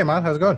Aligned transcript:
Hey, 0.00 0.04
man, 0.04 0.22
how's 0.22 0.36
it 0.36 0.40
going? 0.40 0.56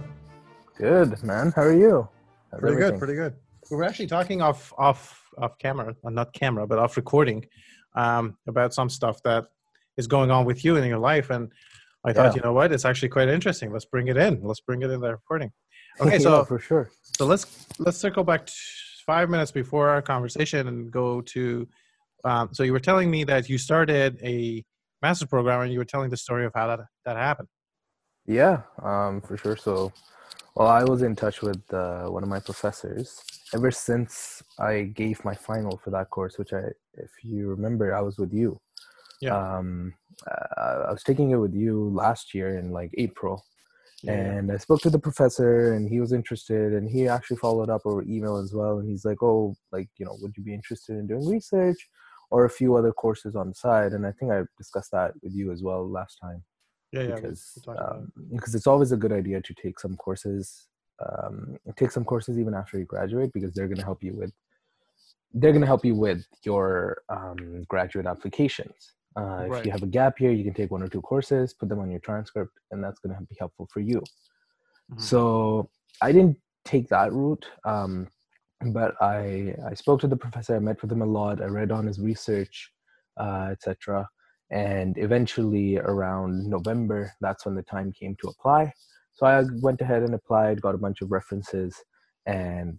Good, 0.79 1.21
man. 1.25 1.53
How 1.57 1.63
are 1.63 1.77
you? 1.77 2.09
How's 2.53 2.61
Pretty 2.61 2.75
everything? 2.77 2.91
good, 2.93 2.99
pretty 3.01 3.15
good. 3.15 3.35
We 3.73 3.77
were 3.77 3.83
actually 3.83 4.07
talking 4.07 4.41
off 4.41 4.73
off 4.79 5.21
off 5.37 5.59
camera, 5.59 5.97
well, 6.01 6.13
not 6.13 6.33
camera, 6.33 6.65
but 6.65 6.79
off 6.79 6.97
recording, 6.97 7.45
um, 7.97 8.37
about 8.47 8.73
some 8.73 8.89
stuff 8.89 9.21
that 9.25 9.47
is 9.97 10.07
going 10.07 10.31
on 10.31 10.45
with 10.45 10.65
you 10.65 10.77
in 10.77 10.89
your 10.89 11.01
life, 11.01 11.31
and 11.31 11.51
I 12.05 12.13
thought, 12.13 12.27
Yeah. 12.27 12.35
you 12.37 12.41
know 12.43 12.53
what, 12.53 12.71
it's 12.71 12.85
actually 12.85 13.09
quite 13.09 13.27
interesting. 13.29 13.73
Let's 13.73 13.85
bring 13.85 14.07
it 14.07 14.17
in. 14.17 14.45
Let's 14.45 14.61
bring 14.61 14.81
it 14.83 14.91
in 14.93 15.01
the 15.01 15.11
recording. 15.11 15.51
Okay, 16.01 16.13
Yeah, 16.13 16.19
so 16.19 16.45
for 16.45 16.61
sure. 16.61 16.89
so 17.03 17.27
let's 17.27 17.67
let's 17.81 17.99
circle 17.99 18.23
back 18.23 18.47
to 18.47 18.53
five 19.05 19.29
minutes 19.29 19.51
before 19.51 19.89
our 19.89 20.03
conversation 20.03 20.69
and 20.69 20.89
go 20.93 21.21
to. 21.35 21.67
Um, 22.25 22.51
so 22.53 22.63
you 22.63 22.73
were 22.73 22.79
telling 22.91 23.11
me 23.11 23.25
that 23.25 23.49
you 23.49 23.59
started 23.59 24.21
a 24.23 24.65
master's 25.03 25.27
program, 25.29 25.63
and 25.63 25.73
you 25.73 25.81
were 25.81 25.85
telling 25.95 26.11
the 26.11 26.17
story 26.17 26.47
of 26.47 26.53
how 26.55 26.69
that 26.69 26.81
that 27.07 27.17
happened. 27.17 27.49
Yeah, 28.27 28.63
um, 28.83 29.21
for 29.21 29.37
sure. 29.37 29.57
So, 29.57 29.93
well, 30.55 30.69
I 30.69 30.85
was 30.85 31.03
in 31.03 31.17
touch 31.17 31.43
with 31.43 31.63
uh, 31.73 32.07
one 32.07 32.23
of 32.23 32.29
my 32.29 32.41
professors 32.41 33.23
ever 33.55 33.71
since 33.71 34.43
I 34.59 34.83
gave 34.83 35.25
my 35.25 35.35
final 35.35 35.79
for 35.79 35.91
that 35.91 36.11
course, 36.11 36.39
which 36.39 36.53
I, 36.53 36.63
if 36.95 37.11
you 37.23 37.49
remember, 37.49 37.95
I 37.95 38.01
was 38.01 38.19
with 38.19 38.33
you. 38.33 38.61
Yeah. 39.21 39.37
Um, 39.37 39.95
uh, 40.27 40.85
I 40.89 40.93
was 40.93 41.03
taking 41.03 41.31
it 41.31 41.37
with 41.37 41.55
you 41.55 41.91
last 41.91 42.35
year 42.35 42.59
in 42.59 42.71
like 42.71 42.93
April, 42.97 43.45
yeah. 44.03 44.13
and 44.13 44.53
I 44.53 44.57
spoke 44.57 44.81
to 44.83 44.91
the 44.91 44.99
professor, 44.99 45.75
and 45.75 45.89
he 45.89 46.01
was 46.01 46.13
interested, 46.13 46.75
and 46.75 46.89
he 46.89 47.09
actually 47.09 47.39
followed 47.39 47.71
up 47.71 47.83
over 47.85 48.03
email 48.03 48.37
as 48.37 48.53
well, 48.53 48.79
and 48.79 48.89
he's 48.89 49.05
like, 49.05 49.23
"Oh, 49.23 49.55
like 49.73 49.89
you 49.97 50.07
know, 50.07 50.17
would 50.21 50.37
you 50.37 50.45
be 50.45 50.55
interested 50.55 50.97
in 50.97 51.07
doing 51.07 51.29
research?" 51.29 51.89
Or 52.31 52.45
a 52.45 52.51
few 52.51 52.77
other 52.77 52.93
courses 52.93 53.37
on 53.37 53.49
the 53.49 53.55
side, 53.55 53.93
and 53.93 54.07
I 54.07 54.13
think 54.13 54.33
I 54.33 54.43
discussed 54.57 54.93
that 54.93 55.13
with 55.23 55.35
you 55.35 55.53
as 55.53 55.63
well 55.63 55.89
last 55.89 56.19
time 56.21 56.43
yeah, 56.93 57.03
yeah. 57.03 57.15
because 57.15 57.53
we 57.57 57.63
talked 57.63 57.79
about 57.81 57.97
it. 57.97 57.99
um, 58.01 58.13
because 58.35 58.55
it's 58.55 58.67
always 58.67 58.93
a 58.93 58.97
good 58.97 59.13
idea 59.13 59.41
to 59.41 59.55
take 59.55 59.79
some 59.81 59.97
courses 59.97 60.69
um, 61.07 61.57
take 61.77 61.91
some 61.91 62.05
courses 62.05 62.39
even 62.39 62.55
after 62.55 62.79
you 62.79 62.85
graduate 62.85 63.33
because 63.33 63.53
they're 63.55 63.67
going 63.67 63.79
to 63.79 63.85
help 63.85 64.03
you 64.03 64.15
with 64.15 64.33
they're 65.35 65.53
going 65.53 65.63
to 65.63 65.67
help 65.67 65.85
you 65.85 65.95
with 65.95 66.27
your 66.45 66.99
um, 67.09 67.65
graduate 67.69 68.07
applications 68.07 68.93
uh, 69.17 69.45
if 69.61 69.67
you 69.67 69.73
have 69.73 69.83
a 69.83 69.87
gap 69.87 70.21
year 70.21 70.31
you 70.33 70.45
can 70.45 70.55
take 70.55 70.71
one 70.71 70.83
or 70.83 70.89
two 70.89 71.01
courses 71.01 71.55
put 71.55 71.69
them 71.69 71.81
on 71.81 71.91
your 71.91 72.01
transcript 72.01 72.53
and 72.71 72.83
that's 72.85 73.01
going 73.01 73.15
to 73.15 73.21
be 73.23 73.37
helpful 73.39 73.69
for 73.73 73.81
you 73.81 74.01
Mhm. 74.93 75.01
so 75.01 75.71
i 76.03 76.11
didn't 76.13 76.37
take 76.65 76.89
that 76.89 77.13
route 77.13 77.47
um, 77.65 78.09
but 78.79 78.95
i 79.01 79.55
i 79.71 79.75
spoke 79.75 80.01
to 80.01 80.07
the 80.09 80.17
professor 80.25 80.55
i 80.57 80.59
met 80.59 80.81
with 80.83 80.93
him 80.93 81.03
a 81.03 81.07
lot 81.07 81.41
i 81.41 81.47
read 81.47 81.71
on 81.73 81.87
his 81.87 81.99
research 82.01 82.71
uh, 83.19 83.49
etc 83.55 84.07
and 84.53 84.97
eventually 84.99 85.79
around 85.79 86.47
november 86.47 87.13
that's 87.21 87.45
when 87.45 87.55
the 87.55 87.63
time 87.63 87.91
came 87.93 88.15
to 88.21 88.29
apply. 88.29 88.73
So 89.15 89.27
i 89.27 89.43
went 89.61 89.81
ahead 89.81 90.03
and 90.03 90.15
applied 90.15 90.61
got 90.63 90.75
a 90.75 90.79
bunch 90.79 91.01
of 91.01 91.11
references 91.11 91.75
and 92.27 92.79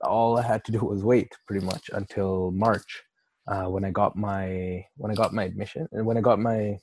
all 0.00 0.38
i 0.38 0.42
had 0.42 0.64
to 0.64 0.72
do 0.72 0.78
was 0.78 1.04
wait 1.04 1.30
pretty 1.46 1.64
much 1.64 1.90
until 1.92 2.50
march 2.50 3.02
uh, 3.48 3.64
when 3.64 3.84
i 3.84 3.90
got 3.90 4.16
my 4.16 4.84
when 4.96 5.12
i 5.12 5.14
got 5.14 5.32
my 5.32 5.44
admission 5.44 5.86
and 5.92 6.04
when 6.04 6.16
i 6.16 6.20
got 6.20 6.38
my 6.38 6.76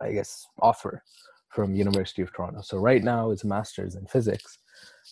i 0.00 0.12
guess 0.12 0.46
offer 0.60 1.02
from 1.50 1.74
university 1.74 2.22
of 2.22 2.32
toronto. 2.32 2.60
So 2.62 2.78
right 2.78 3.02
now 3.02 3.30
it's 3.30 3.44
a 3.44 3.46
master's 3.46 3.96
in 3.96 4.06
physics 4.06 4.58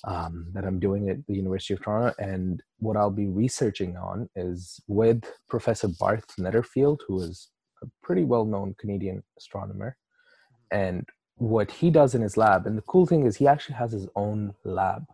um, 0.04 0.46
that 0.54 0.64
i'm 0.64 0.78
doing 0.78 1.10
at 1.10 1.26
the 1.26 1.34
university 1.34 1.74
of 1.74 1.82
toronto. 1.82 2.14
And 2.18 2.62
what 2.78 2.96
i'll 2.96 3.10
be 3.10 3.26
researching 3.26 3.96
on 3.96 4.28
is 4.36 4.80
with 4.86 5.24
professor 5.48 5.88
barth 5.88 6.28
netterfield 6.38 7.00
who 7.06 7.22
is 7.22 7.48
a 7.82 7.86
pretty 8.02 8.24
well-known 8.24 8.74
canadian 8.78 9.22
astronomer. 9.36 9.96
And 10.70 11.06
what 11.36 11.70
he 11.70 11.90
does 11.90 12.14
in 12.14 12.22
his 12.22 12.36
lab 12.36 12.66
and 12.66 12.76
the 12.76 12.82
cool 12.82 13.06
thing 13.06 13.24
is 13.24 13.36
he 13.36 13.46
actually 13.46 13.76
has 13.76 13.92
his 13.92 14.08
own 14.16 14.54
lab. 14.64 15.04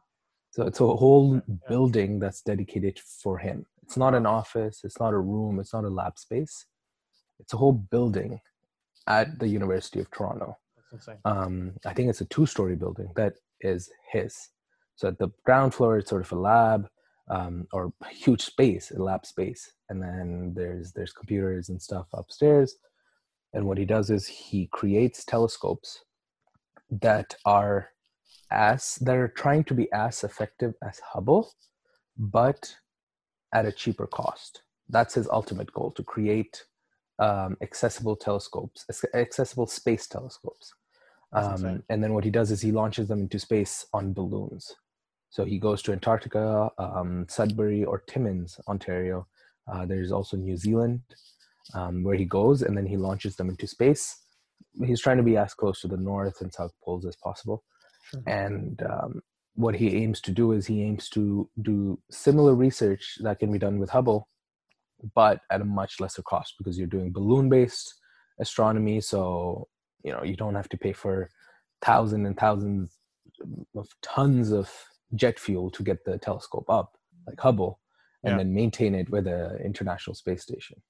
So 0.51 0.65
it's 0.67 0.81
a 0.81 0.87
whole 0.87 1.43
building 1.69 2.19
that's 2.19 2.41
dedicated 2.41 2.99
for 2.99 3.39
him. 3.39 3.67
It's 3.83 3.97
not 3.97 4.15
an 4.15 4.25
office 4.25 4.81
it's 4.85 4.99
not 4.99 5.13
a 5.13 5.19
room 5.19 5.61
it's 5.61 5.73
not 5.73 5.85
a 5.85 5.91
lab 5.91 6.19
space. 6.19 6.67
It's 7.41 7.53
a 7.53 7.57
whole 7.57 7.73
building 7.73 8.41
at 9.07 9.39
the 9.39 9.49
university 9.49 10.01
of 10.01 10.11
toronto. 10.11 10.57
Um, 11.25 11.73
I 11.85 11.93
think 11.93 12.09
it's 12.09 12.21
a 12.21 12.27
two-story 12.27 12.77
building 12.77 13.09
that 13.17 13.35
is 13.61 13.91
his. 14.13 14.49
So 14.97 15.09
at 15.09 15.19
the 15.19 15.29
ground 15.45 15.75
floor, 15.75 15.99
it's 15.99 16.09
sort 16.09 16.23
of 16.23 16.33
a 16.33 16.37
lab 16.37 16.89
um, 17.29 17.67
or 17.73 17.93
huge 18.11 18.43
space, 18.43 18.91
a 18.91 19.03
lab 19.03 19.25
space, 19.27 19.73
and 19.89 20.03
then 20.03 20.53
there's 20.55 20.93
there's 20.93 21.13
computers 21.13 21.69
and 21.69 21.81
stuff 21.81 22.07
upstairs. 22.13 22.77
And 23.53 23.67
what 23.67 23.79
he 23.79 23.85
does 23.85 24.11
is 24.11 24.27
he 24.27 24.69
creates 24.73 25.25
telescopes 25.25 26.05
that 26.91 27.37
are 27.45 27.91
as 28.51 28.97
that 29.01 29.17
are 29.17 29.29
trying 29.29 29.65
to 29.65 29.75
be 29.75 29.91
as 29.93 30.25
effective 30.25 30.75
as 30.87 31.01
Hubble, 31.01 31.53
but 32.17 32.75
at 33.53 33.67
a 33.67 33.73
cheaper 33.73 34.07
cost. 34.07 34.63
That's 34.89 35.15
his 35.15 35.29
ultimate 35.29 35.73
goal 35.73 35.93
to 35.93 36.03
create 36.03 36.65
um, 37.19 37.57
accessible 37.63 38.17
telescopes, 38.17 38.85
accessible 39.15 39.67
space 39.67 40.07
telescopes. 40.07 40.75
Um, 41.33 41.83
and 41.89 42.03
then 42.03 42.15
what 42.15 42.25
he 42.25 42.31
does 42.31 42.51
is 42.51 42.61
he 42.61 42.71
launches 42.71 43.09
them 43.09 43.21
into 43.21 43.39
space 43.39 43.87
on 43.93 44.13
balloons. 44.13 44.75
So 45.35 45.45
he 45.45 45.59
goes 45.59 45.83
to 45.83 45.93
Antarctica, 45.93 46.71
um, 46.79 47.27
Sudbury, 47.29 47.85
or 47.85 48.05
Timmins, 48.07 48.61
Ontario. 48.69 49.27
Uh, 49.67 49.85
there's 49.85 50.13
also 50.13 50.37
New 50.37 50.57
Zealand, 50.57 51.01
um, 51.75 52.05
where 52.05 52.15
he 52.15 52.25
goes, 52.25 52.63
and 52.63 52.77
then 52.77 52.87
he 52.87 52.97
launches 52.97 53.35
them 53.35 53.49
into 53.49 53.67
space. 53.67 54.17
He's 54.87 55.01
trying 55.01 55.17
to 55.17 55.25
be 55.25 55.37
as 55.37 55.53
close 55.53 55.81
to 55.81 55.89
the 55.89 55.97
North 55.97 56.41
and 56.41 56.53
South 56.53 56.71
poles 56.85 57.05
as 57.05 57.17
possible. 57.17 57.65
Sure. 58.05 58.23
And 58.29 58.81
um, 58.83 59.23
what 59.57 59.75
he 59.75 59.97
aims 59.97 60.21
to 60.21 60.31
do 60.31 60.53
is 60.53 60.69
he 60.69 60.85
aims 60.85 61.09
to 61.09 61.51
do 61.63 61.99
similar 62.13 62.55
research 62.55 63.19
that 63.23 63.41
can 63.41 63.51
be 63.51 63.59
done 63.59 63.81
with 63.81 63.91
Hubble, 63.91 64.29
but 65.17 65.41
at 65.51 65.61
a 65.61 65.65
much 65.65 65.99
lesser 65.99 66.23
cost 66.23 66.55
because 66.59 66.79
you're 66.79 66.87
doing 66.87 67.11
balloon-based 67.13 67.93
astronomy. 68.39 69.01
So 69.01 69.67
you 70.05 70.13
know 70.13 70.23
you 70.23 70.37
don't 70.37 70.55
have 70.55 70.69
to 70.69 70.79
pay 70.79 70.93
for 70.93 71.29
thousands 71.83 72.25
and 72.25 72.39
thousands 72.39 72.97
of 73.75 73.89
tons 74.01 74.53
of 74.53 74.71
jet 75.15 75.39
fuel 75.39 75.71
to 75.71 75.83
get 75.83 76.05
the 76.05 76.19
telescope 76.19 76.69
up, 76.69 76.97
like 77.27 77.41
Hubble, 77.41 77.81
and 78.23 78.33
Yeah. 78.33 78.39
then 78.39 78.55
maintain 78.55 78.95
it 78.95 79.11
with 79.11 79.27
an 79.27 79.57
international 79.65 80.15
space 80.15 80.43
station. 80.43 80.81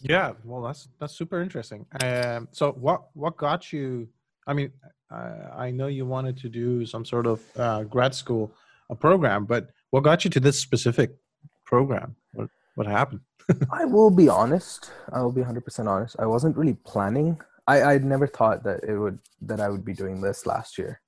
Yeah, 0.00 0.32
well, 0.44 0.62
that's 0.62 0.88
that's 0.98 1.14
super 1.16 1.40
interesting. 1.40 1.86
Um, 2.02 2.48
so 2.52 2.72
what 2.72 3.08
what 3.14 3.36
got 3.36 3.72
you? 3.72 4.08
I 4.46 4.52
mean, 4.52 4.72
I, 5.10 5.66
I 5.66 5.70
know 5.70 5.86
you 5.86 6.04
wanted 6.04 6.36
to 6.38 6.48
do 6.48 6.84
some 6.84 7.04
sort 7.04 7.26
of 7.26 7.40
uh, 7.56 7.84
grad 7.84 8.14
school 8.14 8.52
a 8.90 8.94
program, 8.94 9.44
but 9.46 9.70
what 9.90 10.02
got 10.02 10.24
you 10.24 10.30
to 10.32 10.40
this 10.40 10.58
specific 10.60 11.16
program? 11.64 12.16
What 12.32 12.50
what 12.74 12.86
happened? 12.86 13.20
I 13.70 13.84
will 13.84 14.10
be 14.10 14.28
honest. 14.28 14.90
I 15.12 15.22
will 15.22 15.32
be 15.32 15.42
100% 15.42 15.86
honest. 15.86 16.16
I 16.18 16.26
wasn't 16.26 16.56
really 16.56 16.74
planning. 16.74 17.40
I 17.66 17.82
I 17.94 17.98
never 17.98 18.26
thought 18.26 18.64
that 18.64 18.84
it 18.84 18.98
would 18.98 19.20
that 19.42 19.60
I 19.60 19.68
would 19.68 19.84
be 19.84 19.94
doing 19.94 20.20
this 20.20 20.44
last 20.44 20.76
year. 20.76 21.00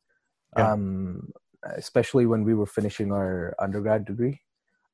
Yeah. 0.57 0.73
Um 0.73 1.33
especially 1.77 2.27
when 2.27 2.45
we 2.45 2.55
were 2.55 2.67
finishing 2.67 3.13
our 3.13 3.55
undergrad 3.59 4.05
degree. 4.05 4.41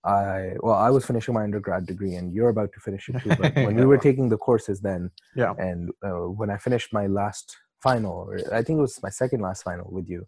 I 0.04 0.54
well, 0.60 0.74
I 0.74 0.90
was 0.90 1.04
finishing 1.06 1.34
my 1.34 1.44
undergrad 1.44 1.86
degree 1.86 2.14
and 2.16 2.32
you're 2.34 2.48
about 2.48 2.72
to 2.72 2.80
finish 2.80 3.08
it 3.08 3.20
too, 3.22 3.30
but 3.40 3.54
when 3.66 3.76
we 3.76 3.86
were 3.86 3.98
taking 3.98 4.28
the 4.28 4.36
courses 4.38 4.80
then 4.80 5.10
Yeah. 5.36 5.54
and 5.58 5.90
uh, 6.04 6.28
when 6.40 6.50
I 6.50 6.56
finished 6.56 6.92
my 6.92 7.06
last 7.06 7.56
final, 7.80 8.12
or 8.12 8.40
I 8.52 8.62
think 8.62 8.78
it 8.78 8.82
was 8.82 9.00
my 9.02 9.10
second 9.10 9.40
last 9.40 9.62
final 9.62 9.88
with 9.92 10.08
you 10.08 10.24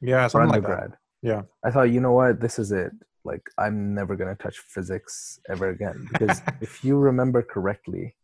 Yeah, 0.00 0.26
for 0.28 0.40
something 0.42 0.62
like 0.62 0.70
that. 0.70 0.96
Yeah. 1.22 1.42
I 1.62 1.70
thought, 1.70 1.90
you 1.90 2.00
know 2.00 2.12
what, 2.12 2.40
this 2.40 2.58
is 2.58 2.72
it. 2.72 2.92
Like, 3.24 3.42
I'm 3.58 3.94
never 3.94 4.16
gonna 4.16 4.36
touch 4.36 4.58
physics 4.58 5.38
ever 5.50 5.68
again 5.68 6.08
because 6.10 6.40
if 6.62 6.82
you 6.82 6.96
remember 6.96 7.42
correctly, 7.42 8.16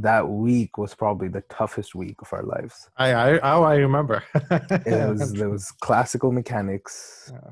that 0.00 0.28
week 0.28 0.76
was 0.78 0.94
probably 0.94 1.28
the 1.28 1.42
toughest 1.42 1.94
week 1.94 2.16
of 2.20 2.32
our 2.32 2.42
lives. 2.42 2.90
I 2.96 3.12
I 3.12 3.38
oh 3.54 3.62
I 3.62 3.76
remember. 3.76 4.22
It 4.50 5.08
was 5.18 5.32
there 5.32 5.50
was 5.50 5.70
classical 5.80 6.32
mechanics 6.32 7.32
Yeah. 7.32 7.50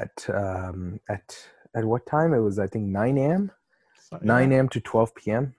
at 0.00 0.30
um, 0.34 1.00
at 1.08 1.36
at 1.74 1.84
what 1.84 2.06
time? 2.06 2.32
It 2.32 2.40
was 2.40 2.58
I 2.58 2.66
think 2.66 2.86
9 2.86 3.18
a.m. 3.18 3.50
9 4.22 4.52
a.m. 4.52 4.68
to 4.70 4.80
12 4.80 5.14
p.m. 5.14 5.54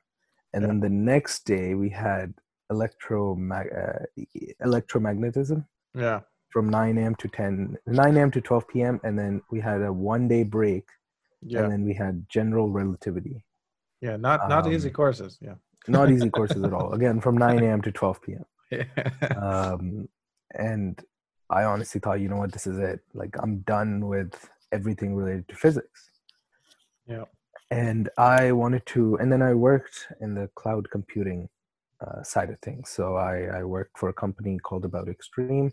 And 0.53 0.63
Yeah. 0.63 0.67
then 0.67 0.79
the 0.79 0.89
next 0.89 1.45
day 1.45 1.75
we 1.75 1.89
had 1.89 2.33
electromag- 2.71 3.71
uh, 3.83 4.05
electromagnetism 4.65 5.65
Yeah. 5.93 6.21
from 6.49 6.69
9 6.69 6.97
a.m. 6.97 7.15
to 7.15 7.27
10 7.27 7.77
9 7.85 8.17
a.m. 8.17 8.31
to 8.31 8.41
12 8.41 8.67
p.m. 8.67 8.99
and 9.03 9.17
then 9.19 9.41
we 9.51 9.59
had 9.59 9.81
a 9.81 9.93
one 9.93 10.27
day 10.27 10.43
break 10.43 10.85
Yeah. 11.41 11.63
and 11.63 11.71
then 11.71 11.85
we 11.85 11.93
had 11.93 12.27
general 12.29 12.69
relativity. 12.71 13.43
Yeah. 14.01 14.17
Not 14.17 14.49
not 14.49 14.65
easy 14.67 14.89
um, 14.89 14.93
courses. 14.93 15.37
Yeah. 15.41 15.55
Not 15.87 16.11
easy 16.11 16.29
courses 16.29 16.63
at 16.63 16.73
all. 16.73 16.93
Again, 16.93 17.19
from 17.19 17.37
9 17.37 17.63
a.m. 17.63 17.81
to 17.81 17.91
12 17.91 18.21
p.m. 18.21 18.45
Yeah. 18.71 18.83
Um, 19.35 20.07
and 20.53 21.03
I 21.49 21.63
honestly 21.63 21.99
thought, 21.99 22.19
you 22.19 22.29
know 22.29 22.35
what, 22.35 22.51
this 22.51 22.67
is 22.67 22.77
it. 22.77 22.99
Like 23.15 23.35
I'm 23.41 23.59
done 23.59 24.07
with 24.07 24.49
everything 24.71 25.15
related 25.15 25.47
to 25.47 25.55
physics. 25.55 26.11
Yeah. 27.07 27.25
And 27.71 28.09
I 28.17 28.51
wanted 28.51 28.85
to, 28.87 29.15
and 29.15 29.31
then 29.31 29.41
I 29.41 29.55
worked 29.55 30.07
in 30.21 30.35
the 30.35 30.49
cloud 30.53 30.89
computing 30.91 31.49
uh, 32.05 32.23
side 32.23 32.49
of 32.49 32.59
things. 32.59 32.89
So 32.89 33.15
I, 33.15 33.59
I 33.59 33.63
worked 33.63 33.97
for 33.97 34.09
a 34.09 34.13
company 34.13 34.59
called 34.59 34.85
About 34.85 35.09
Extreme, 35.09 35.71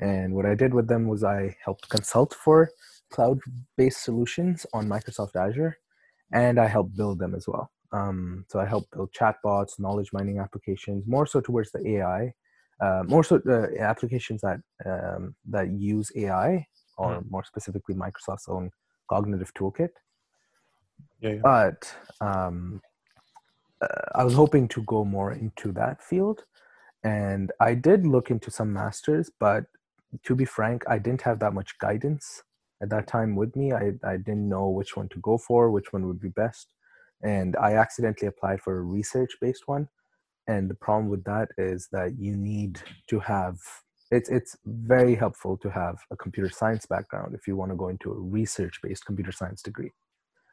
and 0.00 0.34
what 0.34 0.46
I 0.46 0.54
did 0.54 0.74
with 0.74 0.88
them 0.88 1.06
was 1.06 1.24
I 1.24 1.56
helped 1.64 1.88
consult 1.88 2.34
for 2.34 2.70
cloud-based 3.10 4.02
solutions 4.02 4.66
on 4.72 4.88
Microsoft 4.88 5.36
Azure, 5.36 5.78
and 6.32 6.58
I 6.58 6.66
helped 6.66 6.96
build 6.96 7.18
them 7.18 7.34
as 7.34 7.46
well. 7.48 7.70
Um, 7.92 8.44
so 8.48 8.60
I 8.60 8.66
help 8.66 8.84
build 8.92 9.12
chatbots, 9.12 9.78
knowledge 9.78 10.10
mining 10.12 10.38
applications, 10.38 11.04
more 11.06 11.26
so 11.26 11.40
towards 11.40 11.70
the 11.72 11.86
AI, 11.88 12.32
uh, 12.80 13.02
more 13.06 13.24
so 13.24 13.40
uh, 13.48 13.82
applications 13.82 14.40
that 14.42 14.58
um, 14.84 15.34
that 15.48 15.70
use 15.70 16.10
AI, 16.16 16.66
or 16.98 17.20
mm. 17.20 17.30
more 17.30 17.44
specifically 17.44 17.94
Microsoft's 17.94 18.48
own 18.48 18.70
cognitive 19.08 19.52
toolkit. 19.54 19.90
Yeah, 21.20 21.30
yeah. 21.30 21.40
But 21.42 21.94
um, 22.20 22.80
uh, 23.80 23.86
I 24.14 24.24
was 24.24 24.34
hoping 24.34 24.68
to 24.68 24.82
go 24.82 25.04
more 25.04 25.32
into 25.32 25.72
that 25.72 26.02
field, 26.02 26.44
and 27.04 27.52
I 27.60 27.74
did 27.74 28.06
look 28.06 28.30
into 28.30 28.50
some 28.50 28.72
masters, 28.72 29.30
but 29.38 29.64
to 30.24 30.34
be 30.34 30.44
frank, 30.44 30.84
I 30.88 30.98
didn't 30.98 31.22
have 31.22 31.38
that 31.40 31.54
much 31.54 31.78
guidance 31.78 32.42
at 32.82 32.90
that 32.90 33.06
time 33.06 33.36
with 33.36 33.56
me. 33.56 33.72
I, 33.72 33.92
I 34.04 34.16
didn't 34.16 34.48
know 34.48 34.68
which 34.68 34.96
one 34.96 35.08
to 35.10 35.18
go 35.20 35.38
for, 35.38 35.70
which 35.70 35.92
one 35.92 36.06
would 36.06 36.20
be 36.20 36.28
best. 36.28 36.68
And 37.22 37.56
I 37.56 37.74
accidentally 37.74 38.28
applied 38.28 38.60
for 38.60 38.78
a 38.78 38.82
research 38.82 39.30
based 39.40 39.62
one. 39.66 39.88
And 40.48 40.70
the 40.70 40.74
problem 40.74 41.08
with 41.08 41.24
that 41.24 41.48
is 41.58 41.88
that 41.92 42.18
you 42.18 42.36
need 42.36 42.80
to 43.08 43.18
have 43.20 43.58
it's 44.12 44.28
it's 44.28 44.56
very 44.64 45.14
helpful 45.16 45.56
to 45.56 45.68
have 45.68 45.96
a 46.12 46.16
computer 46.16 46.48
science 46.48 46.86
background 46.86 47.34
if 47.34 47.48
you 47.48 47.56
want 47.56 47.72
to 47.72 47.76
go 47.76 47.88
into 47.88 48.12
a 48.12 48.14
research 48.14 48.78
based 48.82 49.04
computer 49.04 49.32
science 49.32 49.62
degree. 49.62 49.90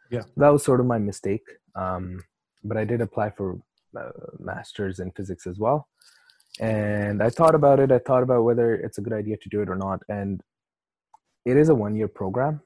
Yeah. 0.09 0.23
That 0.37 0.49
was 0.49 0.63
sort 0.63 0.79
of 0.79 0.85
my 0.85 0.97
mistake. 0.97 1.43
Um, 1.75 2.23
but 2.63 2.77
I 2.77 2.85
did 2.85 3.01
apply 3.01 3.31
for 3.31 3.59
uh, 3.97 4.09
masters 4.39 4.99
in 4.99 5.11
physics 5.11 5.45
as 5.45 5.59
well. 5.59 5.87
And 6.59 7.21
I 7.21 7.29
thought 7.29 7.55
about 7.55 7.79
it. 7.79 7.91
I 7.91 7.99
thought 7.99 8.23
about 8.23 8.43
whether 8.43 8.75
it's 8.75 8.97
a 8.97 9.01
good 9.01 9.13
idea 9.13 9.37
to 9.37 9.49
do 9.49 9.61
it 9.61 9.69
or 9.69 9.75
not. 9.75 10.01
And 10.09 10.41
it 11.45 11.57
is 11.57 11.69
a 11.69 11.75
one 11.75 11.95
year 11.95 12.07
program. 12.07 12.61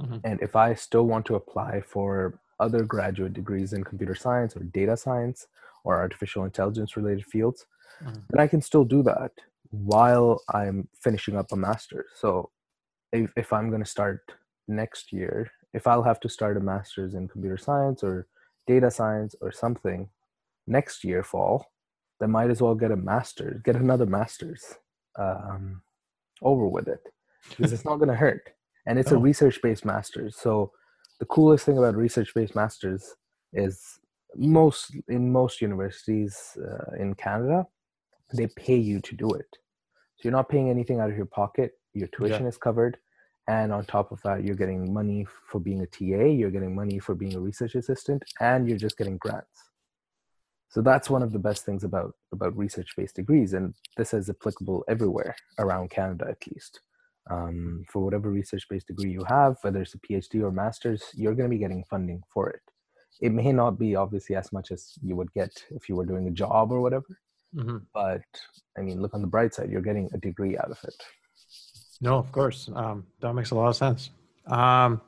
Mm-hmm. 0.00 0.18
And 0.24 0.40
if 0.42 0.56
I 0.56 0.74
still 0.74 1.06
want 1.06 1.26
to 1.26 1.36
apply 1.36 1.82
for 1.82 2.40
other 2.62 2.84
graduate 2.84 3.32
degrees 3.32 3.72
in 3.72 3.84
computer 3.84 4.14
science 4.14 4.56
or 4.56 4.62
data 4.64 4.96
science 4.96 5.46
or 5.84 5.98
artificial 5.98 6.44
intelligence 6.44 6.96
related 6.96 7.24
fields, 7.26 7.66
mm-hmm. 8.02 8.20
then 8.30 8.40
I 8.40 8.46
can 8.46 8.62
still 8.62 8.84
do 8.84 9.02
that 9.02 9.32
while 9.70 10.40
I'm 10.52 10.88
finishing 11.00 11.36
up 11.36 11.50
a 11.52 11.56
master's. 11.56 12.10
So 12.14 12.50
if, 13.12 13.30
if 13.36 13.52
I'm 13.52 13.68
going 13.68 13.82
to 13.82 13.90
start 13.90 14.20
next 14.68 15.12
year, 15.12 15.50
if 15.74 15.86
I'll 15.86 16.02
have 16.02 16.20
to 16.20 16.28
start 16.28 16.56
a 16.56 16.60
master's 16.60 17.14
in 17.14 17.28
computer 17.28 17.56
science 17.56 18.04
or 18.04 18.26
data 18.66 18.90
science 18.90 19.34
or 19.40 19.50
something 19.50 20.08
next 20.66 21.04
year 21.04 21.22
fall, 21.22 21.66
then 22.20 22.30
might 22.30 22.50
as 22.50 22.62
well 22.62 22.74
get 22.74 22.92
a 22.92 22.96
master's, 22.96 23.60
get 23.62 23.76
another 23.76 24.06
master's 24.06 24.62
um, 25.18 25.82
over 26.42 26.66
with 26.66 26.88
it 26.88 27.02
because 27.50 27.72
it's 27.72 27.84
not 27.84 27.96
going 27.96 28.08
to 28.08 28.14
hurt. 28.14 28.50
And 28.86 28.98
it's 28.98 29.12
oh. 29.12 29.16
a 29.16 29.18
research 29.18 29.60
based 29.62 29.84
master's. 29.84 30.36
So 30.36 30.72
the 31.22 31.26
coolest 31.26 31.64
thing 31.64 31.78
about 31.78 31.94
research 31.94 32.34
based 32.34 32.56
masters 32.56 33.14
is 33.52 34.00
most 34.34 34.90
in 35.06 35.30
most 35.30 35.60
universities 35.60 36.58
uh, 36.58 36.96
in 36.98 37.14
Canada, 37.14 37.64
they 38.34 38.48
pay 38.48 38.74
you 38.74 38.98
to 39.00 39.14
do 39.14 39.30
it. 39.30 39.50
So 40.16 40.22
you're 40.24 40.32
not 40.32 40.48
paying 40.48 40.68
anything 40.68 40.98
out 40.98 41.10
of 41.10 41.16
your 41.16 41.26
pocket. 41.26 41.70
Your 41.94 42.08
tuition 42.08 42.42
yeah. 42.42 42.48
is 42.48 42.56
covered 42.56 42.96
and 43.48 43.72
on 43.72 43.84
top 43.84 44.12
of 44.12 44.20
that 44.22 44.44
you're 44.44 44.56
getting 44.56 44.92
money 44.92 45.26
for 45.48 45.58
being 45.60 45.80
a 45.82 45.86
ta 45.86 46.24
you're 46.24 46.50
getting 46.50 46.74
money 46.74 46.98
for 46.98 47.14
being 47.14 47.34
a 47.34 47.40
research 47.40 47.74
assistant 47.74 48.22
and 48.40 48.68
you're 48.68 48.78
just 48.78 48.96
getting 48.96 49.18
grants 49.18 49.58
so 50.68 50.80
that's 50.80 51.10
one 51.10 51.22
of 51.22 51.32
the 51.32 51.38
best 51.38 51.64
things 51.64 51.82
about 51.82 52.14
about 52.32 52.56
research 52.56 52.90
based 52.96 53.16
degrees 53.16 53.52
and 53.54 53.74
this 53.96 54.14
is 54.14 54.30
applicable 54.30 54.84
everywhere 54.88 55.34
around 55.58 55.90
canada 55.90 56.24
at 56.28 56.52
least 56.52 56.80
um, 57.30 57.84
for 57.90 58.00
whatever 58.00 58.30
research 58.30 58.66
based 58.68 58.88
degree 58.88 59.10
you 59.10 59.24
have 59.24 59.56
whether 59.62 59.80
it's 59.80 59.94
a 59.94 59.98
phd 59.98 60.42
or 60.42 60.50
master's 60.50 61.04
you're 61.14 61.34
going 61.34 61.48
to 61.48 61.54
be 61.54 61.60
getting 61.60 61.84
funding 61.84 62.22
for 62.28 62.50
it 62.50 62.60
it 63.20 63.32
may 63.32 63.52
not 63.52 63.78
be 63.78 63.94
obviously 63.94 64.34
as 64.34 64.52
much 64.52 64.72
as 64.72 64.94
you 65.02 65.14
would 65.14 65.32
get 65.32 65.64
if 65.70 65.88
you 65.88 65.94
were 65.94 66.06
doing 66.06 66.26
a 66.26 66.30
job 66.30 66.72
or 66.72 66.80
whatever 66.80 67.18
mm-hmm. 67.54 67.78
but 67.94 68.22
i 68.76 68.80
mean 68.80 69.00
look 69.00 69.14
on 69.14 69.20
the 69.20 69.26
bright 69.26 69.54
side 69.54 69.70
you're 69.70 69.80
getting 69.80 70.10
a 70.14 70.18
degree 70.18 70.56
out 70.58 70.70
of 70.70 70.78
it 70.84 70.94
no, 72.02 72.16
of 72.18 72.32
course. 72.32 72.68
Um, 72.74 73.06
that 73.20 73.32
makes 73.32 73.52
a 73.52 73.54
lot 73.54 73.68
of 73.68 73.76
sense. 73.76 74.10
Um, 74.48 75.00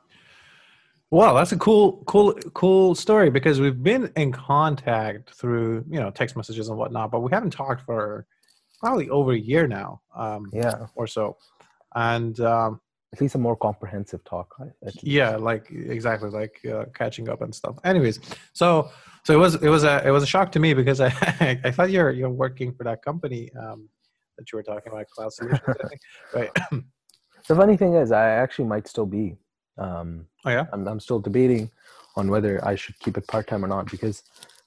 well, 1.10 1.34
that's 1.34 1.50
a 1.50 1.56
cool, 1.56 2.04
cool, 2.06 2.34
cool 2.54 2.94
story 2.94 3.30
because 3.30 3.60
we've 3.60 3.82
been 3.82 4.12
in 4.16 4.30
contact 4.30 5.34
through, 5.34 5.84
you 5.90 5.98
know, 5.98 6.10
text 6.10 6.36
messages 6.36 6.68
and 6.68 6.78
whatnot, 6.78 7.10
but 7.10 7.20
we 7.20 7.32
haven't 7.32 7.50
talked 7.50 7.84
for 7.84 8.26
probably 8.78 9.10
over 9.10 9.32
a 9.32 9.38
year 9.38 9.66
now. 9.66 10.00
Um, 10.16 10.48
yeah. 10.52 10.86
Or 10.94 11.08
so. 11.08 11.36
And, 11.94 12.38
um, 12.40 12.80
at 13.14 13.20
least 13.20 13.36
a 13.36 13.38
more 13.38 13.54
comprehensive 13.54 14.24
talk. 14.24 14.56
Yeah, 15.02 15.36
like 15.36 15.70
exactly, 15.70 16.30
like 16.30 16.60
uh, 16.66 16.86
catching 16.94 17.28
up 17.28 17.42
and 17.42 17.54
stuff. 17.54 17.76
Anyways, 17.84 18.18
so 18.52 18.90
so 19.24 19.32
it 19.32 19.36
was 19.36 19.54
it 19.62 19.68
was 19.68 19.84
a 19.84 20.06
it 20.06 20.10
was 20.10 20.24
a 20.24 20.26
shock 20.26 20.50
to 20.52 20.58
me 20.58 20.74
because 20.74 21.00
I 21.00 21.10
I 21.64 21.70
thought 21.70 21.90
you're 21.90 22.10
you're 22.10 22.36
working 22.44 22.74
for 22.74 22.82
that 22.84 23.02
company 23.02 23.50
um, 23.62 23.88
that 24.36 24.50
you 24.50 24.56
were 24.56 24.64
talking 24.64 24.92
about, 24.92 25.08
cloud 25.10 25.32
solutions. 25.32 25.76
right. 26.34 26.50
the 27.48 27.54
funny 27.54 27.76
thing 27.76 27.94
is, 27.94 28.10
I 28.10 28.30
actually 28.30 28.66
might 28.66 28.88
still 28.88 29.06
be. 29.06 29.36
Um, 29.78 30.26
oh 30.44 30.50
yeah. 30.50 30.66
I'm, 30.72 30.86
I'm 30.86 31.00
still 31.00 31.20
debating 31.20 31.70
on 32.16 32.30
whether 32.30 32.64
I 32.64 32.74
should 32.74 32.98
keep 32.98 33.16
it 33.16 33.26
part 33.26 33.46
time 33.46 33.64
or 33.64 33.68
not 33.68 33.90
because 33.90 34.22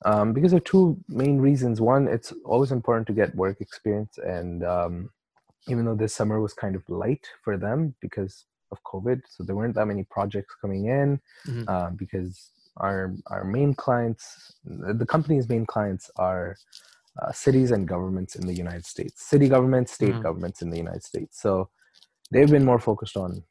um, 0.05 0.31
because 0.31 0.53
of 0.53 0.63
two 0.63 0.97
main 1.09 1.37
reasons. 1.39 1.81
One, 1.81 2.07
it's 2.07 2.33
always 2.45 2.71
important 2.71 3.07
to 3.07 3.13
get 3.13 3.35
work 3.35 3.59
experience, 3.59 4.17
and 4.17 4.63
um, 4.63 5.09
even 5.67 5.85
though 5.85 5.95
this 5.95 6.13
summer 6.13 6.39
was 6.41 6.53
kind 6.53 6.75
of 6.75 6.83
light 6.89 7.27
for 7.43 7.57
them 7.57 7.93
because 8.01 8.45
of 8.71 8.81
COVID, 8.83 9.21
so 9.29 9.43
there 9.43 9.55
weren't 9.55 9.75
that 9.75 9.85
many 9.87 10.03
projects 10.03 10.55
coming 10.61 10.85
in 10.87 11.19
mm-hmm. 11.47 11.63
uh, 11.67 11.89
because 11.91 12.51
our 12.77 13.13
our 13.27 13.43
main 13.43 13.73
clients, 13.73 14.55
the 14.65 15.05
company's 15.05 15.49
main 15.49 15.65
clients 15.65 16.11
are 16.17 16.55
uh, 17.21 17.31
cities 17.31 17.71
and 17.71 17.87
governments 17.87 18.35
in 18.35 18.45
the 18.45 18.53
United 18.53 18.85
States, 18.85 19.23
city 19.23 19.49
governments, 19.49 19.91
state 19.91 20.11
mm-hmm. 20.11 20.21
governments 20.21 20.61
in 20.61 20.69
the 20.69 20.77
United 20.77 21.03
States. 21.03 21.41
So 21.41 21.69
they've 22.31 22.49
been 22.49 22.65
more 22.65 22.79
focused 22.79 23.17
on 23.17 23.43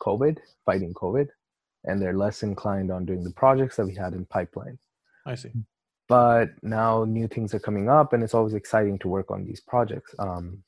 COVID, 0.00 0.38
fighting 0.64 0.94
COVID, 0.94 1.28
and 1.84 2.00
they're 2.00 2.16
less 2.16 2.42
inclined 2.42 2.90
on 2.90 3.04
doing 3.04 3.24
the 3.24 3.32
projects 3.32 3.76
that 3.76 3.86
we 3.86 3.94
had 3.94 4.14
in 4.14 4.24
pipeline. 4.26 4.78
I 5.26 5.34
see. 5.34 5.50
But 6.08 6.50
now 6.62 7.04
new 7.04 7.28
things 7.28 7.54
are 7.54 7.60
coming 7.60 7.88
up, 7.88 8.12
and 8.12 8.22
it's 8.22 8.34
always 8.34 8.54
exciting 8.54 8.98
to 9.00 9.08
work 9.08 9.30
on 9.30 9.44
these 9.44 9.60
projects. 9.60 10.14
Um, 10.18 10.62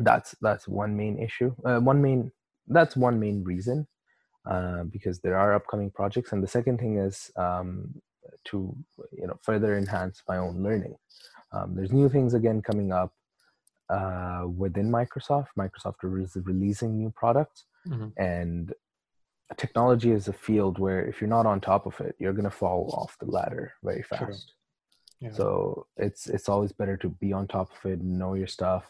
that's 0.00 0.34
that's 0.40 0.68
one 0.68 0.96
main 0.96 1.18
issue. 1.18 1.54
Uh, 1.64 1.80
one 1.80 2.00
main 2.00 2.32
that's 2.68 2.96
one 2.96 3.18
main 3.18 3.42
reason 3.44 3.86
uh, 4.48 4.84
because 4.84 5.20
there 5.20 5.36
are 5.36 5.54
upcoming 5.54 5.90
projects, 5.90 6.32
and 6.32 6.42
the 6.42 6.48
second 6.48 6.78
thing 6.78 6.98
is 6.98 7.30
um, 7.36 7.94
to 8.44 8.74
you 9.12 9.26
know 9.26 9.38
further 9.42 9.76
enhance 9.76 10.22
my 10.28 10.38
own 10.38 10.62
learning. 10.62 10.96
Um, 11.52 11.74
there's 11.74 11.92
new 11.92 12.08
things 12.08 12.34
again 12.34 12.62
coming 12.62 12.92
up 12.92 13.12
uh, 13.90 14.44
within 14.46 14.90
Microsoft. 14.90 15.48
Microsoft 15.58 15.96
is 16.22 16.36
releasing 16.44 16.96
new 16.96 17.12
products, 17.14 17.64
mm-hmm. 17.86 18.08
and 18.16 18.72
technology 19.56 20.10
is 20.10 20.28
a 20.28 20.32
field 20.32 20.78
where 20.78 21.04
if 21.04 21.20
you're 21.20 21.28
not 21.28 21.46
on 21.46 21.60
top 21.60 21.86
of 21.86 22.00
it, 22.00 22.16
you're 22.18 22.32
going 22.32 22.44
to 22.44 22.50
fall 22.50 22.94
off 22.96 23.16
the 23.18 23.30
ladder 23.30 23.72
very 23.82 24.02
fast. 24.02 24.54
Yeah. 25.20 25.32
So 25.32 25.86
it's 25.96 26.26
it's 26.26 26.48
always 26.48 26.72
better 26.72 26.96
to 26.96 27.08
be 27.08 27.32
on 27.32 27.46
top 27.46 27.70
of 27.72 27.90
it, 27.90 28.02
know 28.02 28.34
your 28.34 28.48
stuff. 28.48 28.84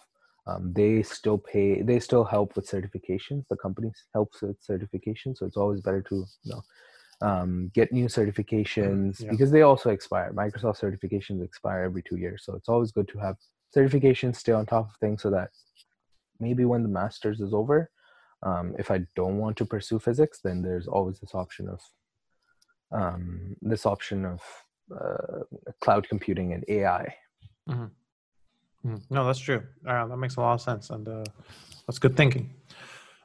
Um, 0.47 0.73
they 0.73 1.03
still 1.03 1.39
pay, 1.39 1.83
they 1.83 2.01
still 2.01 2.25
help 2.25 2.57
with 2.57 2.69
certifications. 2.69 3.45
The 3.49 3.57
companies 3.57 3.95
helps 4.13 4.43
with 4.43 4.57
certifications, 4.67 5.39
so 5.39 5.47
it's 5.47 5.57
always 5.57 5.81
better 5.81 6.03
to 6.03 6.27
you 6.43 6.53
know 6.53 6.63
um, 7.27 7.71
get 7.75 7.93
new 7.93 8.07
certifications 8.07 9.21
yeah. 9.21 9.31
because 9.31 9.53
they 9.53 9.63
also 9.63 9.91
expire. 9.91 10.33
Microsoft 10.33 10.81
certifications 10.81 11.45
expire 11.45 11.85
every 11.85 12.03
two 12.03 12.17
years, 12.17 12.43
so 12.45 12.55
it's 12.57 12.69
always 12.69 12.91
good 12.91 13.09
to 13.09 13.19
have 13.19 13.37
certifications, 13.77 14.37
stay 14.37 14.53
on 14.53 14.67
top 14.67 14.89
of 14.89 14.97
things, 14.97 15.23
so 15.23 15.31
that 15.31 15.51
maybe 16.41 16.65
when 16.65 16.83
the 16.83 16.89
master's 16.89 17.41
is 17.41 17.55
over, 17.55 17.91
um, 18.43 18.75
if 18.79 18.91
I 18.91 19.07
don't 19.15 19.39
want 19.39 19.57
to 19.59 19.65
pursue 19.65 20.01
physics, 20.01 20.41
then 20.43 20.63
there's 20.63 20.89
always 20.89 21.21
this 21.21 21.35
option 21.35 21.69
of 21.69 21.81
um, 22.93 23.57
this 23.63 23.87
option 23.87 24.27
of 24.27 24.41
uh, 24.95 25.45
cloud 25.81 26.09
computing 26.09 26.53
and 26.53 26.65
AI. 26.69 27.15
Mm-hmm. 27.69 27.87
Mm-hmm. 28.87 29.15
No, 29.15 29.27
that's 29.27 29.39
true. 29.39 29.63
Uh, 29.87 30.07
that 30.07 30.17
makes 30.17 30.37
a 30.37 30.41
lot 30.41 30.55
of 30.55 30.61
sense, 30.61 30.91
and 30.91 31.07
uh, 31.09 31.25
that's 31.87 31.99
good 31.99 32.17
thinking. 32.17 32.55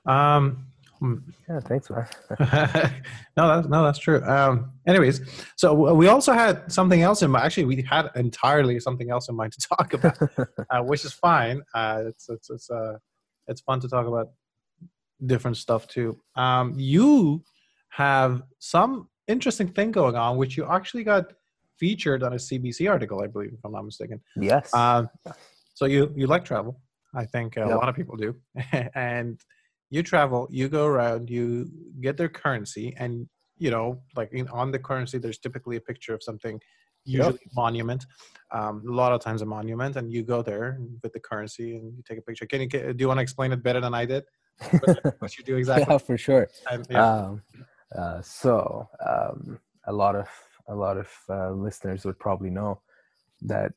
Um, 0.05 0.67
Hmm. 0.99 1.17
Yeah, 1.47 1.59
thanks, 1.59 1.89
man. 1.89 2.07
no, 3.37 3.47
that's 3.47 3.67
no, 3.67 3.83
that's 3.83 3.99
true. 3.99 4.23
Um, 4.23 4.71
anyways, 4.87 5.21
so 5.55 5.93
we 5.93 6.07
also 6.07 6.33
had 6.33 6.71
something 6.71 7.01
else 7.01 7.21
in 7.21 7.29
mind. 7.31 7.45
Actually, 7.45 7.65
we 7.65 7.81
had 7.83 8.09
entirely 8.15 8.79
something 8.79 9.11
else 9.11 9.29
in 9.29 9.35
mind 9.35 9.53
to 9.53 9.67
talk 9.77 9.93
about, 9.93 10.17
uh, 10.69 10.81
which 10.81 11.05
is 11.05 11.13
fine. 11.13 11.61
Uh, 11.73 12.03
it's 12.07 12.29
it's 12.29 12.49
it's 12.49 12.69
uh, 12.69 12.97
it's 13.47 13.61
fun 13.61 13.79
to 13.81 13.87
talk 13.87 14.07
about 14.07 14.29
different 15.25 15.57
stuff 15.57 15.87
too. 15.87 16.19
Um, 16.35 16.73
you 16.77 17.43
have 17.89 18.41
some 18.59 19.09
interesting 19.27 19.67
thing 19.67 19.91
going 19.91 20.15
on, 20.15 20.37
which 20.37 20.57
you 20.57 20.65
actually 20.65 21.03
got 21.03 21.33
featured 21.79 22.24
on 22.24 22.34
a 22.34 22.38
CBC 22.38 22.89
article, 22.89 23.22
I 23.24 23.27
believe, 23.27 23.53
if 23.53 23.60
I'm 23.63 23.72
not 23.72 23.86
mistaken. 23.86 24.22
Yes. 24.36 24.74
Um, 24.74 25.10
so 25.74 25.86
you 25.86 26.12
you 26.15 26.27
like 26.27 26.43
travel? 26.46 26.81
I 27.15 27.25
think 27.25 27.57
a 27.57 27.62
Yep. 27.62 27.69
lot 27.77 27.89
of 27.89 27.96
people 27.96 28.15
do, 28.17 28.36
and 28.96 29.39
you 29.89 30.03
travel. 30.03 30.48
You 30.51 30.67
go 30.69 30.86
around. 30.86 31.29
You 31.29 31.69
get 32.01 32.17
their 32.17 32.29
currency, 32.29 32.96
and 32.98 33.27
you 33.57 33.72
know, 33.72 34.01
like 34.15 34.31
in, 34.34 34.48
on 34.50 34.72
the 34.72 34.79
currency, 34.79 35.17
there's 35.17 35.39
typically 35.39 35.77
a 35.77 35.81
picture 35.81 36.13
of 36.13 36.22
something, 36.22 36.60
usually 37.05 37.36
a 37.36 37.50
monument. 37.55 38.05
Um, 38.51 38.84
a 38.88 38.91
lot 38.91 39.12
of 39.12 39.22
times 39.22 39.41
a 39.41 39.46
monument, 39.46 39.96
and 39.96 40.12
you 40.12 40.24
go 40.24 40.41
there 40.41 40.79
with 41.03 41.13
the 41.13 41.19
currency 41.19 41.75
and 41.75 41.86
you 41.96 42.03
take 42.07 42.19
a 42.19 42.22
picture. 42.22 42.46
Can 42.46 42.62
you 42.62 42.67
do 42.67 42.96
you 43.00 43.07
want 43.07 43.17
to 43.19 43.22
explain 43.24 43.51
it 43.51 43.63
better 43.63 43.81
than 43.81 43.93
I 43.93 44.05
did? 44.05 44.24
What 45.19 45.38
you 45.38 45.43
do 45.43 45.55
exactly? 45.57 45.93
yeah, 45.93 45.98
for 46.00 46.17
sure. 46.17 46.48
And, 46.72 46.86
yeah. 46.89 47.07
Um, 47.07 47.41
uh, 47.96 48.22
so 48.22 48.88
um, 49.05 49.60
a 49.86 49.93
lot 49.93 50.15
of 50.15 50.27
a 50.67 50.75
lot 50.75 50.97
of 50.97 51.09
uh, 51.29 51.51
listeners 51.51 52.05
would 52.05 52.19
probably 52.19 52.50
know 52.50 52.81
that 53.41 53.71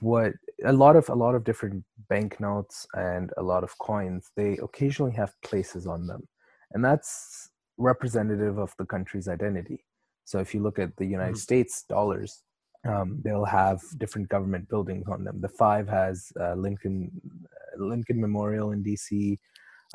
what 0.00 0.32
a 0.64 0.72
lot 0.72 0.96
of 0.96 1.08
a 1.08 1.14
lot 1.14 1.34
of 1.34 1.44
different 1.44 1.84
banknotes 2.08 2.86
and 2.94 3.32
a 3.36 3.42
lot 3.42 3.62
of 3.64 3.76
coins 3.78 4.30
they 4.36 4.58
occasionally 4.58 5.12
have 5.12 5.34
places 5.42 5.86
on 5.86 6.06
them, 6.06 6.26
and 6.72 6.84
that's 6.84 7.50
representative 7.78 8.58
of 8.58 8.74
the 8.78 8.84
country's 8.84 9.28
identity. 9.28 9.84
So 10.24 10.38
if 10.38 10.54
you 10.54 10.60
look 10.62 10.78
at 10.78 10.96
the 10.96 11.06
United 11.06 11.34
Mhm. 11.36 11.38
States 11.48 11.82
dollars, 11.84 12.42
um, 12.84 13.20
they'll 13.22 13.44
have 13.44 13.80
different 13.98 14.28
government 14.28 14.68
buildings 14.68 15.08
on 15.08 15.24
them. 15.24 15.40
The 15.40 15.48
five 15.48 15.88
has 15.88 16.32
uh, 16.38 16.54
Lincoln 16.54 17.10
uh, 17.44 17.84
Lincoln 17.84 18.20
Memorial 18.20 18.72
in 18.72 18.82
D.C. 18.82 19.38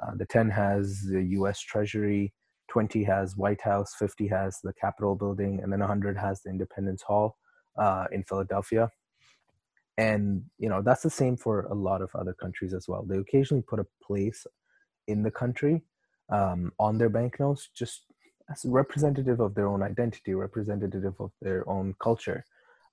Uh, 0.02 0.16
the 0.16 0.26
10 0.26 0.50
has 0.50 1.02
the 1.04 1.24
US 1.40 1.60
Treasury, 1.60 2.34
20 2.76 3.06
has 3.06 3.38
White 3.38 3.62
House, 3.62 3.96
50 3.98 4.28
has 4.28 4.60
the 4.62 4.74
Capitol 4.74 5.16
building, 5.16 5.62
and 5.64 5.72
then 5.72 5.80
100 5.80 6.18
has 6.18 6.42
the 6.42 6.50
Independence 6.50 7.02
Hall 7.04 7.38
uh, 7.80 8.04
in 8.12 8.22
Philadelphia. 8.26 8.92
And, 9.98 10.44
you 10.58 10.68
know, 10.68 10.82
that's 10.82 11.02
the 11.02 11.10
same 11.10 11.38
for 11.38 11.62
a 11.62 11.74
lot 11.74 12.02
of 12.02 12.10
other 12.14 12.34
countries 12.34 12.74
as 12.74 12.86
well. 12.90 13.06
They 13.08 13.18
occasionally 13.18 13.64
put 13.66 13.80
a 13.80 13.88
place 14.06 14.46
in 15.08 15.24
the 15.24 15.32
country 15.32 15.84
um, 16.30 16.74
on 16.78 16.98
their 16.98 17.08
banknotes 17.08 17.70
just 17.74 18.08
as 18.52 18.66
representative 18.66 19.40
of 19.40 19.56
their 19.56 19.70
own 19.70 19.82
identity, 19.82 20.34
representative 20.34 21.16
of 21.22 21.32
their 21.42 21.64
own 21.70 21.96
culture. 22.04 22.44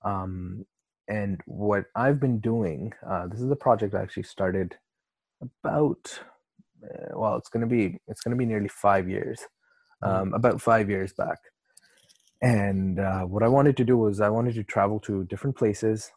Um, 0.05 0.65
and 1.09 1.41
what 1.45 1.87
I've 1.93 2.21
been 2.21 2.39
doing, 2.39 2.93
uh, 3.05 3.27
this 3.27 3.41
is 3.41 3.51
a 3.51 3.57
project 3.57 3.95
I 3.95 4.01
actually 4.01 4.23
started 4.23 4.77
about 5.41 6.21
uh, 6.85 7.17
well 7.19 7.35
it's 7.35 7.49
going 7.49 7.67
to 7.67 7.67
be 7.67 7.97
it's 8.07 8.21
going 8.21 8.35
to 8.35 8.37
be 8.37 8.45
nearly 8.45 8.69
five 8.69 9.09
years 9.09 9.39
um, 10.03 10.33
about 10.33 10.61
five 10.61 10.89
years 10.89 11.13
back. 11.13 11.39
And 12.41 12.99
uh, 12.99 13.21
what 13.21 13.41
i 13.41 13.47
wanted 13.47 13.77
to 13.77 13.85
do 13.85 13.97
was 13.97 14.19
i 14.19 14.27
wanted 14.27 14.55
to 14.55 14.63
travel 14.63 14.99
to 15.01 15.23
different 15.25 15.55
places 15.55 16.11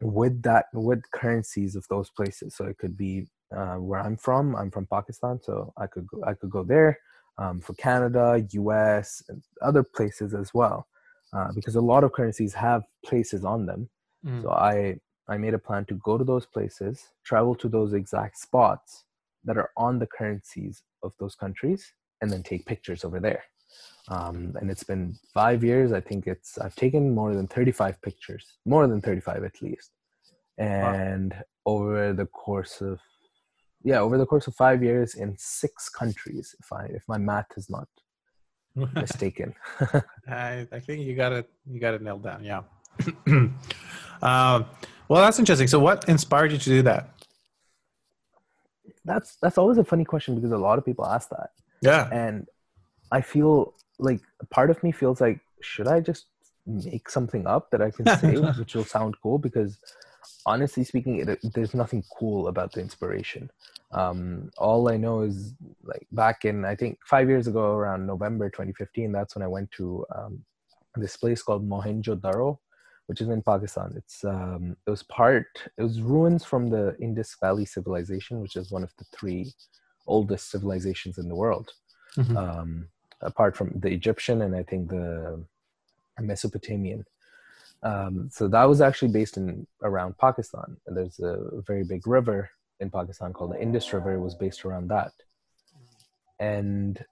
with 0.00 0.42
that 0.42 0.66
with 0.72 1.08
currencies 1.12 1.76
of 1.76 1.86
those 1.88 2.10
places. 2.10 2.56
So 2.56 2.64
it 2.66 2.78
could 2.78 2.96
be 2.96 3.26
uh, 3.56 3.76
where 3.76 4.00
i'm 4.00 4.16
from 4.16 4.56
i'm 4.56 4.70
from 4.70 4.86
pakistan 4.86 5.38
so 5.40 5.72
i 5.76 5.86
could 5.86 6.06
go, 6.08 6.22
i 6.26 6.34
could 6.34 6.50
go 6.50 6.64
there 6.64 6.98
um, 7.38 7.60
for 7.60 7.74
canada 7.74 8.42
us 8.52 9.22
and 9.28 9.42
other 9.62 9.84
places 9.84 10.34
as 10.34 10.52
well 10.52 10.88
uh, 11.34 11.48
because 11.52 11.74
a 11.74 11.80
lot 11.80 12.04
of 12.04 12.12
currencies 12.12 12.54
have 12.54 12.84
places 13.04 13.44
on 13.44 13.66
them. 13.66 13.88
Mm. 14.24 14.42
so 14.42 14.50
I 14.50 14.96
I 15.26 15.36
made 15.36 15.54
a 15.54 15.58
plan 15.58 15.84
to 15.86 15.94
go 15.94 16.18
to 16.18 16.24
those 16.24 16.46
places, 16.46 17.08
travel 17.24 17.54
to 17.56 17.68
those 17.68 17.92
exact 17.92 18.38
spots 18.38 19.04
that 19.44 19.56
are 19.56 19.70
on 19.76 19.98
the 19.98 20.06
currencies 20.06 20.82
of 21.02 21.12
those 21.18 21.34
countries, 21.34 21.92
and 22.24 22.32
then 22.32 22.42
take 22.42 22.66
pictures 22.66 23.04
over 23.04 23.20
there. 23.20 23.44
Um, 24.08 24.54
and 24.60 24.70
it's 24.70 24.82
been 24.82 25.14
five 25.32 25.62
years. 25.62 25.92
I 25.92 26.00
think 26.00 26.26
it's 26.26 26.58
I've 26.58 26.74
taken 26.74 27.14
more 27.14 27.34
than 27.34 27.46
thirty 27.46 27.72
five 27.72 28.00
pictures, 28.02 28.44
more 28.66 28.86
than 28.86 29.00
thirty 29.00 29.20
five 29.20 29.44
at 29.44 29.62
least. 29.62 29.90
And 30.58 31.34
over 31.64 32.12
the 32.12 32.26
course 32.26 32.80
of 32.80 33.00
yeah, 33.82 34.00
over 34.00 34.18
the 34.18 34.26
course 34.26 34.46
of 34.46 34.54
five 34.54 34.82
years 34.82 35.14
in 35.14 35.36
six 35.38 35.88
countries, 35.88 36.54
if 36.60 36.72
I 36.72 36.84
if 36.98 37.02
my 37.08 37.18
math 37.18 37.52
is 37.56 37.70
not 37.70 37.88
mistaken. 38.94 39.54
I, 40.28 40.66
I 40.72 40.80
think 40.80 41.06
you 41.06 41.14
got 41.14 41.32
it. 41.32 41.48
You 41.70 41.80
got 41.80 41.94
it 41.94 42.02
nailed 42.02 42.24
down. 42.24 42.44
Yeah. 42.44 42.62
um, 43.26 44.66
well, 45.08 45.22
that's 45.24 45.38
interesting. 45.38 45.68
So, 45.68 45.78
what 45.78 46.08
inspired 46.08 46.52
you 46.52 46.58
to 46.58 46.70
do 46.76 46.82
that? 46.82 47.14
that's 49.04 49.36
that's 49.36 49.58
always 49.58 49.78
a 49.78 49.84
funny 49.84 50.04
question 50.04 50.34
because 50.34 50.52
a 50.52 50.58
lot 50.58 50.78
of 50.78 50.84
people 50.84 51.06
ask 51.06 51.28
that. 51.30 51.50
Yeah. 51.84 52.08
and 52.10 52.46
i 53.12 53.20
feel 53.20 53.74
like 53.98 54.20
part 54.50 54.70
of 54.70 54.82
me 54.82 54.92
feels 54.92 55.20
like 55.20 55.40
should 55.60 55.88
i 55.88 56.00
just 56.00 56.26
make 56.66 57.08
something 57.10 57.46
up 57.46 57.70
that 57.70 57.82
i 57.82 57.90
can 57.90 58.06
say 58.18 58.36
which 58.58 58.74
will 58.74 58.84
sound 58.84 59.14
cool? 59.22 59.38
Because 59.38 59.78
honestly 60.46 60.84
speaking 60.84 61.16
it, 61.16 61.38
there's 61.54 61.74
nothing 61.74 62.02
cool 62.18 62.48
about 62.48 62.72
the 62.72 62.80
inspiration. 62.80 63.50
Um, 63.92 64.50
all 64.58 64.88
i 64.88 64.96
know 64.96 65.20
is 65.20 65.54
like 65.84 66.06
back 66.10 66.44
in 66.44 66.64
i 66.64 66.74
think 66.74 66.98
five 67.04 67.28
years 67.28 67.46
ago 67.46 67.74
around 67.74 68.06
november 68.06 68.48
2015 68.48 69.12
that's 69.12 69.36
when 69.36 69.42
i 69.42 69.46
went 69.46 69.70
to 69.72 70.04
um, 70.16 70.44
this 70.96 71.16
place 71.16 71.42
called 71.42 71.68
mohenjo-daro 71.68 72.58
which 73.06 73.20
is 73.20 73.28
in 73.28 73.42
pakistan. 73.42 73.92
It's 73.96 74.24
um, 74.24 74.76
it 74.86 74.90
was 74.90 75.02
part 75.04 75.46
it 75.78 75.82
was 75.82 76.00
ruins 76.00 76.44
from 76.44 76.70
the 76.70 76.96
indus 77.00 77.36
valley 77.40 77.66
civilization 77.66 78.40
which 78.40 78.56
is 78.56 78.72
one 78.72 78.82
of 78.82 78.92
the 78.98 79.04
three 79.16 79.52
oldest 80.06 80.50
civilizations 80.50 81.18
in 81.18 81.28
the 81.28 81.34
world 81.34 81.72
Mhm. 82.16 82.36
um, 82.36 82.88
apart 83.20 83.56
from 83.56 83.72
the 83.80 83.90
Egyptian 83.90 84.42
and 84.42 84.54
I 84.54 84.62
think 84.62 84.90
the 84.90 85.44
Mesopotamian. 86.20 87.04
Um, 87.82 88.30
so 88.30 88.48
that 88.48 88.64
was 88.64 88.80
actually 88.80 89.12
based 89.12 89.36
in 89.36 89.66
around 89.82 90.16
Pakistan. 90.18 90.76
And 90.86 90.96
there's 90.96 91.18
a 91.20 91.60
very 91.66 91.84
big 91.84 92.06
river 92.06 92.50
in 92.80 92.90
Pakistan 92.90 93.32
called 93.32 93.52
the 93.52 93.60
Indus 93.60 93.92
River. 93.92 94.12
It 94.14 94.20
was 94.20 94.34
based 94.34 94.64
around 94.64 94.88
that. 94.88 95.12
And 96.38 97.04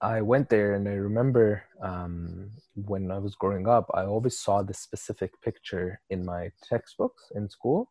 I 0.00 0.20
went 0.20 0.48
there 0.50 0.74
and 0.74 0.88
I 0.88 0.92
remember 0.94 1.62
um, 1.80 2.50
when 2.74 3.10
I 3.10 3.18
was 3.18 3.34
growing 3.34 3.66
up, 3.68 3.90
I 3.94 4.04
always 4.04 4.38
saw 4.38 4.62
this 4.62 4.78
specific 4.78 5.40
picture 5.42 6.00
in 6.10 6.24
my 6.24 6.50
textbooks 6.62 7.32
in 7.34 7.48
school 7.48 7.90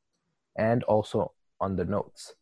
and 0.55 0.83
also 0.83 1.33
on 1.59 1.75
the 1.75 1.85
notes. 1.85 2.33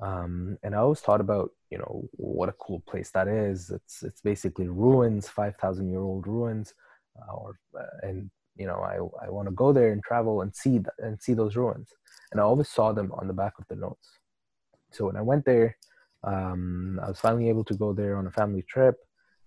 Um, 0.00 0.58
and 0.62 0.74
I 0.74 0.78
always 0.78 1.00
thought 1.00 1.20
about, 1.20 1.50
you 1.70 1.78
know, 1.78 2.08
what 2.12 2.48
a 2.48 2.52
cool 2.52 2.80
place 2.86 3.10
that 3.12 3.28
is. 3.28 3.70
It's 3.70 4.02
it's 4.02 4.20
basically 4.20 4.68
ruins, 4.68 5.28
five 5.28 5.56
thousand 5.56 5.90
year 5.90 6.00
old 6.00 6.26
ruins, 6.26 6.74
uh, 7.18 7.32
or 7.32 7.58
uh, 7.78 8.06
and 8.06 8.30
you 8.56 8.66
know, 8.66 8.76
I 8.80 8.96
I 9.26 9.30
want 9.30 9.48
to 9.48 9.54
go 9.54 9.72
there 9.72 9.92
and 9.92 10.02
travel 10.02 10.42
and 10.42 10.54
see 10.54 10.72
th- 10.78 10.86
and 10.98 11.20
see 11.20 11.34
those 11.34 11.56
ruins. 11.56 11.88
And 12.32 12.40
I 12.40 12.44
always 12.44 12.68
saw 12.68 12.92
them 12.92 13.12
on 13.12 13.26
the 13.26 13.32
back 13.34 13.54
of 13.58 13.66
the 13.68 13.76
notes. 13.76 14.10
So 14.92 15.06
when 15.06 15.16
I 15.16 15.22
went 15.22 15.44
there, 15.44 15.76
um, 16.24 17.00
I 17.02 17.08
was 17.08 17.20
finally 17.20 17.48
able 17.48 17.64
to 17.64 17.74
go 17.74 17.92
there 17.92 18.16
on 18.16 18.26
a 18.26 18.30
family 18.30 18.62
trip. 18.68 18.96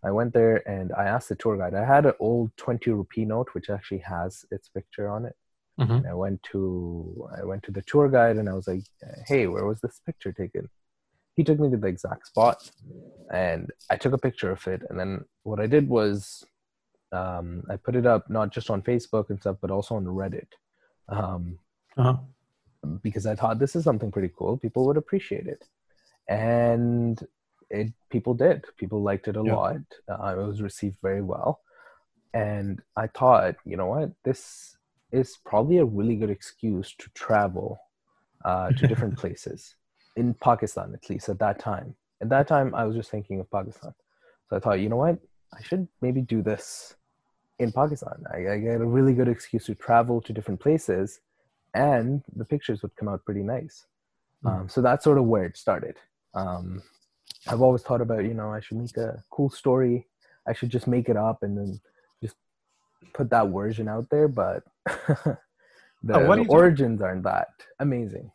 I 0.03 0.12
went 0.12 0.34
there 0.34 0.68
and 0.70 0.94
I 0.94 1.06
asked 1.06 1.29
the 1.29 1.36
tour 1.36 1.58
guide. 1.58 1.74
I 1.75 1.86
had 1.86 2.06
an 2.06 2.13
old 2.20 2.51
20 2.58 2.91
rupee 2.91 3.25
note, 3.25 3.50
which 3.53 3.70
actually 3.70 4.00
has 4.00 4.46
its 4.51 4.70
picture 4.70 5.10
on 5.10 5.25
it. 5.25 5.36
Mhm. 5.79 5.98
And 6.00 6.07
I 6.07 6.13
went 6.13 6.43
to 6.51 7.29
I 7.39 7.43
went 7.45 7.63
to 7.63 7.71
the 7.71 7.81
tour 7.83 8.09
guide 8.09 8.38
and 8.38 8.50
I 8.50 8.53
was 8.53 8.67
like, 8.67 8.83
"Hey, 9.27 9.48
where 9.48 9.65
was 9.65 9.79
this 9.81 10.00
picture 10.05 10.31
taken?" 10.33 10.69
He 11.36 11.43
took 11.43 11.59
me 11.59 11.69
to 11.71 11.77
the 11.77 11.88
exact 11.88 12.27
spot, 12.27 12.69
and 13.31 13.71
I 13.89 13.95
took 13.98 14.13
a 14.13 14.17
picture 14.17 14.51
of 14.51 14.67
it. 14.67 14.83
And 14.89 15.00
then 15.00 15.25
what 15.43 15.59
I 15.59 15.67
did 15.67 15.88
was, 15.89 16.45
um, 17.12 17.63
I 17.69 17.77
put 17.77 17.95
it 17.95 18.05
up 18.05 18.29
not 18.29 18.51
just 18.51 18.69
on 18.69 18.81
Facebook 18.81 19.29
and 19.29 19.39
stuff, 19.39 19.57
but 19.62 19.71
also 19.71 19.95
on 19.95 20.05
Reddit, 20.05 20.51
um, 21.09 21.59
Uh-huh. 21.98 22.17
because 23.01 23.25
I 23.25 23.36
thought 23.36 23.59
this 23.59 23.75
is 23.75 23.83
something 23.83 24.12
pretty 24.12 24.31
cool. 24.38 24.57
People 24.57 24.86
would 24.86 24.98
appreciate 24.98 25.48
it, 25.48 25.63
and 26.27 27.25
it 27.69 27.93
people 28.09 28.33
did. 28.33 28.65
People 28.77 29.01
liked 29.01 29.27
it 29.27 29.36
a 29.38 29.43
Yeah. 29.43 29.55
lot. 29.55 29.77
Uh, 30.09 30.36
it 30.38 30.48
was 30.48 30.62
received 30.62 30.98
very 31.01 31.21
well, 31.21 31.62
and 32.33 32.81
I 32.98 33.07
thought, 33.07 33.55
you 33.65 33.77
know 33.77 33.88
what, 33.88 34.12
this 34.24 34.77
is 35.12 35.38
probably 35.46 35.78
a 35.78 35.86
really 35.86 36.16
good 36.16 36.30
excuse 36.30 36.96
to 36.98 37.10
travel 37.13 37.80
uh, 38.46 38.72
to 38.72 38.88
different 38.88 39.18
places 39.22 39.75
in 40.16 40.34
Pakistan, 40.34 40.94
at 40.94 41.10
least 41.10 41.30
at 41.30 41.39
that 41.39 41.60
time. 41.60 41.96
At 42.22 42.30
that 42.30 42.48
time, 42.48 42.75
I 42.75 42.84
was 42.86 42.96
just 42.96 43.12
thinking 43.12 43.39
of 43.39 43.50
Pakistan. 43.50 43.94
So 44.50 44.58
I 44.58 44.60
thought, 44.60 44.80
you 44.80 44.89
know 44.89 44.98
what, 44.98 45.20
I 45.54 45.62
should 45.62 45.88
maybe 46.01 46.22
do 46.22 46.42
this 46.42 46.96
in 47.60 47.72
Pakistan. 47.72 48.24
I, 48.34 48.54
I 48.54 48.60
get 48.60 48.82
a 48.82 48.86
really 48.86 49.13
good 49.13 49.28
excuse 49.28 49.66
to 49.66 49.75
travel 49.75 50.22
to 50.22 50.34
different 50.34 50.60
places, 50.60 51.22
and 51.74 52.24
the 52.36 52.46
pictures 52.46 52.82
would 52.82 52.96
come 52.96 53.08
out 53.08 53.24
pretty 53.25 53.44
nice. 53.44 53.86
Mm. 54.44 54.62
Um, 54.62 54.70
so 54.70 54.82
that's 54.82 55.04
sort 55.04 55.18
of 55.18 55.25
where 55.25 55.46
it 55.46 55.58
started. 55.58 55.98
Um, 56.34 56.82
I've 57.48 57.62
always 57.62 57.82
thought 57.82 58.01
about, 58.01 58.25
you 58.25 58.34
know, 58.34 58.51
I 58.51 58.60
should 58.60 58.78
make 58.78 58.98
a 58.98 59.24
cool 59.30 59.50
story. 59.50 60.08
I 60.48 60.54
should 60.54 60.70
just 60.70 60.88
make 60.88 61.10
it 61.10 61.18
up 61.18 61.44
and 61.44 61.58
then 61.58 61.80
put 63.13 63.29
that 63.29 63.48
version 63.48 63.88
out 63.88 64.10
there. 64.10 64.27
But 64.27 64.63
the, 64.86 65.38
Oh, 66.13 66.27
what 66.27 66.38
the 66.38 66.48
origins 66.50 67.01
aren't 67.01 67.24
that 67.24 67.50
amazing. 67.79 68.32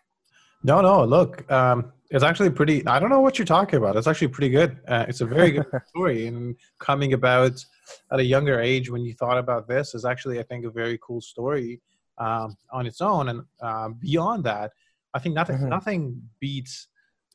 No, 0.63 0.81
no. 0.81 1.05
Look, 1.05 1.51
um, 1.53 1.93
it's 2.11 2.25
actually 2.25 2.51
pretty. 2.51 2.87
I 2.87 2.99
don't 2.99 3.11
know 3.11 3.21
what 3.21 3.39
you're 3.39 3.47
talking 3.47 3.79
about. 3.79 3.97
It's 3.97 4.07
actually 4.07 4.29
pretty 4.29 4.51
good. 4.51 4.79
Uh, 4.87 5.05
it's 5.09 5.21
a 5.21 5.27
very 5.27 5.51
good 5.53 5.67
story, 5.89 6.27
and 6.27 6.57
coming 6.79 7.13
about 7.13 7.65
at 8.13 8.21
a 8.21 8.25
younger 8.25 8.61
age 8.61 8.91
when 8.91 9.05
you 9.05 9.15
thought 9.15 9.39
about 9.39 9.69
this 9.69 9.95
is 9.95 10.05
actually, 10.05 10.39
I 10.39 10.43
think, 10.43 10.65
a 10.65 10.71
very 10.71 10.99
cool 11.03 11.21
story 11.21 11.81
um, 12.19 12.57
on 12.71 12.87
its 12.87 13.01
own. 13.01 13.29
And 13.29 13.43
uh, 13.61 13.89
beyond 13.89 14.45
that, 14.45 14.73
I 15.13 15.19
think 15.19 15.35
nothing 15.35 15.57
mm-hmm. 15.57 15.69
nothing 15.69 16.23
beats 16.41 16.89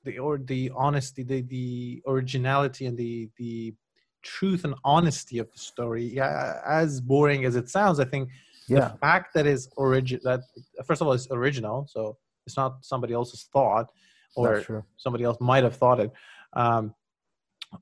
the 0.03 0.19
or 0.19 0.37
the 0.37 0.71
honesty, 0.75 1.23
the 1.23 1.41
the 1.41 2.01
originality, 2.07 2.85
and 2.85 2.97
the 2.97 3.29
the 3.37 3.73
truth 4.21 4.65
and 4.65 4.75
honesty 4.83 5.39
of 5.39 5.51
the 5.51 5.57
story. 5.57 6.05
Yeah, 6.05 6.61
as 6.65 7.01
boring 7.01 7.45
as 7.45 7.55
it 7.55 7.69
sounds, 7.69 7.99
I 7.99 8.05
think 8.05 8.29
yeah. 8.67 8.79
the 8.79 8.97
fact 8.97 9.33
that 9.33 9.45
is 9.45 9.69
origin 9.77 10.19
that 10.23 10.41
first 10.85 11.01
of 11.01 11.07
all 11.07 11.13
is 11.13 11.27
original, 11.31 11.87
so 11.89 12.17
it's 12.45 12.57
not 12.57 12.85
somebody 12.85 13.13
else's 13.13 13.49
thought, 13.51 13.91
or 14.35 14.85
somebody 14.97 15.23
else 15.23 15.37
might 15.39 15.63
have 15.63 15.75
thought 15.75 15.99
it. 15.99 16.11
Um, 16.53 16.93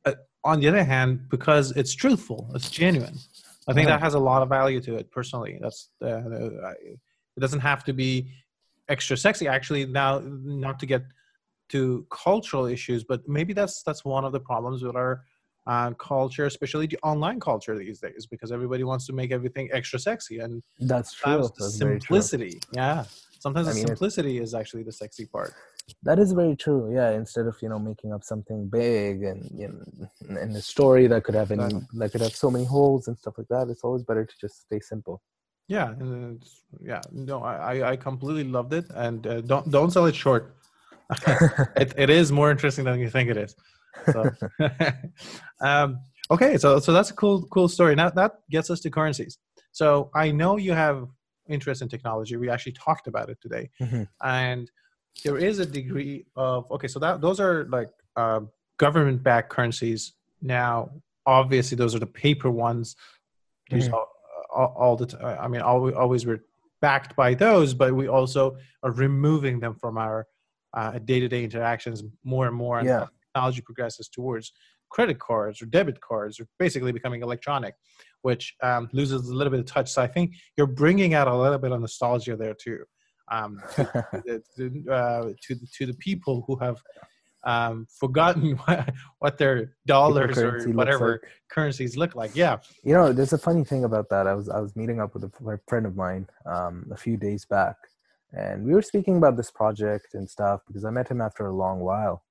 uh, 0.05 0.13
on 0.43 0.59
the 0.59 0.67
other 0.67 0.83
hand, 0.83 1.29
because 1.29 1.71
it's 1.71 1.93
truthful, 1.93 2.49
it's 2.55 2.69
genuine. 2.69 3.17
I 3.67 3.73
think 3.73 3.87
that 3.89 3.99
has 3.99 4.13
a 4.13 4.19
lot 4.19 4.41
of 4.41 4.49
value 4.49 4.79
to 4.81 4.95
it. 4.95 5.11
Personally, 5.11 5.59
that's 5.61 5.89
uh, 6.01 6.21
it 7.37 7.39
doesn't 7.39 7.59
have 7.59 7.83
to 7.83 7.93
be 7.93 8.31
extra 8.87 9.17
sexy. 9.17 9.47
Actually, 9.47 9.85
now 9.85 10.21
not 10.23 10.79
to 10.79 10.85
get 10.85 11.03
to 11.69 12.05
cultural 12.09 12.65
issues, 12.65 13.03
but 13.03 13.27
maybe 13.27 13.53
that's 13.53 13.83
that's 13.83 14.05
one 14.05 14.23
of 14.23 14.31
the 14.31 14.39
problems 14.39 14.83
with 14.83 14.95
our 14.95 15.23
uh, 15.67 15.91
culture, 15.91 16.45
especially 16.45 16.87
the 16.87 16.97
online 17.03 17.39
culture 17.39 17.77
these 17.77 17.99
days, 17.99 18.25
because 18.25 18.51
everybody 18.51 18.83
wants 18.83 19.05
to 19.07 19.13
make 19.13 19.31
everything 19.31 19.69
extra 19.73 19.99
sexy, 19.99 20.39
and 20.39 20.63
that's 20.79 21.13
true. 21.13 21.37
That's 21.41 21.77
simplicity, 21.77 22.51
true. 22.51 22.59
yeah. 22.73 23.05
Sometimes 23.39 23.67
I 23.67 23.71
the 23.71 23.75
mean, 23.77 23.87
simplicity 23.87 24.39
is 24.39 24.53
actually 24.53 24.83
the 24.83 24.91
sexy 24.91 25.25
part. 25.25 25.53
That 26.03 26.19
is 26.19 26.31
very 26.31 26.55
true. 26.55 26.93
Yeah, 26.93 27.11
instead 27.11 27.47
of 27.47 27.55
you 27.61 27.69
know 27.69 27.79
making 27.79 28.13
up 28.13 28.23
something 28.23 28.67
big 28.67 29.23
and 29.23 29.49
you 29.53 29.67
know 29.67 30.41
in 30.41 30.55
a 30.55 30.61
story 30.61 31.07
that 31.07 31.23
could 31.23 31.35
have 31.35 31.51
any 31.51 31.81
that 31.93 32.11
could 32.11 32.21
have 32.21 32.35
so 32.35 32.49
many 32.49 32.65
holes 32.65 33.07
and 33.07 33.17
stuff 33.17 33.35
like 33.37 33.47
that, 33.49 33.69
it's 33.69 33.83
always 33.83 34.03
better 34.03 34.25
to 34.25 34.35
just 34.39 34.61
stay 34.61 34.79
simple. 34.79 35.21
Yeah, 35.67 35.93
yeah. 36.81 37.01
No, 37.11 37.43
I 37.43 37.91
I 37.91 37.95
completely 37.97 38.45
loved 38.45 38.73
it, 38.73 38.85
and 38.95 39.27
uh, 39.27 39.41
don't 39.41 39.69
don't 39.69 39.91
sell 39.91 40.05
it 40.05 40.15
short. 40.15 40.55
it 41.75 41.93
it 41.97 42.09
is 42.09 42.31
more 42.31 42.51
interesting 42.51 42.85
than 42.85 42.99
you 42.99 43.09
think 43.09 43.29
it 43.29 43.37
is. 43.37 43.55
So, 44.05 44.31
um, 45.61 45.99
okay, 46.31 46.57
so 46.57 46.79
so 46.79 46.93
that's 46.93 47.09
a 47.09 47.13
cool 47.13 47.47
cool 47.47 47.67
story. 47.67 47.95
Now 47.95 48.09
that 48.09 48.39
gets 48.49 48.69
us 48.69 48.79
to 48.81 48.89
currencies. 48.89 49.37
So 49.71 50.09
I 50.15 50.31
know 50.31 50.57
you 50.57 50.73
have 50.73 51.07
interest 51.47 51.81
in 51.81 51.89
technology. 51.89 52.35
We 52.35 52.49
actually 52.49 52.73
talked 52.73 53.07
about 53.07 53.29
it 53.29 53.39
today, 53.41 53.69
mm-hmm. 53.81 54.03
and 54.23 54.69
there 55.23 55.37
is 55.37 55.59
a 55.59 55.65
degree 55.65 56.25
of 56.35 56.69
okay. 56.71 56.87
So 56.87 56.99
that 56.99 57.21
those 57.21 57.39
are 57.39 57.65
like 57.65 57.89
uh, 58.15 58.41
government-backed 58.77 59.49
currencies. 59.49 60.13
Now, 60.41 60.91
obviously, 61.25 61.75
those 61.75 61.95
are 61.95 61.99
the 61.99 62.07
paper 62.07 62.51
ones. 62.51 62.95
Mm-hmm. 63.71 63.93
All, 63.93 64.09
all, 64.55 64.75
all, 64.77 64.95
the 64.95 65.05
time. 65.07 65.37
I 65.41 65.47
mean, 65.49 65.61
always, 65.61 65.93
always 65.93 66.25
we're 66.25 66.43
backed 66.79 67.15
by 67.15 67.33
those, 67.33 67.73
but 67.73 67.93
we 67.93 68.07
also 68.07 68.57
are 68.83 68.91
removing 68.91 69.59
them 69.59 69.75
from 69.75 69.97
our 69.97 70.25
uh, 70.73 70.99
day-to-day 70.99 71.43
interactions 71.43 72.03
more 72.23 72.47
and 72.47 72.55
more. 72.55 72.79
And 72.79 72.87
yeah. 72.87 73.07
Technology 73.37 73.61
progresses 73.61 74.09
towards 74.09 74.53
credit 74.89 75.19
cards 75.19 75.61
or 75.61 75.65
debit 75.65 75.99
cards, 76.01 76.39
or 76.39 76.47
basically 76.59 76.91
becoming 76.91 77.21
electronic 77.21 77.75
which 78.23 78.55
um, 78.63 78.89
loses 78.93 79.29
a 79.29 79.33
little 79.33 79.51
bit 79.51 79.59
of 79.59 79.65
touch. 79.65 79.89
So 79.89 80.01
I 80.01 80.07
think 80.07 80.33
you're 80.57 80.67
bringing 80.67 81.13
out 81.13 81.27
a 81.27 81.35
little 81.35 81.59
bit 81.59 81.71
of 81.71 81.79
nostalgia 81.79 82.35
there 82.35 82.53
too, 82.53 82.83
um, 83.31 83.61
to, 83.75 84.41
to, 84.57 84.91
uh, 84.91 85.29
to, 85.43 85.55
to, 85.75 85.85
the 85.85 85.93
people 85.93 86.43
who 86.47 86.57
have 86.57 86.81
um, 87.45 87.87
forgotten 87.99 88.51
what, 88.65 88.89
what 89.19 89.37
their 89.37 89.75
dollars 89.85 90.37
or 90.37 90.67
whatever 90.71 91.21
like. 91.23 91.31
currencies 91.49 91.95
look 91.95 92.15
like. 92.15 92.35
Yeah. 92.35 92.57
You 92.83 92.93
know, 92.93 93.13
there's 93.13 93.33
a 93.33 93.37
funny 93.37 93.63
thing 93.63 93.85
about 93.85 94.09
that. 94.09 94.27
I 94.27 94.33
was 94.33 94.49
I 94.49 94.59
was 94.59 94.75
meeting 94.75 94.99
up 94.99 95.13
with 95.13 95.23
a 95.23 95.59
friend 95.67 95.85
of 95.85 95.95
mine 95.95 96.27
um, 96.45 96.87
a 96.91 96.97
few 96.97 97.17
days 97.17 97.45
back, 97.45 97.75
and 98.33 98.65
we 98.65 98.73
were 98.73 98.81
speaking 98.81 99.17
about 99.17 99.37
this 99.37 99.51
project 99.51 100.15
and 100.15 100.29
stuff 100.29 100.61
because 100.67 100.83
I 100.83 100.89
met 100.89 101.07
him 101.09 101.21
after 101.21 101.45
a 101.45 101.55
long 101.55 101.79
while, 101.79 102.23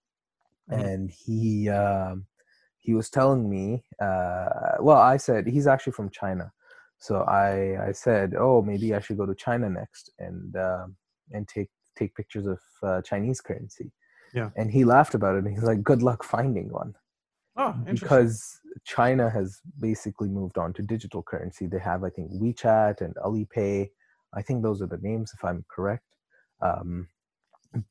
mm-hmm. 0.71 0.81
and 0.81 1.11
he. 1.11 1.69
Um, 1.69 2.27
he 2.79 2.95
was 2.95 3.11
telling 3.11 3.51
me, 3.51 3.83
uh, 4.01 4.77
well, 4.79 4.99
I 4.99 5.17
said 5.17 5.49
he's 5.49 5.67
actually 5.67 5.95
from 5.95 6.09
China, 6.09 6.53
so 6.99 7.23
I 7.23 7.89
I 7.89 7.91
said, 7.91 8.35
oh, 8.39 8.63
maybe 8.63 8.95
I 8.95 9.01
should 9.01 9.19
go 9.19 9.27
to 9.27 9.35
China 9.35 9.69
next 9.69 10.13
and 10.21 10.55
uh, 10.55 10.87
and 11.33 11.49
take 11.49 11.69
take 11.97 12.15
pictures 12.15 12.47
of 12.47 12.61
uh, 12.83 13.03
Chinese 13.03 13.41
currency. 13.41 13.91
Yeah. 14.35 14.51
And 14.57 14.71
he 14.71 14.85
laughed 14.85 15.15
about 15.15 15.37
it. 15.37 15.45
And 15.45 15.53
he's 15.53 15.65
like, 15.65 15.83
good 15.83 16.03
luck 16.03 16.23
finding 16.23 16.71
one. 16.71 16.95
Oh, 17.57 17.75
because 17.85 18.61
China 18.85 19.31
has 19.31 19.61
basically 19.81 20.29
moved 20.29 20.59
on 20.59 20.75
to 20.75 20.83
digital 20.83 21.23
currency. 21.23 21.67
They 21.67 21.79
have, 21.79 22.05
I 22.05 22.11
think, 22.11 22.31
WeChat 22.33 23.01
and 23.01 23.15
Alipay. 23.17 23.89
I 24.35 24.43
think 24.43 24.63
those 24.63 24.83
are 24.83 24.87
the 24.87 24.99
names, 24.99 25.33
if 25.35 25.43
I'm 25.43 25.65
correct. 25.71 26.05
Um, 26.61 27.09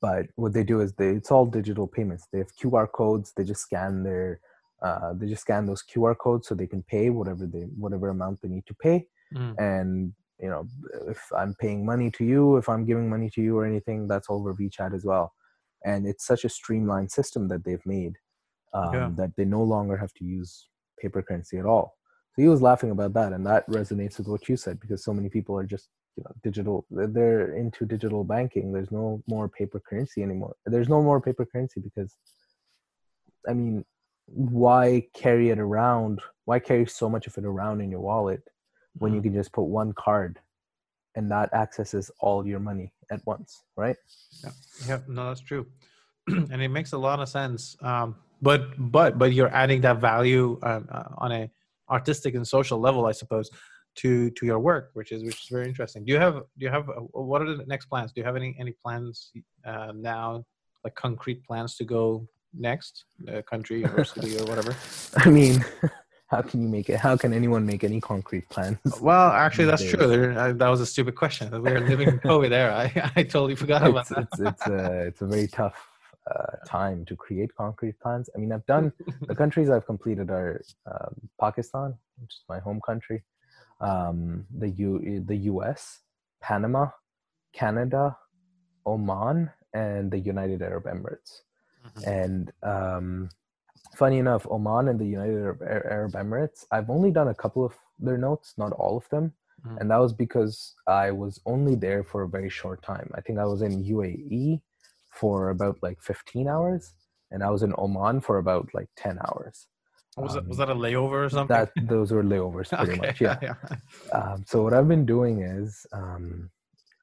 but 0.01 0.27
what 0.35 0.53
they 0.53 0.63
do 0.63 0.81
is 0.81 0.93
they 0.93 1.09
it's 1.09 1.31
all 1.31 1.45
digital 1.45 1.87
payments. 1.87 2.27
They 2.31 2.39
have 2.39 2.55
QR 2.55 2.91
codes. 2.91 3.33
They 3.35 3.43
just 3.43 3.61
scan 3.61 4.03
their 4.03 4.39
uh, 4.81 5.13
they 5.13 5.27
just 5.27 5.41
scan 5.41 5.65
those 5.65 5.83
QR 5.83 6.17
codes 6.17 6.47
so 6.47 6.55
they 6.55 6.67
can 6.67 6.83
pay 6.83 7.09
whatever 7.09 7.45
they 7.45 7.65
whatever 7.77 8.09
amount 8.09 8.41
they 8.41 8.49
need 8.49 8.65
to 8.67 8.75
pay. 8.75 9.07
Mm. 9.33 9.55
And 9.57 10.13
you 10.39 10.49
know, 10.49 10.67
if 11.07 11.21
I'm 11.35 11.55
paying 11.55 11.85
money 11.85 12.11
to 12.11 12.25
you, 12.25 12.57
if 12.57 12.67
I'm 12.67 12.85
giving 12.85 13.09
money 13.09 13.29
to 13.31 13.41
you 13.41 13.57
or 13.57 13.65
anything, 13.65 14.07
that's 14.07 14.29
over 14.29 14.53
WeChat 14.53 14.93
as 14.93 15.05
well. 15.05 15.33
And 15.85 16.05
it's 16.05 16.25
such 16.25 16.43
a 16.43 16.49
streamlined 16.49 17.11
system 17.11 17.47
that 17.49 17.63
they've 17.63 17.85
made 17.85 18.13
um, 18.73 18.93
yeah. 18.93 19.09
that 19.15 19.31
they 19.37 19.45
no 19.45 19.63
longer 19.63 19.95
have 19.97 20.13
to 20.15 20.25
use 20.25 20.67
paper 20.99 21.21
currency 21.21 21.57
at 21.57 21.65
all. 21.65 21.95
So 22.35 22.41
he 22.41 22.47
was 22.49 22.61
laughing 22.61 22.91
about 22.91 23.13
that, 23.13 23.31
and 23.31 23.45
that 23.45 23.67
resonates 23.69 24.17
with 24.17 24.27
what 24.27 24.49
you 24.49 24.57
said 24.57 24.79
because 24.79 25.03
so 25.03 25.13
many 25.13 25.29
people 25.29 25.57
are 25.57 25.63
just 25.63 25.89
you 26.15 26.23
know 26.23 26.31
digital. 26.43 26.85
They're 26.89 27.55
into 27.55 27.85
digital 27.85 28.23
banking. 28.23 28.71
There's 28.71 28.91
no 28.91 29.21
more 29.27 29.49
paper 29.49 29.79
currency 29.79 30.23
anymore. 30.23 30.55
There's 30.65 30.89
no 30.89 31.01
more 31.01 31.21
paper 31.21 31.45
currency 31.45 31.81
because, 31.81 32.15
I 33.47 33.53
mean, 33.53 33.85
why 34.25 35.07
carry 35.13 35.49
it 35.49 35.59
around? 35.59 36.21
Why 36.45 36.59
carry 36.59 36.85
so 36.85 37.09
much 37.09 37.27
of 37.27 37.37
it 37.37 37.45
around 37.45 37.81
in 37.81 37.91
your 37.91 38.01
wallet 38.01 38.43
when 38.97 39.13
you 39.13 39.19
mm-hmm. 39.19 39.29
can 39.29 39.33
just 39.35 39.51
put 39.51 39.63
one 39.63 39.93
card 39.93 40.39
and 41.15 41.31
that 41.31 41.53
accesses 41.53 42.11
all 42.19 42.45
your 42.45 42.59
money 42.59 42.91
at 43.11 43.25
once, 43.25 43.63
right? 43.75 43.95
Yeah, 44.43 44.51
yeah 44.87 44.99
no, 45.07 45.29
that's 45.29 45.41
true, 45.41 45.65
and 46.27 46.61
it 46.61 46.69
makes 46.69 46.93
a 46.93 46.97
lot 46.97 47.19
of 47.19 47.29
sense. 47.29 47.75
Um, 47.81 48.15
but 48.41 48.69
but 48.77 49.17
but 49.17 49.33
you're 49.33 49.53
adding 49.53 49.81
that 49.81 49.99
value 49.99 50.59
um, 50.63 50.87
uh, 50.91 51.03
on 51.17 51.31
a 51.31 51.49
artistic 51.89 52.35
and 52.35 52.47
social 52.47 52.79
level, 52.79 53.05
I 53.05 53.11
suppose, 53.11 53.49
to 53.95 54.29
to 54.31 54.45
your 54.45 54.59
work, 54.59 54.91
which 54.93 55.11
is 55.11 55.23
which 55.23 55.41
is 55.43 55.47
very 55.49 55.67
interesting. 55.67 56.05
Do 56.05 56.11
you 56.11 56.19
have 56.19 56.35
do 56.35 56.65
you 56.65 56.69
have 56.69 56.89
uh, 56.89 56.93
what 57.31 57.41
are 57.41 57.55
the 57.55 57.65
next 57.65 57.85
plans? 57.87 58.11
Do 58.11 58.21
you 58.21 58.25
have 58.25 58.35
any 58.35 58.55
any 58.59 58.73
plans 58.83 59.31
uh, 59.65 59.91
now, 59.95 60.45
like 60.83 60.95
concrete 60.95 61.43
plans 61.45 61.75
to 61.77 61.85
go 61.85 62.27
next? 62.53 63.05
Uh, 63.27 63.41
country 63.41 63.79
university 63.81 64.37
or 64.37 64.45
whatever? 64.45 64.75
I 65.17 65.29
mean 65.29 65.63
how 66.27 66.41
can 66.41 66.61
you 66.61 66.67
make 66.67 66.89
it 66.89 66.97
how 66.97 67.15
can 67.15 67.33
anyone 67.33 67.65
make 67.65 67.83
any 67.83 68.01
concrete 68.01 68.47
plans? 68.49 68.77
Well 69.01 69.29
actually 69.31 69.65
that's 69.65 69.83
true. 69.83 70.07
There, 70.07 70.37
uh, 70.37 70.53
that 70.53 70.67
was 70.67 70.81
a 70.81 70.85
stupid 70.85 71.15
question. 71.15 71.49
We 71.61 71.71
are 71.71 71.79
living 71.79 72.09
in 72.09 72.19
covid 72.19 72.51
era. 72.51 72.75
I, 72.95 73.11
I 73.15 73.23
totally 73.23 73.55
forgot 73.55 73.87
about 73.87 74.09
that 74.09 74.27
it's, 74.31 74.39
it's, 74.39 74.67
a, 74.67 75.07
it's 75.07 75.21
a 75.21 75.27
very 75.27 75.47
tough 75.47 75.75
uh, 76.29 76.57
time 76.65 77.05
to 77.05 77.15
create 77.15 77.55
concrete 77.55 77.99
plans. 77.99 78.29
I 78.35 78.39
mean 78.39 78.51
i've 78.51 78.65
done 78.65 78.91
the 79.21 79.35
countries 79.35 79.69
i've 79.69 79.85
completed 79.85 80.29
are 80.29 80.61
um, 80.91 81.15
pakistan 81.39 81.93
which 82.21 82.33
is 82.33 82.43
my 82.49 82.59
home 82.59 82.81
country 82.85 83.23
um, 83.87 84.45
the 84.57 84.69
U, 84.69 85.23
the 85.25 85.37
us 85.37 85.99
panama 86.41 86.87
canada 87.53 88.15
oman 88.85 89.49
and 89.73 90.11
the 90.11 90.19
united 90.19 90.61
arab 90.61 90.85
emirates 90.85 91.41
Mm-hmm. 91.85 92.09
And 92.09 92.51
um, 92.63 93.29
funny 93.95 94.17
enough, 94.17 94.47
Oman 94.49 94.87
and 94.87 94.99
the 94.99 95.05
United 95.05 95.61
Arab 95.61 96.13
Emirates, 96.13 96.65
I've 96.71 96.89
only 96.89 97.11
done 97.11 97.29
a 97.29 97.35
couple 97.35 97.65
of 97.65 97.73
their 97.99 98.17
notes, 98.17 98.53
not 98.57 98.73
all 98.73 98.97
of 98.97 99.07
them. 99.09 99.33
Mm-hmm. 99.65 99.77
And 99.77 99.91
that 99.91 99.99
was 99.99 100.13
because 100.13 100.75
I 100.87 101.11
was 101.11 101.39
only 101.45 101.75
there 101.75 102.03
for 102.03 102.23
a 102.23 102.29
very 102.29 102.49
short 102.49 102.81
time. 102.81 103.09
I 103.15 103.21
think 103.21 103.39
I 103.39 103.45
was 103.45 103.61
in 103.61 103.83
UAE 103.83 104.61
for 105.11 105.49
about 105.49 105.77
like 105.81 106.01
15 106.01 106.47
hours, 106.47 106.93
and 107.31 107.43
I 107.43 107.49
was 107.49 107.63
in 107.63 107.73
Oman 107.77 108.21
for 108.21 108.37
about 108.37 108.69
like 108.73 108.89
10 108.97 109.19
hours. 109.19 109.67
Was, 110.17 110.35
um, 110.35 110.43
that, 110.43 110.49
was 110.49 110.57
that 110.57 110.69
a 110.69 110.75
layover 110.75 111.25
or 111.25 111.29
something? 111.29 111.55
That 111.55 111.71
those 111.87 112.11
were 112.11 112.23
layovers, 112.23 112.69
pretty 112.77 112.93
okay, 112.93 113.07
much. 113.07 113.21
Yeah. 113.21 113.37
yeah. 113.41 113.55
Um, 114.13 114.45
so 114.47 114.63
what 114.63 114.73
I've 114.73 114.87
been 114.87 115.05
doing 115.05 115.41
is 115.41 115.85
um, 115.91 116.49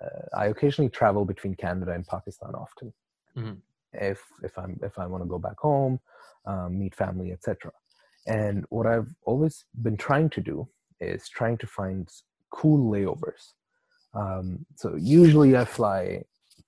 uh, 0.02 0.36
I 0.36 0.46
occasionally 0.46 0.88
travel 0.88 1.24
between 1.24 1.54
Canada 1.54 1.92
and 1.92 2.06
Pakistan 2.06 2.54
often. 2.54 2.92
Mm-hmm 3.36 3.52
if 3.94 4.22
if 4.42 4.56
i'm 4.58 4.78
if 4.82 4.98
i 4.98 5.06
want 5.06 5.22
to 5.22 5.28
go 5.28 5.38
back 5.38 5.58
home 5.58 6.00
um, 6.46 6.78
meet 6.78 6.94
family 6.94 7.32
etc 7.32 7.70
and 8.26 8.64
what 8.70 8.86
i've 8.86 9.14
always 9.24 9.64
been 9.82 9.96
trying 9.96 10.30
to 10.30 10.40
do 10.40 10.66
is 11.00 11.28
trying 11.28 11.58
to 11.58 11.66
find 11.66 12.08
cool 12.50 12.90
layovers 12.90 13.52
um, 14.14 14.64
so 14.76 14.94
usually 14.96 15.56
i 15.56 15.64
fly 15.64 16.22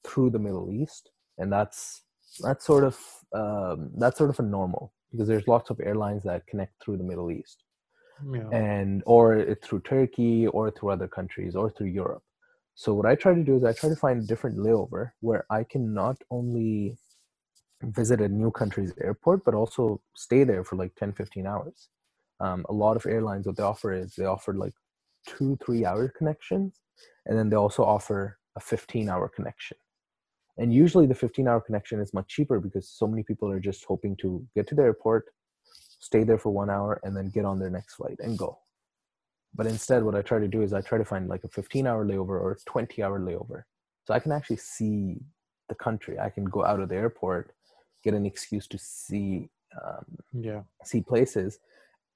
through 0.05 0.31
the 0.31 0.39
middle 0.39 0.71
east 0.71 1.11
and 1.39 1.53
that's 1.53 2.03
that's 2.41 2.67
sort 2.67 2.85
of 2.85 2.99
um, 3.33 3.91
that's 3.97 4.19
sort 4.19 4.31
of 4.31 4.39
a 4.41 4.43
normal 4.43 4.93
because 5.15 5.29
there's 5.29 5.47
lots 5.47 5.71
of 5.71 5.81
airlines 5.81 6.25
that 6.25 6.47
connect 6.47 6.83
through 6.83 6.97
the 6.97 7.05
Middle 7.05 7.31
East, 7.31 7.63
Yeah. 8.33 8.49
and 8.51 9.03
or 9.07 9.55
through 9.63 9.81
Turkey 9.81 10.47
or 10.49 10.71
through 10.71 10.91
other 10.91 11.07
countries 11.09 11.55
or 11.55 11.71
through 11.71 11.89
Europe. 12.03 12.25
So 12.75 12.93
what 12.95 13.07
I 13.07 13.15
try 13.15 13.33
to 13.35 13.45
do 13.45 13.57
is 13.57 13.65
I 13.65 13.73
try 13.73 13.89
to 13.89 13.97
find 13.97 14.21
a 14.23 14.27
different 14.27 14.59
layover 14.59 15.13
where 15.21 15.47
I 15.51 15.63
can 15.63 15.95
not 15.95 16.17
only 16.31 16.99
visit 17.83 18.21
a 18.21 18.29
new 18.29 18.51
country's 18.51 18.93
airport 19.01 19.45
but 19.45 19.55
also 19.55 20.01
stay 20.17 20.43
there 20.45 20.65
for 20.65 20.77
like 20.77 20.95
10 20.97 21.13
15 21.13 21.47
hours 21.47 21.89
um, 22.41 22.65
a 22.71 22.73
lot 22.73 22.97
of 22.97 23.05
airlines 23.05 23.47
what 23.47 23.57
they 23.57 23.63
offer 23.63 23.93
is 23.93 24.15
they 24.15 24.25
offer 24.25 24.55
like 24.55 24.73
two 25.27 25.59
three 25.65 25.85
hour 25.85 26.09
connections 26.17 26.81
and 27.27 27.39
then 27.39 27.51
they 27.51 27.57
also 27.57 27.85
offer 27.85 28.39
a 28.57 28.61
15 28.61 29.09
hour 29.11 29.29
connection 29.29 29.77
and 30.59 30.73
usually 30.73 31.07
the 31.07 31.15
15 31.15 31.49
hour 31.49 31.61
connection 31.61 32.01
is 32.01 32.15
much 32.15 32.29
cheaper 32.29 32.61
because 32.61 32.89
so 32.89 33.07
many 33.07 33.23
people 33.23 33.51
are 33.51 33.61
just 33.61 33.85
hoping 33.85 34.17
to 34.17 34.47
get 34.55 34.67
to 34.69 34.75
the 34.75 34.83
airport 34.83 35.27
stay 35.99 36.23
there 36.23 36.39
for 36.39 36.51
one 36.51 36.69
hour 36.69 37.01
and 37.03 37.17
then 37.17 37.31
get 37.31 37.45
on 37.45 37.59
their 37.59 37.71
next 37.71 37.95
flight 37.95 38.19
and 38.19 38.37
go. 38.37 38.59
But 39.55 39.67
instead 39.67 40.03
what 40.03 40.15
i 40.15 40.23
try 40.23 40.39
to 40.39 40.49
do 40.49 40.63
is 40.63 40.73
i 40.73 40.81
try 40.81 40.99
to 40.99 41.05
find 41.05 41.29
like 41.29 41.45
a 41.45 41.49
15 41.49 41.87
hour 41.87 42.05
layover 42.05 42.41
or 42.41 42.53
a 42.53 42.57
20 42.67 43.03
hour 43.03 43.21
layover. 43.21 43.63
So 44.07 44.15
i 44.15 44.19
can 44.19 44.33
actually 44.33 44.57
see 44.59 45.21
the 45.69 45.75
country. 45.75 46.19
I 46.19 46.29
can 46.29 46.45
go 46.45 46.65
out 46.65 46.81
of 46.81 46.89
the 46.89 46.97
airport 46.97 47.53
get 48.05 48.15
an 48.15 48.27
excuse 48.27 48.67
to 48.69 48.79
see 48.79 49.49
um, 49.83 50.05
Yeah. 50.33 50.63
see 50.85 51.01
places 51.01 51.59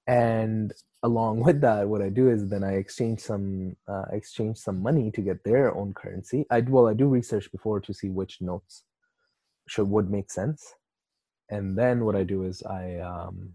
and 0.09 0.73
along 1.05 1.41
with 1.45 1.61
that 1.61 1.87
what 1.87 2.03
i 2.03 2.09
do 2.09 2.29
is 2.29 2.49
then 2.49 2.65
i 2.65 2.73
exchange 2.73 3.21
some 3.21 3.77
uh, 3.87 4.07
exchange 4.11 4.57
some 4.57 4.83
money 4.83 5.11
to 5.13 5.21
get 5.21 5.45
their 5.45 5.75
own 5.77 5.93
currency. 5.95 6.45
I 6.51 6.61
well 6.61 6.89
i 6.89 6.95
do 6.95 7.07
research 7.07 7.53
before 7.53 7.81
to 7.81 7.95
see 7.95 8.09
which 8.09 8.41
notes 8.41 8.83
should 9.69 9.89
would 9.89 10.11
make 10.11 10.31
sense. 10.31 10.75
And 11.51 11.79
then 11.79 12.05
what 12.05 12.17
i 12.17 12.25
do 12.25 12.43
is 12.45 12.63
i 12.65 12.97
um 12.99 13.55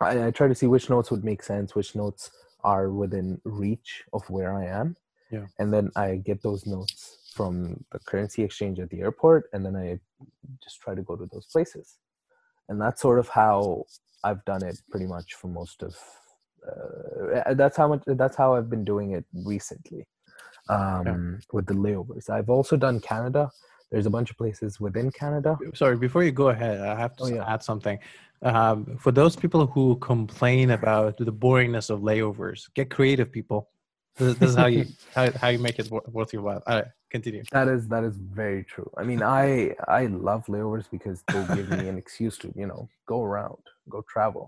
I, 0.00 0.26
I 0.26 0.30
try 0.32 0.48
to 0.48 0.54
see 0.54 0.66
which 0.66 0.90
notes 0.90 1.10
would 1.10 1.24
make 1.24 1.42
sense 1.42 1.74
which 1.74 1.94
notes 1.94 2.30
are 2.64 2.90
within 2.90 3.40
reach 3.44 4.04
of 4.12 4.28
where 4.28 4.52
i 4.52 4.66
am. 4.66 4.96
Yeah. 5.30 5.46
and 5.58 5.72
then 5.72 5.90
i 5.96 6.16
get 6.16 6.42
those 6.42 6.66
notes 6.66 7.00
from 7.34 7.82
the 7.92 7.98
currency 8.00 8.42
exchange 8.42 8.78
at 8.80 8.90
the 8.90 9.00
airport 9.00 9.42
and 9.52 9.64
then 9.64 9.76
i 9.76 9.98
just 10.62 10.80
try 10.82 10.94
to 10.94 11.02
go 11.02 11.16
to 11.16 11.26
those 11.32 11.46
places 11.46 11.96
and 12.68 12.80
that's 12.80 13.00
sort 13.00 13.18
of 13.18 13.28
how 13.28 13.84
I've 14.24 14.44
done 14.44 14.64
it 14.64 14.80
pretty 14.90 15.06
much 15.06 15.34
for 15.34 15.48
most 15.48 15.82
of. 15.82 15.96
Uh, 16.66 17.54
that's 17.54 17.76
how 17.76 17.88
much. 17.88 18.02
That's 18.06 18.36
how 18.36 18.54
I've 18.54 18.70
been 18.70 18.84
doing 18.84 19.12
it 19.12 19.24
recently, 19.34 20.06
um, 20.68 21.40
with 21.52 21.66
the 21.66 21.74
layovers. 21.74 22.30
I've 22.30 22.50
also 22.50 22.76
done 22.76 23.00
Canada. 23.00 23.50
There's 23.90 24.06
a 24.06 24.10
bunch 24.10 24.30
of 24.30 24.38
places 24.38 24.80
within 24.80 25.10
Canada. 25.10 25.58
Sorry, 25.74 25.96
before 25.96 26.22
you 26.24 26.30
go 26.32 26.48
ahead, 26.48 26.80
I 26.80 26.94
have 26.98 27.14
to 27.16 27.24
Oh, 27.24 27.26
yeah. 27.28 27.52
add 27.52 27.62
something. 27.62 27.98
Um, 28.42 28.96
for 28.98 29.12
those 29.12 29.36
people 29.36 29.66
who 29.66 29.96
complain 29.96 30.70
about 30.70 31.16
the 31.18 31.32
boringness 31.32 31.90
of 31.90 32.00
layovers, 32.00 32.72
get 32.74 32.90
creative, 32.90 33.30
people. 33.30 33.68
This, 34.16 34.36
this 34.38 34.50
is 34.50 34.56
how 34.56 34.66
you 34.66 34.86
how, 35.14 35.30
how 35.32 35.48
you 35.48 35.58
make 35.58 35.78
it 35.78 35.90
worth 35.90 36.32
your 36.32 36.42
while. 36.42 36.62
All 36.66 36.76
right, 36.76 36.86
continue. 37.16 37.42
That 37.56 37.68
is 37.74 37.82
that 37.92 38.04
is 38.08 38.16
very 38.42 38.62
true. 38.72 38.88
I 39.00 39.02
mean, 39.10 39.22
I 39.22 39.74
I 40.00 40.02
love 40.30 40.42
layovers 40.54 40.86
because 40.96 41.18
they 41.32 41.42
give 41.56 41.68
me 41.78 41.84
an 41.92 41.98
excuse 42.02 42.36
to 42.42 42.46
you 42.62 42.66
know 42.70 42.82
go 43.12 43.18
around, 43.28 43.62
go 43.94 44.00
travel. 44.14 44.44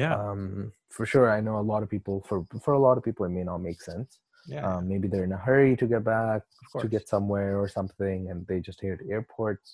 Yeah, 0.00 0.14
Um, 0.14 0.72
for 0.96 1.04
sure, 1.12 1.26
I 1.36 1.40
know 1.46 1.56
a 1.64 1.66
lot 1.72 1.82
of 1.84 1.88
people. 1.96 2.16
For 2.28 2.38
for 2.64 2.72
a 2.80 2.82
lot 2.86 2.96
of 2.98 3.02
people, 3.08 3.22
it 3.28 3.32
may 3.38 3.44
not 3.50 3.58
make 3.68 3.80
sense. 3.92 4.10
yeah, 4.54 4.62
Um, 4.68 4.80
maybe 4.92 5.06
they're 5.08 5.28
in 5.30 5.38
a 5.40 5.44
hurry 5.48 5.74
to 5.80 5.86
get 5.94 6.02
back, 6.16 6.42
to 6.82 6.88
get 6.94 7.04
somewhere 7.14 7.52
or 7.62 7.68
something 7.78 8.18
and 8.30 8.38
they 8.48 8.58
just 8.68 8.80
hate 8.84 8.98
airports 9.14 9.66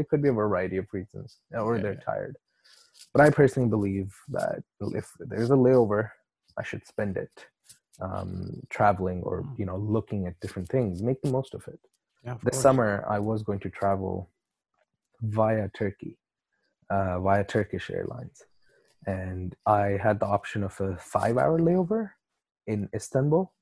it 0.00 0.04
could 0.08 0.22
be 0.26 0.30
a 0.34 0.38
variety 0.46 0.76
of 0.82 0.86
reasons 0.98 1.28
or 1.62 1.70
Yeah, 1.76 1.82
they're 1.82 2.00
yeah. 2.00 2.10
tired 2.12 2.34
but 3.12 3.20
i 3.26 3.28
personally 3.40 3.70
believe 3.76 4.10
that 4.38 4.58
if 5.00 5.06
there's 5.30 5.52
a 5.56 5.60
layover 5.66 6.02
i 6.60 6.62
should 6.68 6.84
spend 6.92 7.12
it 7.24 7.34
um, 8.00 8.62
traveling 8.70 9.22
or 9.22 9.42
Mm. 9.42 9.58
you 9.58 9.66
know 9.66 9.76
looking 9.76 10.26
at 10.26 10.38
different 10.40 10.68
things 10.68 11.02
make 11.02 11.20
the 11.22 11.30
most 11.30 11.54
of 11.54 11.66
it 11.68 11.80
yeah, 12.24 12.32
of 12.32 12.40
this 12.42 12.54
course. 12.54 12.62
summer 12.62 13.04
i 13.08 13.18
was 13.18 13.42
going 13.42 13.60
to 13.60 13.70
travel 13.70 14.30
via 15.22 15.68
turkey 15.80 16.16
uh, 16.90 17.18
via 17.20 17.44
turkish 17.44 17.90
airlines 17.90 18.44
and 19.06 19.56
i 19.66 19.98
had 20.04 20.20
the 20.20 20.26
option 20.26 20.62
of 20.62 20.80
a 20.80 20.96
five 20.98 21.36
hour 21.36 21.58
layover 21.58 22.10
in 22.66 22.88
istanbul 22.94 23.52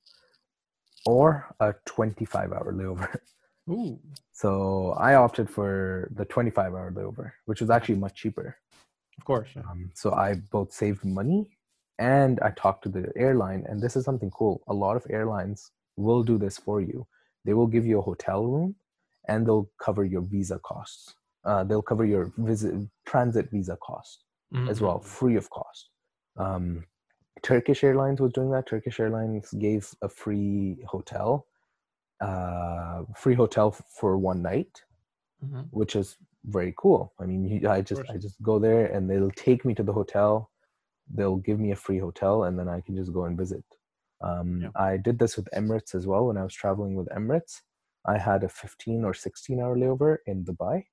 or 1.07 1.55
a 1.61 1.75
25 1.87 2.53
hour 2.53 2.73
layover 2.73 3.19
Ooh, 3.71 3.99
so 4.33 4.95
i 4.99 5.15
opted 5.15 5.49
for 5.49 6.09
the 6.15 6.25
25 6.25 6.75
hour 6.75 6.93
layover 6.93 7.33
which 7.47 7.61
was 7.61 7.71
actually 7.71 7.97
much 7.97 8.15
cheaper 8.15 8.57
of 9.19 9.25
course. 9.25 9.49
Yeah. 9.57 9.63
um, 9.71 9.91
so 9.95 10.13
i 10.13 10.35
both 10.53 10.73
saved 10.73 11.05
money 11.05 11.56
and 11.99 12.41
i 12.41 12.51
talked 12.51 12.83
to 12.83 12.89
the 12.89 13.11
airline 13.17 13.65
and 13.69 13.81
this 13.81 13.97
is 13.97 14.05
something 14.05 14.31
cool 14.31 14.63
a 14.69 14.75
lot 14.75 14.97
of 14.97 15.07
airlines 15.11 15.71
will 15.97 16.23
do 16.23 16.37
this 16.39 16.59
for 16.59 16.81
you 16.81 17.07
they 17.45 17.55
will 17.55 17.67
give 17.67 17.87
you 17.87 17.99
a 17.99 18.03
hotel 18.03 18.45
room 18.47 18.75
and 19.29 19.47
they'll 19.47 19.71
cover 19.79 20.05
your 20.05 20.21
visa 20.23 20.59
costs 20.61 21.15
uh, 21.45 21.63
they'll 21.65 21.83
cover 21.83 22.05
your 22.05 22.33
visit 22.39 22.75
transit 23.07 23.51
visa 23.51 23.77
cost 23.83 24.25
as 24.69 24.81
well 24.81 24.99
Mhm. 25.01 25.05
free 25.05 25.37
of 25.37 25.49
cost 25.51 25.91
um, 26.37 26.85
turkish 27.43 27.83
airlines 27.85 28.21
was 28.21 28.33
doing 28.33 28.51
that 28.51 28.67
turkish 28.67 29.01
airlines 29.01 29.51
gave 29.53 29.95
a 30.03 30.09
free 30.09 30.79
hotel 30.87 31.47
uh, 32.21 33.03
free 33.15 33.35
hotel 33.35 33.69
f- 33.69 33.83
for 33.91 34.17
one 34.19 34.43
night 34.43 34.83
Mhm. 35.45 35.69
which 35.71 35.97
is 35.97 36.17
very 36.45 36.73
cool. 36.79 37.13
I 37.19 37.27
mean, 37.27 37.45
you- 37.45 37.69
I 37.69 37.83
just. 37.83 38.03
I 38.09 38.17
just 38.19 38.41
go 38.43 38.59
there 38.59 38.87
and 38.87 39.11
they'll 39.11 39.33
take 39.33 39.65
me 39.65 39.75
to 39.75 39.83
the 39.83 39.93
hotel. 39.93 40.51
They'll 41.13 41.37
give 41.37 41.59
me 41.59 41.73
a 41.73 41.77
free 41.77 41.99
hotel 41.99 42.45
and 42.45 42.59
then 42.59 42.69
I 42.69 42.81
can 42.81 42.97
just 42.97 43.13
go 43.13 43.25
and 43.25 43.37
visit. 43.37 43.65
Um, 44.21 44.63
Yeah. 44.63 44.71
I 44.75 44.97
did 44.97 45.19
this 45.19 45.37
with 45.37 45.49
Emirates 45.55 45.95
as 45.95 46.07
well 46.07 46.27
when 46.27 46.37
I 46.37 46.43
was 46.43 46.55
traveling 46.55 46.95
with 46.95 47.09
Emirates. 47.09 47.63
I 48.07 48.19
had 48.19 48.45
a 48.45 48.49
15 48.49 49.05
or 49.05 49.15
16 49.15 49.61
hour 49.61 49.77
layover 49.77 50.19
in 50.27 50.45
Dubai, 50.45 50.87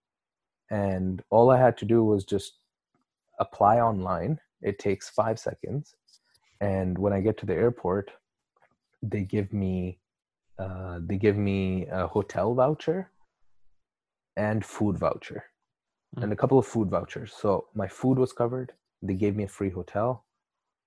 and 0.70 1.24
all 1.30 1.52
I 1.52 1.58
had 1.58 1.78
to 1.78 1.86
do 1.86 2.04
was 2.04 2.26
just 2.26 2.60
apply 3.40 3.80
online. 3.80 4.40
It 4.62 4.80
takes 4.80 5.10
five 5.10 5.38
seconds, 5.40 5.96
and 6.60 6.98
when 6.98 7.14
I 7.14 7.22
get 7.22 7.38
to 7.40 7.46
the 7.46 7.54
airport, 7.54 8.12
they 9.02 9.24
give 9.24 9.54
me 9.54 10.00
uh, 10.60 11.00
they 11.02 11.18
give 11.18 11.36
me 11.36 11.88
a 11.88 12.08
hotel 12.08 12.54
voucher 12.54 13.12
and 14.38 14.64
food 14.64 14.98
voucher 14.98 15.44
and 16.18 16.32
a 16.32 16.36
couple 16.36 16.60
of 16.60 16.66
food 16.66 16.90
vouchers 16.90 17.34
so 17.34 17.68
my 17.74 17.88
food 17.88 18.18
was 18.20 18.32
covered 18.32 18.72
they 19.08 19.14
gave 19.24 19.36
me 19.36 19.44
a 19.44 19.54
free 19.58 19.70
hotel 19.80 20.10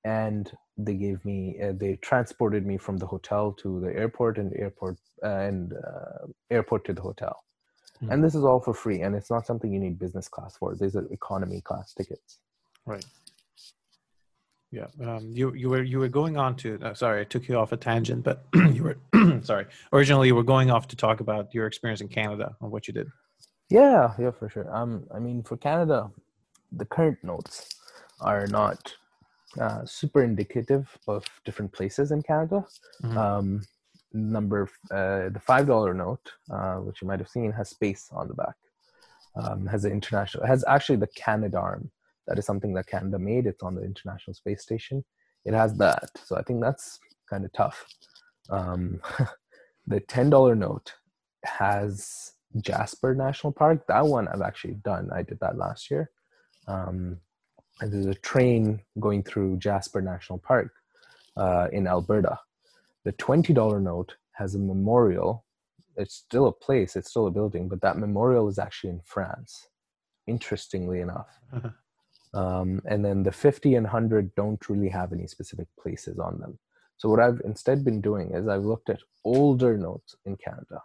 and 0.04 0.52
they 0.86 0.94
gave 0.94 1.18
me 1.24 1.38
uh, 1.64 1.72
they 1.82 1.92
transported 2.10 2.62
me 2.70 2.76
from 2.86 2.96
the 3.02 3.06
hotel 3.14 3.52
to 3.62 3.80
the 3.84 3.92
airport 4.02 4.38
and 4.38 4.52
airport 4.64 4.96
uh, 5.22 5.40
and 5.48 5.72
uh, 5.90 6.26
airport 6.50 6.84
to 6.86 6.92
the 6.98 7.02
hotel 7.10 7.36
Mhm. 8.02 8.12
and 8.12 8.18
this 8.24 8.34
is 8.38 8.44
all 8.48 8.60
for 8.66 8.74
free 8.74 9.00
and 9.04 9.12
it's 9.18 9.30
not 9.34 9.46
something 9.46 9.72
you 9.72 9.80
need 9.86 9.98
business 9.98 10.28
class 10.34 10.52
for 10.58 10.74
these 10.80 10.94
are 10.96 11.06
economy 11.20 11.60
class 11.68 11.94
tickets 11.94 12.30
Right. 12.94 13.04
Yeah. 14.70 14.86
Um, 15.02 15.30
you 15.32 15.54
you 15.54 15.68
were 15.72 15.82
you 15.82 15.98
were 15.98 16.08
going 16.20 16.36
on 16.36 16.56
to. 16.56 16.78
Uh, 16.82 16.94
sorry, 16.94 17.20
I 17.20 17.24
took 17.24 17.48
you 17.48 17.56
off 17.56 17.72
a 17.72 17.76
tangent, 17.76 18.24
but 18.24 18.44
you 18.76 18.82
were 18.82 18.98
sorry. 19.42 19.66
Originally, 19.92 20.28
you 20.28 20.34
were 20.34 20.42
going 20.54 20.70
off 20.70 20.86
to 20.88 20.96
talk 20.96 21.20
about 21.20 21.54
your 21.54 21.66
experience 21.66 22.00
in 22.00 22.08
Canada 22.08 22.56
and 22.60 22.70
what 22.70 22.86
you 22.88 22.94
did. 22.94 23.08
Yeah, 23.70 24.14
yeah, 24.18 24.30
for 24.32 24.48
sure. 24.48 24.68
Um, 24.74 25.06
I 25.14 25.18
mean, 25.18 25.42
for 25.42 25.56
Canada, 25.56 26.10
the 26.72 26.84
current 26.84 27.18
notes 27.22 27.68
are 28.20 28.46
not 28.46 28.94
uh, 29.60 29.84
super 29.84 30.22
indicative 30.22 30.96
of 31.08 31.24
different 31.44 31.72
places 31.72 32.12
in 32.12 32.22
Canada. 32.22 32.64
Mhm. 33.02 33.16
Um, 33.16 33.62
number 34.12 34.68
uh, 34.90 35.28
the 35.28 35.40
five 35.40 35.66
dollar 35.66 35.94
note, 35.94 36.32
uh, 36.50 36.76
which 36.76 37.02
you 37.02 37.08
might 37.08 37.18
have 37.18 37.28
seen, 37.28 37.52
has 37.52 37.70
space 37.70 38.08
on 38.12 38.28
the 38.28 38.34
back. 38.34 38.56
Um, 39.36 39.66
has 39.66 39.84
an 39.84 39.92
international. 39.92 40.46
Has 40.46 40.64
actually 40.66 40.96
the 40.96 41.08
Canadarm. 41.08 41.90
That 42.26 42.38
is 42.38 42.46
something 42.46 42.74
that 42.74 42.86
Canada 42.86 43.18
made. 43.18 43.46
It's 43.46 43.62
on 43.62 43.74
the 43.74 43.84
International 43.84 44.34
Space 44.34 44.62
Station. 44.62 45.04
It 45.44 45.54
has 45.54 45.76
that, 45.76 46.10
so 46.24 46.36
I 46.36 46.42
think 46.42 46.60
that's 46.60 46.98
kind 47.30 47.44
of 47.44 47.52
tough. 47.52 47.86
Um, 48.50 49.00
the 49.86 50.00
ten 50.00 50.30
dollar 50.30 50.54
note 50.54 50.94
has 51.44 52.32
Jasper 52.60 53.14
National 53.14 53.52
Park. 53.52 53.86
That 53.86 54.06
one 54.06 54.26
I've 54.28 54.42
actually 54.42 54.74
done. 54.74 55.10
I 55.14 55.22
did 55.22 55.38
that 55.40 55.56
last 55.56 55.90
year. 55.90 56.10
Um, 56.66 57.18
and 57.80 57.92
there's 57.92 58.06
a 58.06 58.14
train 58.14 58.80
going 59.00 59.22
through 59.22 59.58
Jasper 59.58 60.00
National 60.00 60.38
Park 60.38 60.72
uh, 61.36 61.68
in 61.72 61.86
Alberta. 61.86 62.38
The 63.04 63.12
twenty 63.12 63.52
dollar 63.52 63.80
note 63.80 64.16
has 64.32 64.54
a 64.54 64.58
memorial. 64.58 65.44
It's 65.96 66.14
still 66.14 66.46
a 66.46 66.52
place. 66.52 66.96
It's 66.96 67.10
still 67.10 67.26
a 67.26 67.30
building, 67.30 67.68
but 67.68 67.80
that 67.80 67.98
memorial 67.98 68.48
is 68.48 68.58
actually 68.58 68.90
in 68.90 69.00
France. 69.04 69.68
Interestingly 70.26 71.00
enough. 71.00 71.28
Uh-huh. 71.52 71.70
Um, 72.34 72.82
and 72.84 73.02
then 73.02 73.22
the 73.22 73.32
50 73.32 73.76
and 73.76 73.84
100 73.84 74.34
don't 74.34 74.68
really 74.68 74.90
have 74.90 75.12
any 75.12 75.26
specific 75.26 75.68
places 75.80 76.18
on 76.18 76.38
them. 76.38 76.58
So 76.98 77.08
what 77.08 77.20
I've 77.20 77.40
instead 77.44 77.82
been 77.82 78.02
doing 78.02 78.32
is 78.32 78.46
I've 78.46 78.64
looked 78.64 78.90
at 78.90 79.00
older 79.24 79.78
notes 79.78 80.16
in 80.26 80.36
Canada. 80.36 80.82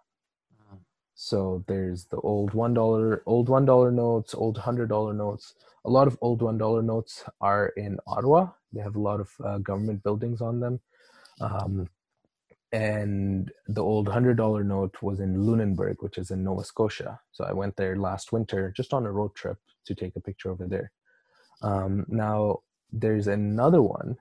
So 1.23 1.63
there's 1.67 2.05
the 2.05 2.17
old 2.17 2.55
one 2.55 2.73
dollar, 2.73 3.21
old 3.27 3.47
one 3.47 3.63
dollar 3.63 3.91
notes, 3.91 4.33
old 4.33 4.57
hundred 4.57 4.89
dollar 4.89 5.13
notes. 5.13 5.53
A 5.85 5.89
lot 5.89 6.07
of 6.07 6.17
old 6.19 6.41
one 6.41 6.57
dollar 6.57 6.81
notes 6.81 7.23
are 7.39 7.67
in 7.77 7.99
Ottawa. 8.07 8.49
They 8.73 8.81
have 8.81 8.95
a 8.95 8.99
lot 8.99 9.19
of 9.19 9.29
uh, 9.45 9.59
government 9.59 10.01
buildings 10.01 10.41
on 10.41 10.59
them. 10.59 10.79
Um, 11.39 11.87
and 12.71 13.51
the 13.67 13.83
old 13.83 14.07
hundred 14.09 14.37
dollar 14.37 14.63
note 14.63 14.95
was 15.03 15.19
in 15.19 15.45
Lunenburg, 15.45 15.97
which 15.99 16.17
is 16.17 16.31
in 16.31 16.43
Nova 16.43 16.63
Scotia. 16.63 17.19
So 17.31 17.43
I 17.43 17.53
went 17.53 17.75
there 17.75 17.95
last 17.97 18.33
winter 18.33 18.73
just 18.75 18.91
on 18.91 19.05
a 19.05 19.11
road 19.11 19.35
trip 19.35 19.59
to 19.85 19.93
take 19.93 20.15
a 20.15 20.19
picture 20.21 20.49
over 20.49 20.65
there. 20.65 20.91
Um, 21.61 22.03
now 22.07 22.61
there's 22.91 23.27
another 23.27 23.83
one 23.83 24.17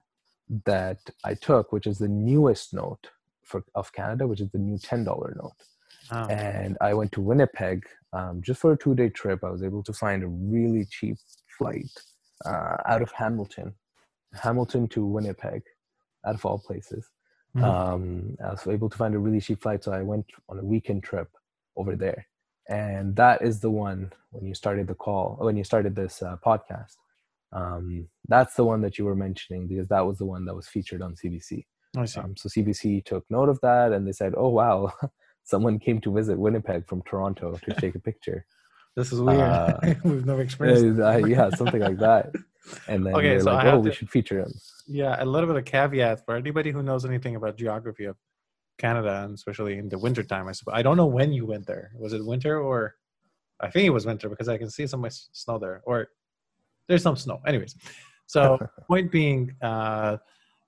that 0.66 0.98
I 1.24 1.32
took, 1.32 1.72
which 1.72 1.86
is 1.86 1.96
the 1.96 2.08
newest 2.08 2.74
note 2.74 3.08
for 3.42 3.64
of 3.74 3.90
Canada, 3.90 4.26
which 4.26 4.42
is 4.42 4.50
the 4.50 4.58
new 4.58 4.76
ten 4.76 5.02
dollar 5.02 5.34
note. 5.42 5.56
Oh. 6.12 6.26
And 6.28 6.76
I 6.80 6.94
went 6.94 7.12
to 7.12 7.20
Winnipeg 7.20 7.84
um, 8.12 8.42
just 8.42 8.60
for 8.60 8.72
a 8.72 8.76
two 8.76 8.94
day 8.94 9.08
trip. 9.08 9.44
I 9.44 9.50
was 9.50 9.62
able 9.62 9.82
to 9.84 9.92
find 9.92 10.22
a 10.22 10.28
really 10.28 10.84
cheap 10.90 11.16
flight 11.58 11.90
uh, 12.44 12.76
out 12.86 13.02
of 13.02 13.12
Hamilton, 13.12 13.74
Hamilton 14.34 14.88
to 14.88 15.04
Winnipeg, 15.04 15.62
out 16.26 16.34
of 16.34 16.44
all 16.44 16.58
places. 16.58 17.08
Mhm. 17.56 17.64
Um, 17.64 18.36
I 18.44 18.50
was 18.50 18.66
able 18.66 18.88
to 18.88 18.96
find 18.96 19.14
a 19.14 19.18
really 19.18 19.40
cheap 19.40 19.62
flight, 19.62 19.82
so 19.84 19.92
I 19.92 20.02
went 20.02 20.26
on 20.48 20.58
a 20.58 20.64
weekend 20.64 21.02
trip 21.02 21.28
over 21.76 21.96
there. 21.96 22.26
And 22.68 23.16
that 23.16 23.42
is 23.42 23.60
the 23.60 23.70
one 23.70 24.12
when 24.30 24.46
you 24.46 24.54
started 24.54 24.86
the 24.86 24.94
call, 24.94 25.36
when 25.40 25.56
you 25.56 25.64
started 25.64 25.96
this 25.96 26.22
uh, 26.22 26.36
podcast. 26.44 26.94
Um, 27.52 28.08
that's 28.28 28.54
the 28.54 28.64
one 28.64 28.80
that 28.82 28.96
you 28.96 29.04
were 29.04 29.16
mentioning 29.16 29.66
because 29.66 29.88
that 29.88 30.06
was 30.06 30.18
the 30.18 30.24
one 30.24 30.44
that 30.44 30.54
was 30.54 30.68
featured 30.68 31.02
on 31.02 31.16
CBC. 31.16 31.66
I 31.96 32.04
see. 32.04 32.20
Um, 32.20 32.36
so 32.36 32.48
CBC 32.48 33.04
took 33.04 33.24
note 33.28 33.48
of 33.48 33.60
that 33.62 33.90
and 33.92 34.06
they 34.06 34.12
said, 34.12 34.34
"Oh 34.36 34.50
wow, 34.50 34.92
someone 35.50 35.78
came 35.78 36.00
to 36.02 36.12
visit 36.12 36.38
Winnipeg 36.38 36.86
from 36.86 37.02
Toronto 37.02 37.58
to 37.64 37.70
take 37.82 37.94
a 37.94 37.98
picture." 38.10 38.46
this 38.96 39.12
is 39.12 39.20
weird. 39.20 39.40
uh, 39.40 39.78
We've 40.04 40.26
never 40.26 40.42
experienced. 40.48 41.00
Uh, 41.00 41.18
yeah, 41.34 41.50
something 41.50 41.80
like 41.80 41.98
that. 41.98 42.24
And 42.88 43.06
then 43.06 43.14
Okay, 43.14 43.30
they're 43.30 43.40
so 43.40 43.52
like, 43.54 43.66
"Oh, 43.66 43.78
we 43.80 43.92
should 43.92 44.10
feature 44.10 44.38
him." 44.40 44.52
Yeah, 44.86 45.22
a 45.22 45.26
little 45.34 45.48
bit 45.50 45.56
of 45.56 45.64
caveat 45.64 46.24
for 46.24 46.34
anybody 46.36 46.70
who 46.72 46.82
knows 46.82 47.04
anything 47.04 47.34
about 47.36 47.56
geography 47.56 48.06
of 48.06 48.16
Canada, 48.78 49.22
and 49.24 49.34
especially 49.34 49.78
in 49.78 49.88
the 49.88 49.98
winter 49.98 50.22
time. 50.22 50.48
I 50.48 50.52
suppose 50.52 50.74
I 50.76 50.82
don't 50.82 50.96
know 50.96 51.06
when 51.18 51.32
you 51.32 51.44
went 51.46 51.66
there. 51.66 51.92
Was 51.98 52.12
it 52.12 52.24
winter 52.24 52.54
or? 52.60 52.94
I 53.62 53.68
think 53.70 53.84
it 53.86 53.90
was 53.98 54.06
winter 54.06 54.28
because 54.32 54.48
I 54.48 54.56
can 54.56 54.70
see 54.70 54.86
some 54.86 55.06
snow 55.42 55.58
there, 55.58 55.82
or 55.84 56.08
there's 56.88 57.02
some 57.02 57.16
snow. 57.16 57.40
Anyways, 57.46 57.76
so 58.26 58.58
point 58.88 59.12
being, 59.12 59.54
uh, 59.60 60.16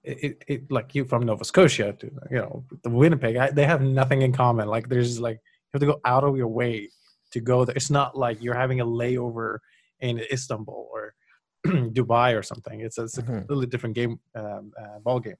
it, 0.04 0.42
it, 0.48 0.70
like 0.70 0.94
you 0.94 1.04
from 1.04 1.22
Nova 1.24 1.44
Scotia 1.44 1.92
to 1.92 2.06
you 2.30 2.38
know 2.38 2.64
the 2.82 2.90
Winnipeg, 2.90 3.36
I, 3.36 3.50
they 3.50 3.64
have 3.64 3.82
nothing 3.82 4.22
in 4.22 4.32
common. 4.32 4.68
Like 4.68 4.88
there's 4.88 5.20
like 5.20 5.36
you 5.36 5.70
have 5.74 5.80
to 5.80 5.86
go 5.86 6.00
out 6.04 6.24
of 6.24 6.36
your 6.36 6.48
way 6.48 6.88
to 7.30 7.40
go 7.40 7.64
there. 7.64 7.74
It's 7.76 7.90
not 7.90 8.16
like 8.16 8.42
you're 8.42 8.54
having 8.64 8.80
a 8.80 8.86
layover 8.86 9.58
in 10.00 10.18
Istanbul 10.30 10.88
or 10.92 11.14
Dubai 11.66 12.36
or 12.38 12.42
something. 12.42 12.80
It's, 12.80 12.98
it's 12.98 13.18
a 13.18 13.22
Mhm. 13.22 13.38
completely 13.38 13.66
different 13.66 13.94
game, 13.94 14.18
um, 14.34 14.72
uh, 14.80 14.98
ball 14.98 15.20
game. 15.20 15.36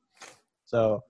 So 0.65 1.03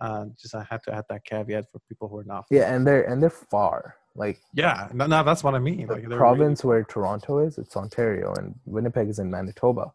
uh, 0.00 0.26
just 0.40 0.54
I 0.54 0.64
have 0.70 0.82
to 0.82 0.94
add 0.94 1.04
that 1.08 1.24
caveat 1.24 1.70
for 1.70 1.78
people 1.88 2.08
who 2.08 2.18
are 2.18 2.24
not. 2.24 2.44
Yeah, 2.50 2.72
and 2.74 2.86
they're 2.86 3.04
and 3.10 3.22
they're 3.22 3.30
far. 3.30 3.96
Like 4.14 4.38
Yeah, 4.52 4.88
no, 4.92 5.06
no, 5.06 5.22
that's 5.24 5.42
what 5.44 5.54
I 5.54 5.58
mean. 5.58 5.86
the 5.86 5.94
Like 5.94 6.08
province 6.10 6.64
where 6.64 6.84
Toronto 6.84 7.38
is, 7.38 7.58
it's 7.58 7.76
Ontario, 7.76 8.34
and 8.34 8.54
Winnipeg 8.66 9.08
is 9.08 9.18
in 9.18 9.30
Manitoba, 9.30 9.92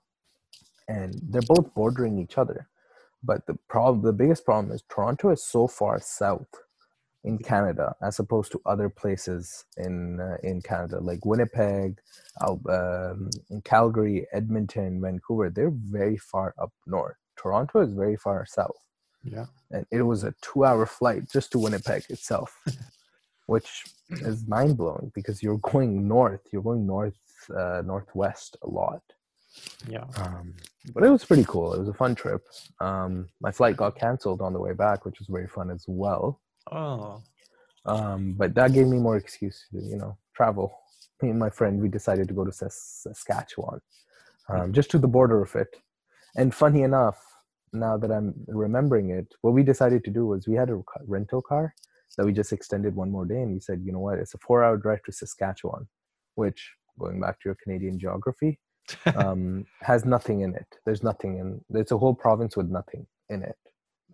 and 0.88 1.14
they're 1.30 1.42
both 1.56 1.74
bordering 1.76 2.18
each 2.18 2.38
other. 2.38 2.68
But 3.26 3.48
the 3.48 3.58
problem, 3.70 4.04
the 4.04 4.14
biggest 4.14 4.46
problem 4.46 4.74
is 4.74 4.84
Toronto 4.90 5.32
is 5.32 5.44
so 5.44 5.68
far 5.68 6.00
south 6.02 6.48
in 7.24 7.40
Canada 7.40 7.96
as 8.04 8.20
opposed 8.20 8.52
to 8.54 8.62
other 8.66 8.90
places 8.90 9.66
in 9.78 10.22
uh, 10.22 10.38
in 10.44 10.62
Canada, 10.62 11.00
like 11.02 11.26
Winnipeg, 11.26 12.00
um, 12.70 13.30
in 13.50 13.62
Calgary, 13.64 14.28
Edmonton, 14.34 15.02
Vancouver. 15.02 15.50
They're 15.52 15.72
very 15.74 16.18
far 16.18 16.56
up 16.62 16.74
north. 16.88 17.18
Toronto 17.38 17.82
is 17.82 17.94
very 17.94 18.18
far 18.18 18.46
south 18.48 18.78
yeah, 19.26 19.48
and 19.72 19.86
it 19.92 20.04
was 20.04 20.24
a 20.24 20.34
two-hour 20.42 20.86
flight 20.86 21.30
just 21.32 21.52
to 21.54 21.60
Winnipeg 21.60 22.06
itself, 22.10 22.64
which 23.48 23.86
is 24.12 24.48
mind-blowing 24.48 25.12
because 25.16 25.44
you're 25.44 25.60
going 25.60 26.08
north, 26.08 26.42
you're 26.54 26.64
going 26.64 26.88
north, 26.88 27.20
uh, 27.56 27.82
northwest 27.86 28.58
a 28.64 28.70
lot. 28.70 29.02
Yeah. 29.88 30.06
Um, 30.18 30.54
but 30.94 31.04
it 31.04 31.10
was 31.10 31.26
pretty 31.26 31.46
cool. 31.46 31.74
It 31.74 31.80
was 31.80 31.90
a 31.90 31.94
fun 31.94 32.16
trip. 32.16 32.42
Um, 32.80 33.30
my 33.42 33.52
flight 33.52 33.78
got 33.78 33.98
canceled 33.98 34.42
on 34.42 34.54
the 34.54 34.60
way 34.60 34.74
back, 34.74 35.06
which 35.06 35.20
was 35.20 35.28
very 35.28 35.48
fun 35.48 35.72
as 35.72 35.86
well. 35.88 36.42
Oh, 36.72 37.22
Um, 37.86 38.34
but 38.34 38.56
that 38.56 38.74
gave 38.74 38.88
me 38.88 38.98
more 38.98 39.18
excuse 39.18 39.68
to, 39.72 39.80
you 39.80 39.98
know, 39.98 40.18
travel. 40.36 40.78
Me 41.22 41.30
and 41.30 41.40
my 41.40 41.50
friend, 41.50 41.82
we 41.82 41.88
decided 41.88 42.28
to 42.28 42.34
go 42.34 42.44
to 42.44 42.52
Saskatchewan, 42.52 43.80
um, 44.50 44.74
just 44.74 44.92
to 44.92 44.98
the 44.98 45.08
border 45.08 45.42
of 45.42 45.56
it. 45.56 45.76
And 46.36 46.54
funny 46.54 46.82
enough, 46.82 47.18
now 47.72 47.98
that 47.98 48.12
I'm 48.12 48.34
remembering 48.48 49.12
it, 49.12 49.28
what 49.42 49.54
we 49.54 49.64
decided 49.64 50.04
to 50.06 50.12
do 50.12 50.26
was 50.26 50.48
we 50.48 50.56
had 50.56 50.70
a 50.70 50.82
rental 51.06 51.42
car 51.42 51.74
that 52.18 52.26
we 52.26 52.34
just 52.34 52.54
extended 52.54 52.96
one 52.96 53.12
more 53.12 53.26
day, 53.26 53.42
and 53.42 53.54
we 53.54 53.60
said, 53.60 53.82
you 53.84 53.92
know 53.92 54.00
what, 54.00 54.20
it's 54.20 54.34
a 54.34 54.38
four-hour 54.40 54.78
drive 54.78 55.04
to 55.04 55.12
Saskatchewan, 55.12 55.88
which, 56.36 56.72
going 57.00 57.20
back 57.20 57.40
to 57.42 57.50
your 57.50 57.58
Canadian 57.64 58.00
geography, 58.00 58.60
um, 59.16 59.66
has 59.82 60.06
nothing 60.06 60.42
in 60.42 60.56
it. 60.56 60.68
There's 60.86 61.04
nothing 61.04 61.38
in. 61.40 61.80
It's 61.80 61.92
a 61.92 61.98
whole 61.98 62.14
province 62.16 62.56
with 62.58 62.70
nothing 62.70 63.08
in 63.30 63.44
it 63.44 63.58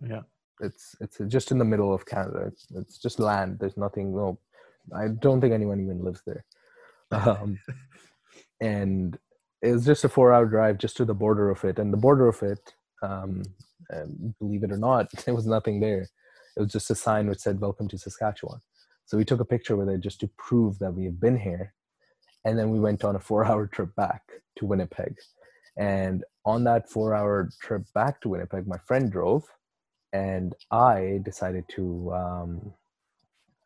yeah. 0.06 0.22
it's 0.60 0.96
it's 1.00 1.18
just 1.28 1.50
in 1.50 1.58
the 1.58 1.64
middle 1.64 1.92
of 1.92 2.06
Canada. 2.06 2.44
It's, 2.46 2.66
it's 2.74 2.98
just 2.98 3.20
land. 3.20 3.58
There's 3.58 3.76
nothing. 3.76 4.14
No, 4.14 4.38
I 4.94 5.08
don't 5.08 5.40
think 5.40 5.52
anyone 5.52 5.80
even 5.80 6.02
lives 6.02 6.22
there. 6.26 6.44
Um, 7.10 7.58
and 8.60 9.18
it 9.62 9.72
was 9.72 9.86
just 9.86 10.04
a 10.04 10.08
four-hour 10.08 10.46
drive 10.46 10.78
just 10.78 10.96
to 10.96 11.04
the 11.04 11.14
border 11.14 11.50
of 11.50 11.64
it, 11.64 11.78
and 11.78 11.92
the 11.92 11.98
border 11.98 12.28
of 12.28 12.42
it, 12.42 12.74
um, 13.02 13.42
believe 14.40 14.64
it 14.64 14.72
or 14.72 14.78
not, 14.78 15.10
there 15.24 15.34
was 15.34 15.46
nothing 15.46 15.80
there. 15.80 16.08
It 16.56 16.60
was 16.60 16.72
just 16.72 16.90
a 16.90 16.94
sign 16.94 17.28
which 17.28 17.40
said 17.40 17.60
"Welcome 17.60 17.88
to 17.88 17.98
Saskatchewan." 17.98 18.60
So 19.06 19.16
we 19.16 19.24
took 19.24 19.40
a 19.40 19.44
picture 19.44 19.76
with 19.76 19.88
it 19.88 20.00
just 20.00 20.20
to 20.20 20.30
prove 20.38 20.78
that 20.78 20.94
we 20.94 21.04
have 21.04 21.20
been 21.20 21.38
here, 21.38 21.74
and 22.44 22.58
then 22.58 22.70
we 22.70 22.80
went 22.80 23.04
on 23.04 23.16
a 23.16 23.20
four-hour 23.20 23.66
trip 23.68 23.94
back 23.94 24.22
to 24.56 24.66
Winnipeg. 24.66 25.14
And 25.76 26.24
on 26.44 26.64
that 26.64 26.90
four-hour 26.90 27.50
trip 27.62 27.82
back 27.94 28.20
to 28.20 28.28
Winnipeg, 28.28 28.66
my 28.66 28.78
friend 28.78 29.10
drove, 29.10 29.44
and 30.12 30.54
I 30.70 31.20
decided 31.24 31.64
to 31.76 32.12
um, 32.12 32.74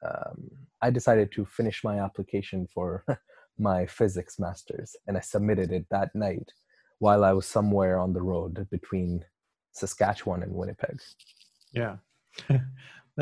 um, 0.06 0.50
I 0.82 0.90
decided 0.90 1.32
to 1.32 1.44
finish 1.44 1.82
my 1.82 1.98
application 2.00 2.68
for 2.72 3.04
my 3.58 3.86
physics 3.86 4.38
masters, 4.38 4.94
and 5.06 5.16
I 5.16 5.20
submitted 5.20 5.72
it 5.72 5.86
that 5.90 6.14
night 6.14 6.52
while 6.98 7.24
I 7.24 7.32
was 7.32 7.46
somewhere 7.46 7.98
on 7.98 8.12
the 8.12 8.22
road 8.22 8.66
between 8.70 9.24
Saskatchewan 9.72 10.42
and 10.42 10.52
Winnipeg. 10.52 11.00
Yeah. 11.72 11.96
no, 12.50 12.58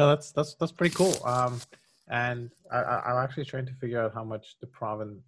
that's 0.09 0.33
that's 0.33 0.55
that's 0.55 0.73
pretty 0.73 0.95
cool. 0.95 1.15
Um, 1.25 1.61
and 2.09 2.51
I, 2.71 2.79
I'm 3.07 3.25
actually 3.25 3.47
trying 3.47 3.67
to 3.67 3.75
figure 3.75 4.01
out 4.01 4.15
how 4.15 4.25
much 4.25 4.57
the 4.61 4.67
province, 4.67 5.23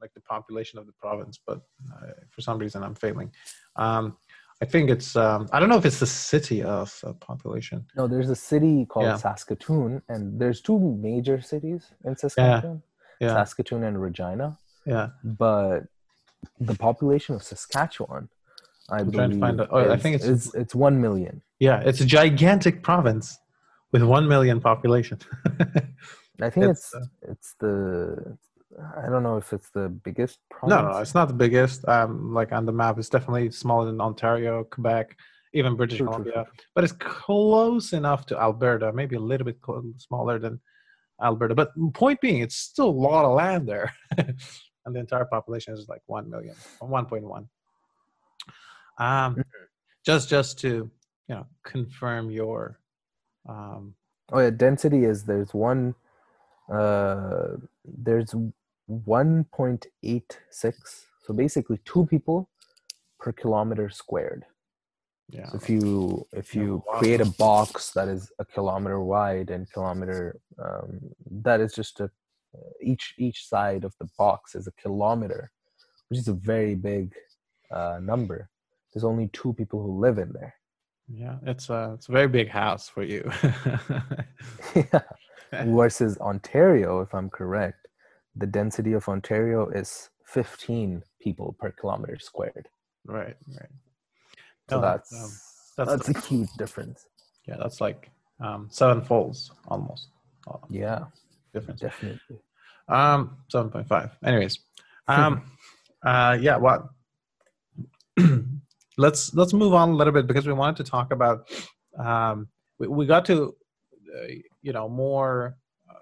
like 0.00 0.12
the 0.14 0.20
population 0.20 0.78
of 0.78 0.86
the 0.86 0.92
province, 0.92 1.38
but 1.46 1.60
uh, 1.94 2.06
for 2.30 2.40
some 2.40 2.58
reason 2.58 2.82
I'm 2.82 2.94
failing. 2.94 3.30
Um, 3.76 4.16
I 4.62 4.64
think 4.64 4.88
it's 4.90 5.16
um, 5.16 5.48
I 5.52 5.60
don't 5.60 5.68
know 5.68 5.76
if 5.76 5.84
it's 5.84 6.00
the 6.00 6.06
city 6.06 6.62
of 6.62 6.98
uh, 7.06 7.12
population. 7.14 7.84
No, 7.96 8.06
there's 8.06 8.30
a 8.30 8.36
city 8.36 8.86
called 8.86 9.06
Yeah. 9.06 9.16
Saskatoon, 9.16 10.02
and 10.08 10.40
there's 10.40 10.60
two 10.62 10.78
major 10.78 11.40
cities 11.40 11.90
in 12.04 12.16
Saskatchewan, 12.16 12.82
Yeah, 13.20 13.34
Saskatoon 13.34 13.84
and 13.84 14.00
Regina. 14.00 14.58
yeah. 14.86 15.08
But 15.24 15.80
the 16.60 16.74
population 16.74 17.34
of 17.34 17.42
Saskatchewan, 17.42 18.28
I 18.88 18.98
I'm 19.00 19.10
trying 19.12 19.30
to 19.30 19.36
believe, 19.36 19.68
oh, 19.70 19.92
I 19.92 19.96
think 19.98 20.14
it's- 20.16 20.30
is- 20.46 20.54
it's 20.54 20.74
one 20.74 21.00
million. 21.00 21.42
Yeah, 21.58 21.80
it's 21.80 22.00
a 22.00 22.06
gigantic 22.06 22.82
province 22.82 23.38
with 23.92 24.02
one 24.02 24.26
million 24.28 24.60
population. 24.60 25.18
I 26.40 26.50
think 26.50 26.66
It's, 26.66 26.92
it's 26.92 26.94
uh, 26.94 27.04
it's 27.32 27.54
the 27.60 28.38
I 28.96 29.08
don't 29.08 29.22
know 29.22 29.36
if 29.36 29.52
it's 29.52 29.70
the 29.70 29.88
biggest 29.88 30.38
no, 30.50 30.56
province. 30.58 30.94
no, 30.94 30.98
it's 31.00 31.14
not 31.14 31.28
the 31.28 31.34
biggest. 31.34 31.86
Um, 31.88 32.34
like 32.34 32.52
on 32.52 32.66
the 32.66 32.72
map, 32.72 32.98
it's 32.98 33.08
definitely 33.08 33.50
smaller 33.50 33.86
than 33.86 34.00
Ontario, 34.00 34.64
Quebec, 34.64 35.16
even 35.54 35.76
British 35.76 35.98
True, 35.98 36.06
true, 36.06 36.12
Columbia. 36.12 36.44
true. 36.44 36.64
But 36.74 36.84
it's 36.84 36.92
close 36.92 37.92
enough 37.92 38.26
to 38.26 38.38
Alberta, 38.38 38.92
maybe 38.92 39.16
a 39.16 39.20
little 39.20 39.44
bit 39.44 39.58
smaller 39.98 40.38
than 40.38 40.60
Alberta. 41.22 41.54
But 41.54 41.70
point 41.94 42.20
being, 42.20 42.40
it's 42.40 42.56
still 42.56 42.88
a 42.88 42.90
lot 42.90 43.24
of 43.24 43.34
land 43.34 43.68
there, 43.68 43.94
and 44.18 44.36
the 44.94 44.98
entire 45.00 45.24
population 45.24 45.72
is 45.74 45.88
like 45.88 46.02
one 46.06 46.28
million, 46.28 46.54
one 46.80 47.06
point 47.06 47.24
one. 47.24 47.48
Um, 48.98 49.42
just 50.04 50.28
just 50.28 50.58
to 50.60 50.90
you 51.28 51.34
know 51.34 51.46
confirm 51.64 52.30
your 52.30 52.80
um, 53.48 53.94
Oh 54.32 54.40
yeah, 54.40 54.50
density 54.50 55.04
is 55.04 55.24
there's 55.24 55.54
one 55.54 55.94
uh 56.72 57.56
there's 57.84 58.34
1.86 58.90 60.72
so 61.24 61.34
basically 61.34 61.78
two 61.84 62.06
people 62.06 62.48
per 63.20 63.32
kilometer 63.32 63.88
squared 63.90 64.44
yeah. 65.30 65.46
so 65.46 65.56
if 65.56 65.68
you 65.70 66.26
if 66.32 66.54
Yeah, 66.54 66.62
you 66.62 66.82
wow. 66.86 66.98
create 66.98 67.20
a 67.20 67.30
box 67.38 67.90
that 67.92 68.08
is 68.08 68.30
a 68.38 68.44
kilometer 68.44 69.00
wide 69.00 69.50
and 69.50 69.70
kilometer 69.72 70.38
um, 70.62 71.00
that 71.42 71.60
is 71.60 71.72
just 71.74 72.00
a 72.00 72.04
uh, 72.56 72.70
each 72.82 73.14
each 73.18 73.46
side 73.48 73.84
of 73.84 73.94
the 74.00 74.08
box 74.18 74.54
is 74.54 74.66
a 74.66 74.72
kilometer, 74.72 75.50
which 76.08 76.18
is 76.20 76.28
a 76.28 76.32
very 76.34 76.74
big 76.74 77.14
uh, 77.70 77.98
number. 78.02 78.48
There's 78.92 79.04
only 79.04 79.28
two 79.32 79.52
people 79.54 79.82
who 79.82 80.00
live 80.00 80.18
in 80.18 80.32
there. 80.32 80.54
Yeah, 81.08 81.36
it's 81.44 81.70
a 81.70 81.92
it's 81.94 82.08
a 82.08 82.12
very 82.12 82.28
big 82.28 82.48
house 82.48 82.88
for 82.88 83.02
you. 83.02 83.30
yeah. 84.74 85.00
Versus 85.52 86.18
Ontario, 86.18 87.00
if 87.00 87.14
I'm 87.14 87.30
correct, 87.30 87.86
the 88.34 88.46
density 88.46 88.92
of 88.92 89.08
Ontario 89.08 89.68
is 89.68 90.10
15 90.26 91.02
people 91.20 91.56
per 91.58 91.70
kilometer 91.70 92.18
squared. 92.18 92.68
Right, 93.06 93.36
right. 93.48 93.68
So 94.68 94.76
No, 94.76 94.82
that's 94.82 95.12
um, 95.12 95.30
that's, 95.76 96.06
that's 96.06 96.24
a 96.24 96.28
huge 96.28 96.48
difference. 96.58 97.06
yeah, 97.46 97.56
that's 97.58 97.80
like 97.80 98.10
um, 98.40 98.68
seven 98.70 99.02
folds 99.02 99.50
almost. 99.68 100.08
Yeah, 100.68 101.04
difference. 101.54 101.80
definitely. 101.80 102.38
Um, 102.88 103.36
seven 103.48 103.70
point 103.70 103.88
five. 103.88 104.10
Anyways, 104.24 104.58
um, 105.08 105.42
uh, 106.04 106.36
yeah. 106.40 106.56
What? 106.56 106.86
let's 108.98 109.34
let's 109.34 109.52
move 109.52 109.74
on 109.74 109.90
a 109.90 109.94
little 109.94 110.12
bit 110.12 110.26
because 110.26 110.46
we 110.46 110.52
wanted 110.52 110.84
to 110.84 110.90
talk 110.90 111.12
about. 111.12 111.48
Um, 111.98 112.48
we, 112.78 112.88
we 112.88 113.06
got 113.06 113.24
to, 113.26 113.54
uh, 114.14 114.26
you 114.66 114.72
know, 114.72 114.88
more 114.88 115.56
uh, 115.88 115.94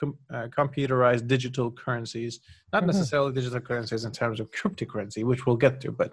com- 0.00 0.18
uh, 0.34 0.46
computerized 0.58 1.24
digital 1.34 1.68
currencies. 1.70 2.40
Not 2.72 2.82
Mhm. 2.82 2.86
necessarily 2.92 3.32
digital 3.32 3.60
currencies 3.60 4.04
in 4.06 4.12
terms 4.12 4.40
of 4.40 4.50
cryptocurrency, 4.58 5.22
which 5.30 5.42
we'll 5.46 5.62
get 5.66 5.74
to, 5.82 5.92
but. 5.92 6.10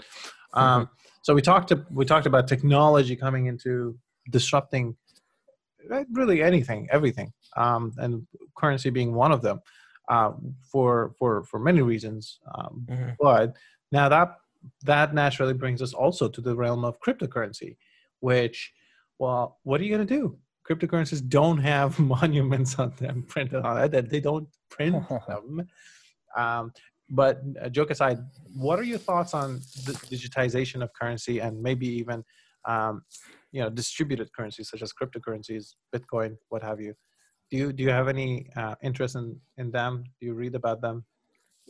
Um, 0.53 0.89
So 1.25 1.33
we 1.33 1.41
talked 1.41 1.69
to, 1.69 1.77
we 1.99 2.03
talked 2.03 2.27
about 2.31 2.49
technology 2.49 3.15
coming 3.15 3.45
into 3.51 3.97
disrupting 4.37 4.85
uh, 5.89 6.03
really 6.19 6.43
anything, 6.43 6.81
everything, 6.97 7.29
um, 7.63 7.83
and 8.03 8.11
currency 8.59 8.89
being 8.89 9.11
one 9.23 9.31
of 9.37 9.41
them, 9.41 9.57
uh, 10.13 10.31
for 10.71 10.91
for 11.17 11.31
for 11.49 11.59
many 11.69 11.81
reasons. 11.93 12.39
Um, 12.55 12.73
Mhm. 12.89 13.15
but 13.25 13.47
now 13.97 14.07
that 14.15 14.29
that 14.91 15.13
naturally 15.13 15.53
brings 15.63 15.81
us 15.81 15.93
also 16.03 16.27
to 16.29 16.41
the 16.41 16.55
realm 16.63 16.83
of 16.89 16.99
cryptocurrency, 17.05 17.71
which, 18.19 18.57
well, 19.21 19.43
what 19.67 19.79
are 19.79 19.85
you 19.85 19.95
going 19.95 20.07
to 20.07 20.15
do? 20.21 20.25
Cryptocurrencies 20.69 21.27
don't 21.27 21.57
have 21.59 21.99
monuments 22.15 22.79
on 22.79 22.93
them 22.99 23.25
printed 23.27 23.65
on 23.65 23.93
it. 23.93 24.09
They 24.09 24.19
don't 24.19 24.47
print 24.69 25.03
them. 25.27 25.67
Um, 26.35 26.71
but 27.09 27.41
uh, 27.61 27.69
joke 27.69 27.91
aside, 27.91 28.19
what 28.55 28.79
are 28.79 28.83
your 28.83 28.97
thoughts 28.97 29.33
on 29.33 29.55
the 29.85 29.93
digitization 30.09 30.81
of 30.81 30.89
currency 30.99 31.39
and 31.39 31.61
maybe 31.61 31.87
even, 31.87 32.23
um, 32.65 33.03
you 33.51 33.61
know, 33.61 33.69
distributed 33.69 34.33
currencies 34.33 34.69
such 34.69 34.81
as 34.81 34.93
cryptocurrencies, 34.93 35.73
Bitcoin, 35.93 36.37
what 36.49 36.63
have 36.63 36.79
you? 36.79 36.93
Do 37.51 37.57
you 37.57 37.73
do 37.73 37.83
you 37.83 37.91
have 37.91 38.07
any 38.07 38.47
uh, 38.55 38.75
interest 38.81 39.15
in 39.15 39.39
in 39.57 39.69
them? 39.69 40.05
Do 40.19 40.25
you 40.25 40.33
read 40.33 40.55
about 40.55 40.81
them? 40.81 41.05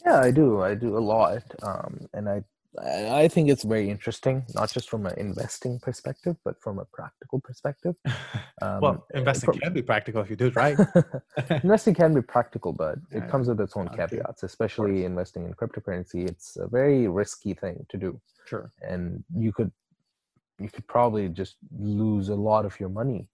Yeah, 0.05 0.19
I 0.19 0.31
do. 0.31 0.61
I 0.61 0.75
do 0.75 0.97
a 0.97 0.99
lot, 0.99 1.43
um, 1.61 2.07
and 2.13 2.29
I 2.29 2.43
I 2.81 3.27
think 3.27 3.49
it's 3.49 3.63
very 3.63 3.89
interesting, 3.89 4.43
not 4.55 4.71
just 4.71 4.89
from 4.89 5.05
an 5.05 5.13
investing 5.17 5.79
perspective, 5.79 6.37
but 6.43 6.59
from 6.61 6.79
a 6.79 6.85
practical 6.85 7.39
perspective. 7.39 7.95
Um, 8.61 8.79
well, 8.79 9.07
uh, 9.13 9.19
investing 9.19 9.51
from- 9.51 9.59
can 9.59 9.73
be 9.73 9.81
practical 9.81 10.21
if 10.21 10.29
you 10.29 10.37
do 10.37 10.47
it 10.47 10.55
right. 10.55 10.77
investing 11.63 11.93
can 11.93 12.13
be 12.13 12.21
practical, 12.21 12.71
but 12.71 12.97
it 13.11 13.27
comes 13.27 13.49
with 13.49 13.59
its 13.59 13.75
own 13.75 13.89
caveats. 13.89 14.43
Especially 14.43 15.03
investing 15.03 15.43
in 15.43 15.53
cryptocurrency, 15.53 16.29
it's 16.29 16.55
a 16.55 16.67
very 16.67 17.09
risky 17.09 17.53
thing 17.55 17.85
to 17.89 17.97
do, 17.97 18.21
sure. 18.45 18.71
and 18.81 19.21
you 19.35 19.51
could 19.51 19.71
you 20.59 20.69
could 20.69 20.87
probably 20.87 21.27
just 21.27 21.57
lose 21.77 22.29
a 22.29 22.35
lot 22.35 22.63
of 22.63 22.79
your 22.79 22.89
money 22.89 23.27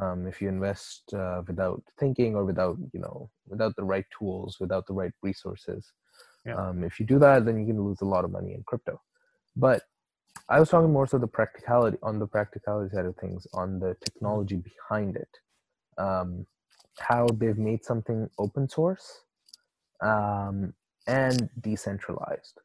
um, 0.00 0.26
if 0.26 0.40
you 0.42 0.48
invest 0.48 1.12
uh, 1.14 1.42
without 1.46 1.82
thinking 1.98 2.34
or 2.34 2.44
without 2.44 2.76
you 2.92 3.00
know 3.00 3.30
without 3.46 3.76
the 3.76 3.84
right 3.84 4.06
tools, 4.18 4.58
without 4.60 4.86
the 4.86 4.94
right 4.94 5.12
resources. 5.22 5.92
Yeah. 6.46 6.56
Um, 6.56 6.84
if 6.84 7.00
you 7.00 7.06
do 7.06 7.18
that, 7.20 7.44
then 7.44 7.58
you 7.58 7.66
can 7.66 7.82
lose 7.82 8.00
a 8.00 8.04
lot 8.04 8.24
of 8.24 8.30
money 8.30 8.52
in 8.54 8.62
crypto. 8.64 9.00
But 9.56 9.82
I 10.48 10.60
was 10.60 10.68
talking 10.68 10.92
more 10.92 11.06
so 11.06 11.18
the 11.18 11.26
practicality 11.26 11.96
on 12.02 12.18
the 12.18 12.26
practicality 12.26 12.94
side 12.94 13.06
of 13.06 13.16
things, 13.16 13.46
on 13.54 13.78
the 13.78 13.96
technology 14.04 14.56
behind 14.56 15.16
it, 15.16 15.28
um, 15.96 16.46
how 16.98 17.26
they've 17.26 17.56
made 17.56 17.84
something 17.84 18.28
open 18.38 18.68
source 18.68 19.22
um, 20.02 20.74
and 21.06 21.48
decentralized. 21.60 22.60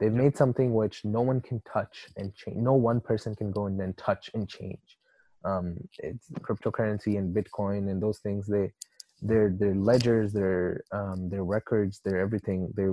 They've 0.00 0.12
made 0.12 0.36
something 0.36 0.74
which 0.74 1.04
no 1.04 1.20
one 1.20 1.40
can 1.40 1.60
touch 1.70 2.06
and 2.16 2.34
change. 2.34 2.56
No 2.56 2.74
one 2.74 3.00
person 3.00 3.34
can 3.34 3.50
go 3.50 3.66
and 3.66 3.78
then 3.78 3.94
touch 3.94 4.30
and 4.32 4.48
change. 4.48 4.96
Um, 5.44 5.76
it's 5.98 6.30
cryptocurrency 6.40 7.18
and 7.18 7.34
Bitcoin 7.34 7.90
and 7.90 8.00
those 8.02 8.18
things. 8.20 8.46
They, 8.46 8.72
their 9.22 9.50
their 9.50 9.74
ledgers, 9.74 10.32
their 10.32 10.84
um, 10.92 11.28
their 11.28 11.44
records, 11.44 12.00
their 12.04 12.18
everything. 12.18 12.72
They 12.76 12.88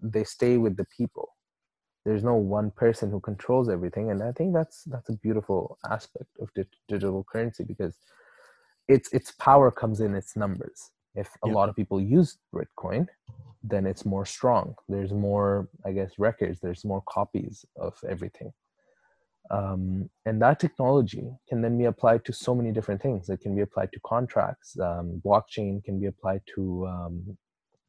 they 0.00 0.24
stay 0.24 0.56
with 0.56 0.76
the 0.76 0.86
people. 0.96 1.28
There's 2.04 2.24
no 2.24 2.34
one 2.34 2.70
person 2.70 3.10
who 3.10 3.20
controls 3.20 3.68
everything, 3.68 4.10
and 4.10 4.22
I 4.22 4.32
think 4.32 4.54
that's 4.54 4.84
that's 4.84 5.10
a 5.10 5.16
beautiful 5.18 5.78
aspect 5.90 6.30
of 6.40 6.52
di- 6.54 6.64
digital 6.88 7.24
currency 7.30 7.64
because 7.64 7.96
its 8.88 9.12
its 9.12 9.32
power 9.32 9.70
comes 9.70 10.00
in 10.00 10.14
its 10.14 10.36
numbers. 10.36 10.90
If 11.14 11.28
a 11.44 11.48
lot 11.48 11.68
of 11.68 11.76
people 11.76 12.00
use 12.00 12.38
Bitcoin, 12.54 13.06
then 13.62 13.86
it's 13.86 14.06
more 14.06 14.24
strong. 14.24 14.74
There's 14.88 15.12
more, 15.12 15.68
I 15.84 15.92
guess, 15.92 16.12
records. 16.18 16.60
There's 16.60 16.84
more 16.84 17.02
copies 17.08 17.64
of 17.76 17.94
everything, 18.08 18.52
um, 19.50 20.08
and 20.26 20.40
that 20.42 20.60
technology 20.60 21.28
can 21.48 21.60
then 21.60 21.76
be 21.76 21.86
applied 21.86 22.24
to 22.24 22.32
so 22.32 22.54
many 22.54 22.70
different 22.70 23.02
things. 23.02 23.28
It 23.28 23.40
can 23.40 23.56
be 23.56 23.62
applied 23.62 23.90
to 23.92 24.00
contracts. 24.06 24.78
Um, 24.78 25.20
blockchain 25.24 25.82
can 25.82 25.98
be 25.98 26.06
applied 26.06 26.42
to 26.54 26.86
um, 26.86 27.36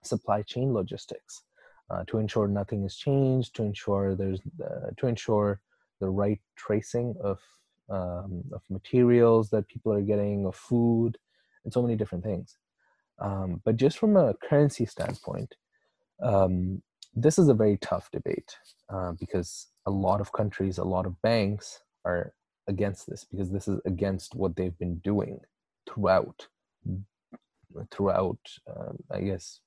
supply 0.03 0.41
chain 0.41 0.73
logistics 0.73 1.43
uh, 1.91 2.03
to 2.07 2.17
ensure 2.17 2.47
nothing 2.47 2.83
is 2.83 2.95
changed, 2.95 3.55
to 3.55 3.63
ensure 3.63 4.15
there's 4.15 4.41
uh, 4.63 4.89
to 4.97 5.07
ensure 5.07 5.61
the 5.99 6.09
right 6.09 6.41
tracing 6.55 7.13
of 7.23 7.39
um, 7.89 8.43
of 8.53 8.61
materials 8.69 9.49
that 9.51 9.67
people 9.67 9.93
are 9.93 10.01
getting, 10.01 10.47
of 10.47 10.55
food, 10.55 11.17
and 11.63 11.71
so 11.71 11.81
many 11.81 11.95
different 11.95 12.23
things. 12.23 12.57
Um, 13.19 13.61
but 13.63 13.75
just 13.75 13.99
from 13.99 14.17
a 14.17 14.33
currency 14.49 14.87
standpoint, 14.87 15.53
um, 16.23 16.81
this 17.13 17.37
is 17.37 17.49
a 17.49 17.53
very 17.53 17.77
tough 17.77 18.09
debate 18.11 18.55
uh, 18.89 19.11
because 19.13 19.67
a 19.85 19.91
lot 19.91 20.21
of 20.21 20.31
countries, 20.31 20.77
a 20.77 20.83
lot 20.83 21.05
of 21.05 21.21
banks 21.21 21.81
are 22.05 22.33
against 22.67 23.07
this 23.09 23.25
because 23.25 23.49
this 23.51 23.67
is 23.67 23.79
against 23.85 24.35
what 24.35 24.55
they've 24.55 24.77
been 24.77 24.97
doing 24.99 25.39
throughout 25.89 26.47
throughout 27.89 28.37
um, 28.69 28.97
i 29.11 29.19
guess 29.19 29.59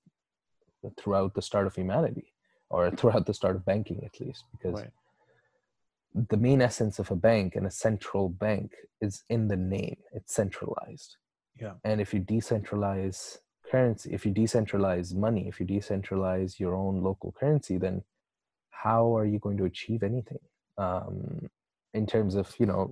throughout 0.98 1.34
the 1.34 1.42
start 1.42 1.66
of 1.66 1.74
humanity 1.74 2.32
or 2.70 2.90
throughout 2.96 3.26
the 3.26 3.34
start 3.34 3.56
of 3.56 3.64
banking 3.64 4.02
at 4.04 4.20
least 4.20 4.44
because 4.52 4.80
Right. 4.80 4.90
the 6.30 6.36
main 6.36 6.60
essence 6.62 6.98
of 6.98 7.10
a 7.10 7.16
bank 7.16 7.56
and 7.56 7.66
a 7.66 7.70
central 7.70 8.28
bank 8.28 8.72
is 9.00 9.24
in 9.28 9.48
the 9.48 9.56
name 9.56 9.96
it's 10.12 10.34
centralized 10.34 11.16
Yeah. 11.60 11.74
and 11.84 12.00
if 12.00 12.14
you 12.14 12.20
decentralize 12.20 13.38
currency 13.74 14.08
if 14.16 14.20
you 14.26 14.32
decentralize 14.42 15.08
money 15.26 15.42
if 15.50 15.56
you 15.60 15.66
decentralize 15.76 16.52
your 16.62 16.74
own 16.84 16.94
local 17.08 17.30
currency 17.40 17.76
then 17.84 17.96
how 18.84 19.02
are 19.16 19.26
you 19.32 19.38
going 19.44 19.58
to 19.60 19.64
achieve 19.72 20.02
anything 20.10 20.42
um, 20.84 21.48
in 21.98 22.04
terms 22.14 22.34
of 22.40 22.46
you 22.60 22.66
know 22.66 22.82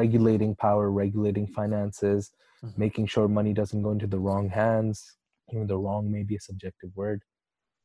regulating 0.00 0.52
power 0.66 0.86
regulating 1.04 1.46
finances 1.60 2.22
Mhm. 2.64 2.78
making 2.84 3.06
sure 3.12 3.28
money 3.38 3.52
doesn't 3.60 3.82
go 3.86 3.92
into 3.96 4.06
the 4.14 4.22
wrong 4.26 4.46
hands 4.60 4.96
even 5.52 5.64
though 5.68 5.82
wrong 5.86 6.04
may 6.16 6.22
be 6.30 6.36
a 6.36 6.46
subjective 6.48 6.90
word 7.02 7.20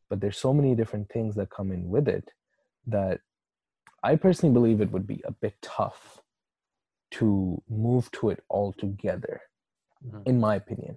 but 0.10 0.18
there's 0.22 0.40
so 0.48 0.54
many 0.60 0.72
different 0.82 1.08
things 1.16 1.32
that 1.36 1.50
come 1.58 1.70
in 1.78 1.84
with 1.96 2.08
it 2.18 2.28
that 2.96 3.18
i 4.10 4.14
personally 4.26 4.54
believe 4.60 4.80
it 4.86 4.92
would 4.94 5.08
be 5.14 5.20
a 5.32 5.34
bit 5.44 5.56
tough 5.78 6.02
to 7.20 7.28
move 7.88 8.06
to 8.18 8.24
it 8.34 8.40
altogether 8.58 9.36
Mhm. 10.06 10.22
in 10.32 10.36
my 10.48 10.54
opinion 10.64 10.96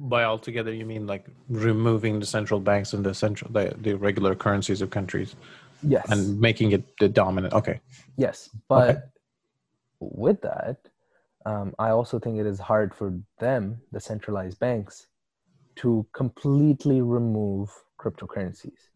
By 0.00 0.24
altogether, 0.24 0.72
you 0.72 0.84
mean 0.84 1.06
like 1.06 1.26
removing 1.48 2.20
the 2.20 2.26
central 2.26 2.60
banks 2.60 2.92
and 2.92 3.04
the 3.04 3.14
central 3.14 3.50
the, 3.52 3.74
the 3.80 3.94
regular 3.94 4.34
currencies 4.34 4.82
of 4.82 4.90
countries 4.90 5.36
yes 5.82 6.10
and 6.10 6.40
making 6.40 6.72
it 6.72 6.84
the 6.98 7.08
dominant. 7.08 7.54
Okay. 7.54 7.80
Yes, 8.16 8.50
but 8.68 9.10
with 10.00 10.40
that, 10.42 10.76
um, 11.46 11.74
I 11.78 11.90
also 11.90 12.18
think 12.18 12.38
it 12.38 12.46
is 12.46 12.58
hard 12.58 12.94
for 12.94 13.18
them, 13.38 13.80
the 13.90 14.00
centralized 14.00 14.58
banks, 14.58 15.08
to 15.76 16.06
completely 16.12 17.00
remove 17.00 17.70
cryptocurrencies. 18.00 18.88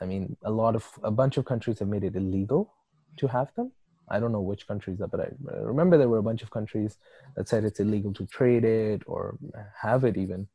I 0.00 0.06
mean, 0.06 0.36
a 0.44 0.50
lot 0.50 0.76
of 0.76 0.86
a 1.02 1.10
bunch 1.10 1.36
of 1.38 1.44
countries 1.44 1.78
have 1.80 1.88
made 1.88 2.04
it 2.04 2.16
illegal 2.16 2.74
to 3.16 3.26
have 3.26 3.52
them. 3.54 3.72
I 4.10 4.20
don't 4.20 4.32
know 4.32 4.40
which 4.40 4.66
countries, 4.66 4.98
but 4.98 5.20
I 5.20 5.28
remember 5.44 5.96
there 5.96 6.08
were 6.08 6.18
a 6.18 6.22
bunch 6.30 6.42
of 6.42 6.50
countries 6.50 6.96
that 7.36 7.48
said 7.48 7.64
it's 7.64 7.80
illegal 7.80 8.12
to 8.14 8.26
trade 8.26 8.64
it 8.64 9.02
or 9.06 9.38
have 9.80 10.04
it 10.04 10.16
even. 10.16 10.48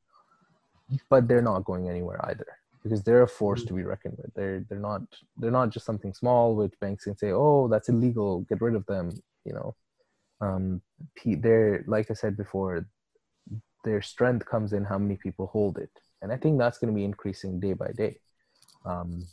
But 1.09 1.27
they're 1.27 1.41
not 1.41 1.65
going 1.65 1.89
anywhere 1.89 2.19
either 2.29 2.47
because 2.83 3.01
they're 3.03 3.23
a 3.23 3.27
force 3.27 3.63
to 3.63 3.73
be 3.73 3.83
reckoned 3.83 4.17
with. 4.17 4.33
They're 4.33 4.65
they're 4.69 4.79
not 4.79 5.01
they're 5.37 5.51
not 5.51 5.69
just 5.69 5.85
something 5.85 6.13
small 6.13 6.55
which 6.55 6.73
banks 6.79 7.05
can 7.05 7.17
say, 7.17 7.31
oh, 7.31 7.67
that's 7.67 7.89
illegal, 7.89 8.41
get 8.41 8.61
rid 8.61 8.75
of 8.75 8.85
them. 8.85 9.11
You 9.45 9.53
know, 9.53 9.75
um, 10.41 10.81
they're 11.25 11.83
like 11.87 12.11
I 12.11 12.13
said 12.13 12.35
before, 12.35 12.85
their 13.83 14.01
strength 14.01 14.45
comes 14.45 14.73
in 14.73 14.83
how 14.83 14.97
many 14.97 15.15
people 15.15 15.47
hold 15.47 15.77
it, 15.77 15.91
and 16.21 16.31
I 16.31 16.37
think 16.37 16.59
that's 16.59 16.77
going 16.77 16.93
to 16.93 16.95
be 16.95 17.05
increasing 17.05 17.59
day 17.59 17.73
by 17.73 17.91
day. 17.95 18.19
Um, 18.85 19.25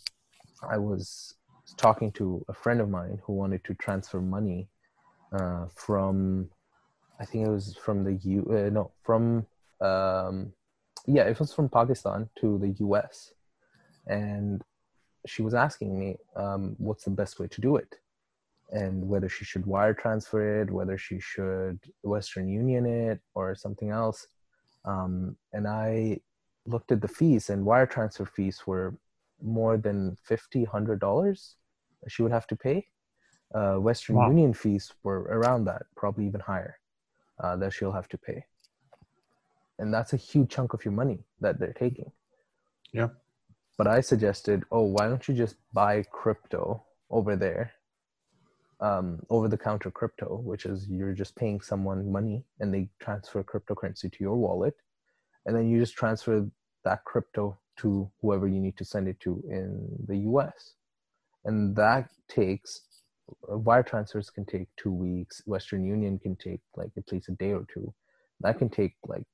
I 0.69 0.79
was 0.79 1.35
talking 1.77 2.13
to 2.13 2.45
a 2.49 2.53
friend 2.53 2.81
of 2.81 2.89
mine 2.89 3.21
who 3.25 3.33
wanted 3.33 3.65
to 3.65 3.75
transfer 3.75 4.21
money 4.21 4.69
uh, 5.33 5.67
from, 5.75 6.49
I 7.19 7.25
think 7.25 7.47
it 7.47 7.51
was 7.51 7.77
from 7.77 8.05
the 8.05 8.15
U, 8.15 8.47
uh, 8.51 8.71
no, 8.71 8.93
from, 9.03 9.47
um, 9.81 10.53
yeah, 11.07 11.25
it 11.25 11.39
was 11.39 11.53
from 11.53 11.69
Pakistan 11.69 12.29
to 12.41 12.59
the 12.59 12.71
U.S. 12.81 13.33
And 14.07 14.63
she 15.27 15.43
was 15.43 15.55
asking 15.55 15.99
me 15.99 16.17
um, 16.37 16.75
what's 16.79 17.05
the 17.05 17.11
best 17.11 17.39
way 17.39 17.47
to 17.49 17.61
do 17.61 17.77
it? 17.77 17.97
And 18.73 19.09
whether 19.09 19.29
she 19.29 19.45
should 19.45 19.67
wire 19.67 19.95
transfer 19.95 20.63
it 20.63 20.71
whether 20.71 20.97
she 20.97 21.19
should 21.19 21.81
western 22.03 22.49
union 22.49 22.87
it 22.87 23.21
or 23.35 23.55
something 23.55 23.91
else. 23.91 24.27
Um, 24.85 25.37
and 25.53 25.69
i 25.69 26.21
looked 26.67 26.93
at 26.93 27.01
the 27.01 27.09
fees 27.09 27.51
and 27.51 27.65
wire 27.65 27.87
transfer 27.87 28.25
fees 28.25 28.63
were 28.67 28.95
more 29.43 29.77
than 29.77 30.17
50 30.25 30.61
100 30.61 31.01
dollars 31.01 31.57
she 32.09 32.23
would 32.23 32.33
have 32.33 32.47
to 32.49 32.57
pay. 32.57 32.87
Uh, 33.55 33.75
western 33.75 34.17
wow. 34.17 34.29
union 34.29 34.55
fees 34.55 34.93
were 35.03 35.23
around 35.23 35.65
that 35.65 35.83
probably 35.97 36.27
even 36.27 36.41
higher 36.41 36.79
uh, 37.43 37.57
that 37.57 37.73
she'll 37.73 37.93
have 37.93 38.09
to 38.09 38.19
pay. 38.19 38.45
And 39.79 39.93
that's 39.93 40.13
a 40.13 40.17
huge 40.17 40.51
chunk 40.51 40.73
of 40.75 40.85
your 40.85 40.93
money 40.93 41.25
that 41.41 41.59
they're 41.59 41.73
taking. 41.73 42.13
Yeah. 42.93 43.09
But 43.77 43.87
I 43.87 44.03
suggested, 44.03 44.63
oh, 44.71 44.83
why 44.83 45.09
don't 45.09 45.27
you 45.27 45.35
just 45.35 45.57
buy 45.73 46.05
crypto 46.13 46.85
over 47.11 47.35
there, 47.35 47.73
um, 48.81 49.21
over 49.31 49.49
the 49.49 49.57
counter 49.57 49.91
crypto, 49.91 50.37
which 50.45 50.67
is 50.67 50.87
you're 50.89 51.15
just 51.15 51.35
paying 51.35 51.61
someone 51.61 52.13
money 52.13 52.45
and 52.61 52.73
they 52.73 52.89
transfer 53.01 53.43
cryptocurrency 53.43 54.13
to 54.13 54.19
your 54.21 54.37
wallet, 54.37 54.75
and 55.47 55.57
then 55.57 55.69
you 55.69 55.79
just 55.81 55.95
transfer 55.95 56.47
that 56.85 57.05
crypto 57.05 57.59
to 57.79 58.11
whoever 58.21 58.47
you 58.47 58.61
need 58.61 58.77
to 58.77 58.85
send 58.85 59.09
it 59.09 59.19
to 59.21 59.43
in 59.49 59.89
the 60.07 60.17
US. 60.29 60.75
And 61.45 61.75
that 61.77 62.09
takes 62.29 62.83
wire 63.49 63.83
transfers 63.83 64.31
can 64.31 64.45
take 64.45 64.69
two 64.77 64.93
weeks. 64.93 65.43
Western 65.47 65.85
Union 65.85 66.19
can 66.19 66.37
take 66.37 66.61
like 66.77 66.91
at 66.97 67.11
least 67.13 67.29
a 67.29 67.33
day 67.33 67.53
or 67.53 67.67
two. 67.73 67.93
That 68.41 68.59
can 68.59 68.69
take 68.69 68.95
like 69.07 69.25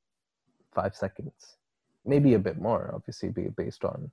five 0.75 0.95
seconds, 0.95 1.57
maybe 2.05 2.35
a 2.35 2.39
bit 2.39 2.59
more, 2.59 2.93
obviously, 2.95 3.31
based 3.57 3.85
on 3.85 4.11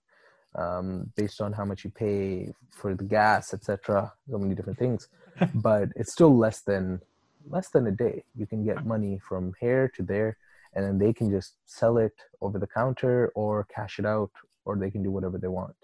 um, 0.55 1.11
based 1.15 1.41
on 1.41 1.51
how 1.51 1.65
much 1.65 1.83
you 1.83 1.89
pay 1.89 2.53
for 2.69 2.93
the 2.93 3.03
gas, 3.03 3.53
etc. 3.53 4.13
So 4.29 4.37
many 4.37 4.53
different 4.53 4.77
things, 4.77 5.07
but 5.55 5.89
it's 5.95 6.11
still 6.11 6.35
less 6.35 6.61
than 6.61 7.01
less 7.49 7.69
than 7.69 7.87
a 7.87 7.91
day. 7.91 8.23
You 8.35 8.45
can 8.45 8.63
get 8.63 8.85
money 8.85 9.19
from 9.27 9.53
here 9.59 9.91
to 9.95 10.03
there, 10.03 10.37
and 10.73 10.85
then 10.85 10.99
they 10.99 11.11
can 11.11 11.31
just 11.31 11.55
sell 11.65 11.97
it 11.97 12.13
over 12.41 12.59
the 12.59 12.67
counter 12.67 13.31
or 13.35 13.65
cash 13.73 13.99
it 13.99 14.05
out, 14.05 14.31
or 14.65 14.77
they 14.77 14.91
can 14.91 15.03
do 15.03 15.11
whatever 15.11 15.37
they 15.37 15.47
want. 15.47 15.75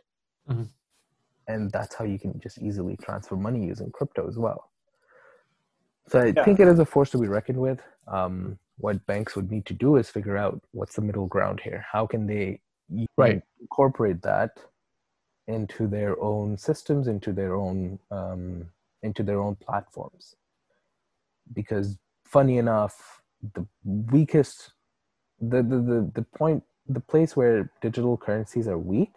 Mm-hmm. 0.48 0.64
And 1.50 1.70
that's 1.72 1.96
how 1.96 2.06
you 2.06 2.18
can 2.18 2.40
just 2.40 2.60
easily 2.60 2.96
transfer 2.96 3.36
money 3.36 3.66
using 3.66 3.92
crypto 3.92 4.28
as 4.28 4.38
well. 4.38 4.70
So 6.08 6.22
I 6.22 6.26
yeah. 6.28 6.46
think 6.46 6.60
it 6.60 6.68
is 6.68 6.80
a 6.80 6.86
force 6.86 7.10
to 7.12 7.18
be 7.18 7.28
reckoned 7.28 7.60
with. 7.60 7.82
Um, 8.08 8.58
what 8.78 9.06
banks 9.06 9.36
would 9.36 9.52
need 9.52 9.66
to 9.66 9.74
do 9.74 9.98
is 9.98 10.10
figure 10.10 10.38
out 10.38 10.62
what's 10.72 10.96
the 10.96 11.02
middle 11.02 11.28
ground 11.28 11.60
here. 11.60 11.86
How 11.92 12.08
can 12.08 12.26
they 12.26 12.62
right 13.18 13.42
incorporate 13.62 14.22
that 14.22 14.52
into 15.48 15.88
their 15.88 16.20
own 16.22 16.58
systems 16.58 17.08
into 17.08 17.34
their 17.34 17.56
own 17.56 18.00
um, 18.12 18.66
into 19.04 19.24
their 19.24 19.42
own 19.42 19.56
platforms 19.56 20.36
because 21.54 21.98
funny 22.24 22.58
enough 22.58 23.22
the 23.54 23.66
weakest 23.84 24.74
the, 25.42 25.62
the 25.64 25.78
the 25.78 26.12
the 26.16 26.22
point 26.38 26.64
the 26.88 27.00
place 27.00 27.36
where 27.36 27.72
digital 27.82 28.18
currencies 28.18 28.68
are 28.68 28.78
weak 28.78 29.16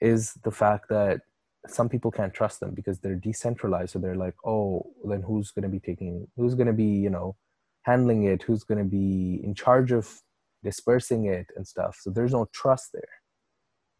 is 0.00 0.34
the 0.44 0.50
fact 0.50 0.88
that 0.88 1.20
some 1.66 1.88
people 1.88 2.10
can't 2.10 2.32
trust 2.32 2.60
them 2.60 2.72
because 2.74 3.00
they're 3.00 3.14
decentralized 3.16 3.90
so 3.90 3.98
they're 3.98 4.14
like 4.14 4.34
oh 4.46 4.82
then 5.04 5.22
who's 5.22 5.50
going 5.50 5.64
to 5.64 5.68
be 5.68 5.80
taking 5.80 6.26
who's 6.36 6.54
going 6.54 6.66
to 6.66 6.72
be 6.72 6.84
you 6.84 7.10
know 7.10 7.34
handling 7.82 8.24
it 8.24 8.42
who's 8.42 8.64
going 8.64 8.78
to 8.78 8.84
be 8.84 9.40
in 9.42 9.54
charge 9.54 9.92
of 9.92 10.20
dispersing 10.62 11.26
it 11.26 11.46
and 11.56 11.66
stuff. 11.66 11.98
So 12.00 12.10
there's 12.10 12.32
no 12.32 12.46
trust 12.52 12.90
there. 12.92 13.08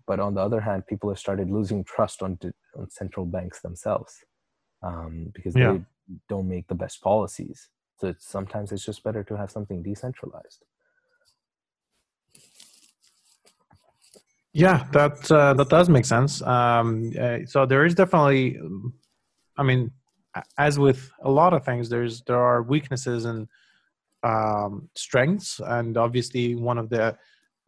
But 0.06 0.20
on 0.20 0.34
the 0.34 0.40
other 0.40 0.60
hand, 0.60 0.86
people 0.86 1.10
have 1.10 1.18
started 1.18 1.50
losing 1.50 1.84
trust 1.84 2.22
on, 2.22 2.38
on 2.76 2.90
central 2.90 3.26
banks 3.26 3.60
themselves 3.60 4.14
um, 4.82 5.30
because 5.34 5.54
yeah. 5.54 5.72
they 5.72 5.80
don't 6.28 6.48
make 6.48 6.66
the 6.68 6.74
best 6.74 7.02
policies. 7.02 7.68
So 8.00 8.08
it's, 8.08 8.26
sometimes 8.26 8.72
it's 8.72 8.84
just 8.84 9.02
better 9.02 9.22
to 9.24 9.36
have 9.36 9.50
something 9.50 9.82
decentralized. 9.82 10.64
Yeah, 14.58 14.86
that 14.90 15.30
uh, 15.30 15.54
that 15.54 15.68
does 15.68 15.88
make 15.88 16.04
sense. 16.04 16.42
Um, 16.42 17.12
uh, 17.16 17.38
so 17.46 17.64
there 17.64 17.84
is 17.86 17.94
definitely, 17.94 18.58
I 19.56 19.62
mean, 19.62 19.92
as 20.58 20.80
with 20.80 21.12
a 21.22 21.30
lot 21.30 21.52
of 21.54 21.64
things, 21.64 21.88
there's 21.88 22.22
there 22.22 22.40
are 22.40 22.64
weaknesses 22.64 23.24
and 23.24 23.46
um, 24.24 24.88
strengths, 24.96 25.60
and 25.64 25.96
obviously 25.96 26.56
one 26.56 26.76
of 26.76 26.90
the 26.90 27.16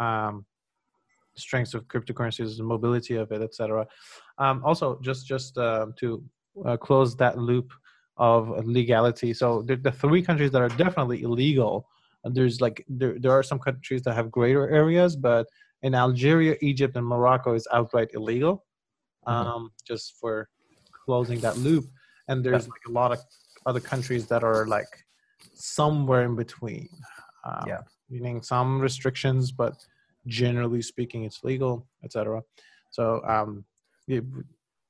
um, 0.01 0.45
strengths 1.37 1.75
of 1.75 1.87
cryptocurrencies 1.87 2.47
is 2.47 2.57
the 2.57 2.65
mobility 2.65 3.15
of 3.15 3.31
it, 3.31 3.41
etc. 3.41 3.87
Um, 4.39 4.61
also, 4.65 4.99
just 5.01 5.29
just 5.29 5.57
uh, 5.59 5.87
to 6.01 6.25
uh, 6.67 6.77
close 6.77 7.15
that 7.19 7.39
loop 7.39 7.73
of 8.17 8.67
legality. 8.67 9.33
So 9.33 9.63
the, 9.63 9.77
the 9.77 9.93
three 9.93 10.23
countries 10.23 10.51
that 10.51 10.61
are 10.61 10.69
definitely 10.71 11.23
illegal. 11.23 11.87
There's 12.25 12.61
like 12.61 12.85
there 12.89 13.17
there 13.17 13.31
are 13.31 13.45
some 13.45 13.61
countries 13.61 14.03
that 14.03 14.15
have 14.15 14.31
greater 14.33 14.69
areas, 14.69 15.15
but 15.15 15.47
in 15.83 15.95
Algeria, 15.95 16.57
Egypt, 16.61 16.97
and 16.97 17.07
Morocco 17.07 17.55
is 17.55 17.67
outright 17.73 18.11
illegal. 18.15 18.65
Mm-hmm. 19.27 19.49
Um, 19.49 19.73
just 19.87 20.15
for 20.19 20.49
closing 21.05 21.41
that 21.41 21.59
loop, 21.59 21.85
and 22.29 22.43
there's 22.43 22.67
like 22.69 22.81
a 22.89 22.91
lot 22.91 23.13
of 23.13 23.19
other 23.67 23.81
countries 23.81 24.27
that 24.29 24.43
are 24.43 24.67
like 24.67 25.05
somewhere 25.55 26.25
in 26.25 26.37
between. 26.37 26.89
Um, 27.45 27.65
yeah. 27.67 27.81
Meaning 28.09 28.43
some 28.43 28.81
restrictions, 28.81 29.53
but 29.53 29.75
generally 30.27 30.83
speaking, 30.83 31.25
it's 31.25 31.45
legal, 31.45 31.87
etc. 32.03 32.43
So 32.91 33.23
um, 33.27 33.65
yeah, 34.07 34.21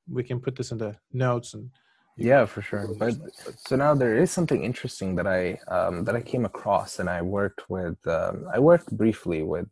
we 0.09 0.22
can 0.22 0.41
put 0.41 0.57
this 0.57 0.72
in 0.72 0.78
the 0.78 0.97
notes 1.12 1.55
and. 1.55 1.70
Yeah, 2.16 2.45
for 2.45 2.61
sure. 2.61 2.86
But 2.99 3.14
so 3.57 3.76
now 3.76 3.95
there 3.95 4.16
is 4.16 4.30
something 4.30 4.62
interesting 4.62 5.14
that 5.16 5.26
I 5.26 5.59
um, 5.68 6.05
that 6.05 6.14
I 6.14 6.20
came 6.20 6.45
across, 6.45 6.99
and 6.99 7.09
I 7.09 7.22
worked 7.22 7.70
with. 7.70 7.97
Um, 8.07 8.47
I 8.53 8.59
worked 8.59 8.95
briefly 8.95 9.43
with 9.43 9.66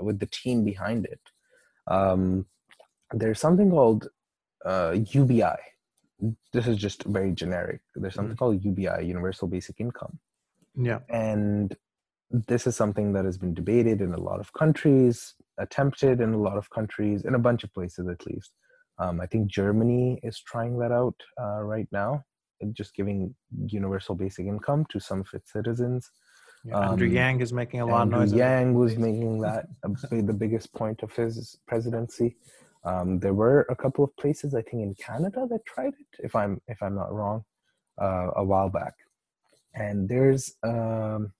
with 0.00 0.18
the 0.18 0.26
team 0.26 0.64
behind 0.64 1.06
it. 1.06 1.20
Um, 1.86 2.46
there's 3.12 3.40
something 3.40 3.70
called 3.70 4.08
uh, 4.64 4.96
UBI. 5.10 5.56
This 6.52 6.66
is 6.66 6.76
just 6.76 7.04
very 7.04 7.32
generic. 7.32 7.80
There's 7.94 8.14
something 8.14 8.34
mm-hmm. 8.34 8.38
called 8.38 8.64
UBI, 8.64 9.06
Universal 9.06 9.48
Basic 9.48 9.80
Income, 9.80 10.18
yeah. 10.76 11.00
And 11.08 11.74
this 12.30 12.66
is 12.66 12.76
something 12.76 13.12
that 13.14 13.24
has 13.24 13.38
been 13.38 13.54
debated 13.54 14.00
in 14.00 14.12
a 14.12 14.20
lot 14.20 14.40
of 14.40 14.52
countries, 14.52 15.34
attempted 15.58 16.20
in 16.20 16.34
a 16.34 16.38
lot 16.38 16.58
of 16.58 16.70
countries, 16.70 17.24
in 17.24 17.34
a 17.34 17.38
bunch 17.38 17.64
of 17.64 17.72
places 17.72 18.08
at 18.08 18.26
least. 18.26 18.52
Um, 18.98 19.20
I 19.20 19.26
think 19.26 19.48
Germany 19.48 20.20
is 20.22 20.40
trying 20.40 20.78
that 20.78 20.92
out 20.92 21.14
uh, 21.40 21.62
right 21.62 21.88
now, 21.92 22.24
just 22.72 22.94
giving 22.94 23.34
universal 23.66 24.14
basic 24.14 24.46
income 24.46 24.86
to 24.90 25.00
some 25.00 25.20
of 25.20 25.28
its 25.32 25.52
citizens. 25.52 26.10
Yeah, 26.66 26.90
Andrew 26.90 27.08
um, 27.08 27.14
Yang 27.14 27.40
is 27.40 27.52
making 27.52 27.80
a 27.80 27.86
lot 27.86 28.02
Andrew 28.02 28.22
of 28.22 28.30
noise. 28.30 28.32
Yang 28.32 28.74
was 28.74 28.96
making 28.96 29.40
that 29.40 29.66
the 30.10 30.32
biggest 30.32 30.72
point 30.74 31.02
of 31.02 31.12
his 31.14 31.58
presidency. 31.66 32.36
Um, 32.84 33.18
there 33.18 33.34
were 33.34 33.66
a 33.68 33.76
couple 33.76 34.04
of 34.04 34.16
places, 34.16 34.54
I 34.54 34.62
think, 34.62 34.82
in 34.82 34.94
Canada 34.94 35.46
that 35.50 35.64
tried 35.64 35.94
it, 36.02 36.10
if 36.20 36.34
I'm 36.34 36.60
if 36.68 36.82
I'm 36.82 36.94
not 36.94 37.12
wrong, 37.12 37.44
uh, 38.00 38.30
a 38.36 38.44
while 38.44 38.68
back 38.68 38.94
and 39.76 40.08
there's 40.08 40.54
um, 40.62 41.32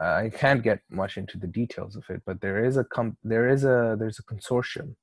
I 0.00 0.30
can't 0.30 0.62
get 0.62 0.80
much 0.90 1.18
into 1.18 1.36
the 1.38 1.46
details 1.46 1.96
of 1.96 2.04
it, 2.08 2.22
but 2.24 2.40
there 2.40 2.64
is 2.64 2.76
a 2.76 2.84
com- 2.84 3.18
there 3.22 3.48
is 3.48 3.64
a 3.64 3.96
there's 3.98 4.18
a 4.18 4.34
consortium 4.34 4.94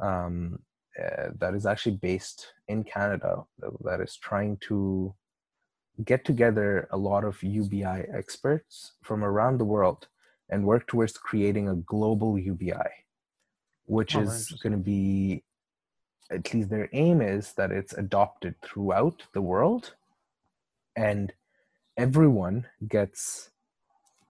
um, 0.00 0.58
uh, 1.00 1.28
that 1.38 1.54
is 1.54 1.64
actually 1.64 1.96
based 1.96 2.46
in 2.68 2.84
Canada 2.84 3.44
that 3.84 4.00
is 4.00 4.16
trying 4.16 4.58
to 4.68 5.14
get 6.04 6.24
together 6.24 6.88
a 6.90 6.96
lot 6.96 7.24
of 7.24 7.42
UBI 7.42 8.04
experts 8.12 8.92
from 9.02 9.24
around 9.24 9.58
the 9.58 9.64
world 9.64 10.08
and 10.50 10.64
work 10.64 10.86
towards 10.86 11.16
creating 11.16 11.68
a 11.68 11.76
global 11.76 12.38
UBI, 12.38 12.90
which 13.86 14.14
oh, 14.14 14.20
is 14.20 14.50
going 14.62 14.72
to 14.72 14.78
be 14.78 15.42
at 16.30 16.52
least 16.52 16.70
their 16.70 16.88
aim 16.92 17.20
is 17.20 17.52
that 17.54 17.70
it's 17.70 17.92
adopted 17.92 18.54
throughout 18.60 19.22
the 19.32 19.40
world 19.40 19.94
and 20.96 21.32
everyone 21.96 22.66
gets 22.88 23.50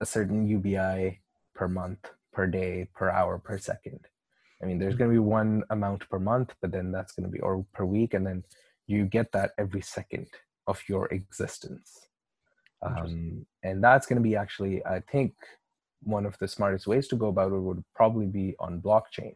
a 0.01 0.07
certain 0.07 0.47
UBI 0.47 1.21
per 1.55 1.69
month, 1.69 2.11
per 2.33 2.47
day, 2.47 2.89
per 2.95 3.11
hour, 3.11 3.39
per 3.39 3.59
second. 3.59 4.01
I 4.63 4.67
mean, 4.67 4.79
there's 4.79 4.95
going 4.95 5.11
to 5.11 5.15
be 5.15 5.19
one 5.19 5.65
amount 5.71 6.09
per 6.09 6.19
month, 6.19 6.55
but 6.61 6.71
then 6.71 6.93
that's 6.93 7.13
going 7.13 7.25
to 7.25 7.31
be, 7.31 7.41
or 7.41 7.65
per 7.73 7.85
week, 7.85 8.15
and 8.15 8.27
then 8.27 8.45
you 8.87 9.07
get 9.07 9.33
that 9.33 9.53
every 9.59 9.81
second 9.81 10.29
of 10.67 10.83
your 10.89 11.07
existence. 11.07 12.09
Um, 12.83 13.47
and 13.63 13.83
that's 13.83 14.07
going 14.07 14.23
to 14.23 14.29
be 14.29 14.37
actually, 14.37 14.85
I 14.85 15.01
think, 15.01 15.35
one 16.03 16.27
of 16.27 16.39
the 16.39 16.49
smartest 16.49 16.87
ways 16.87 17.09
to 17.09 17.17
go 17.17 17.29
about 17.29 17.53
it 17.53 17.59
would 17.59 17.83
probably 17.95 18.27
be 18.27 18.55
on 18.59 18.81
blockchain. 18.81 19.35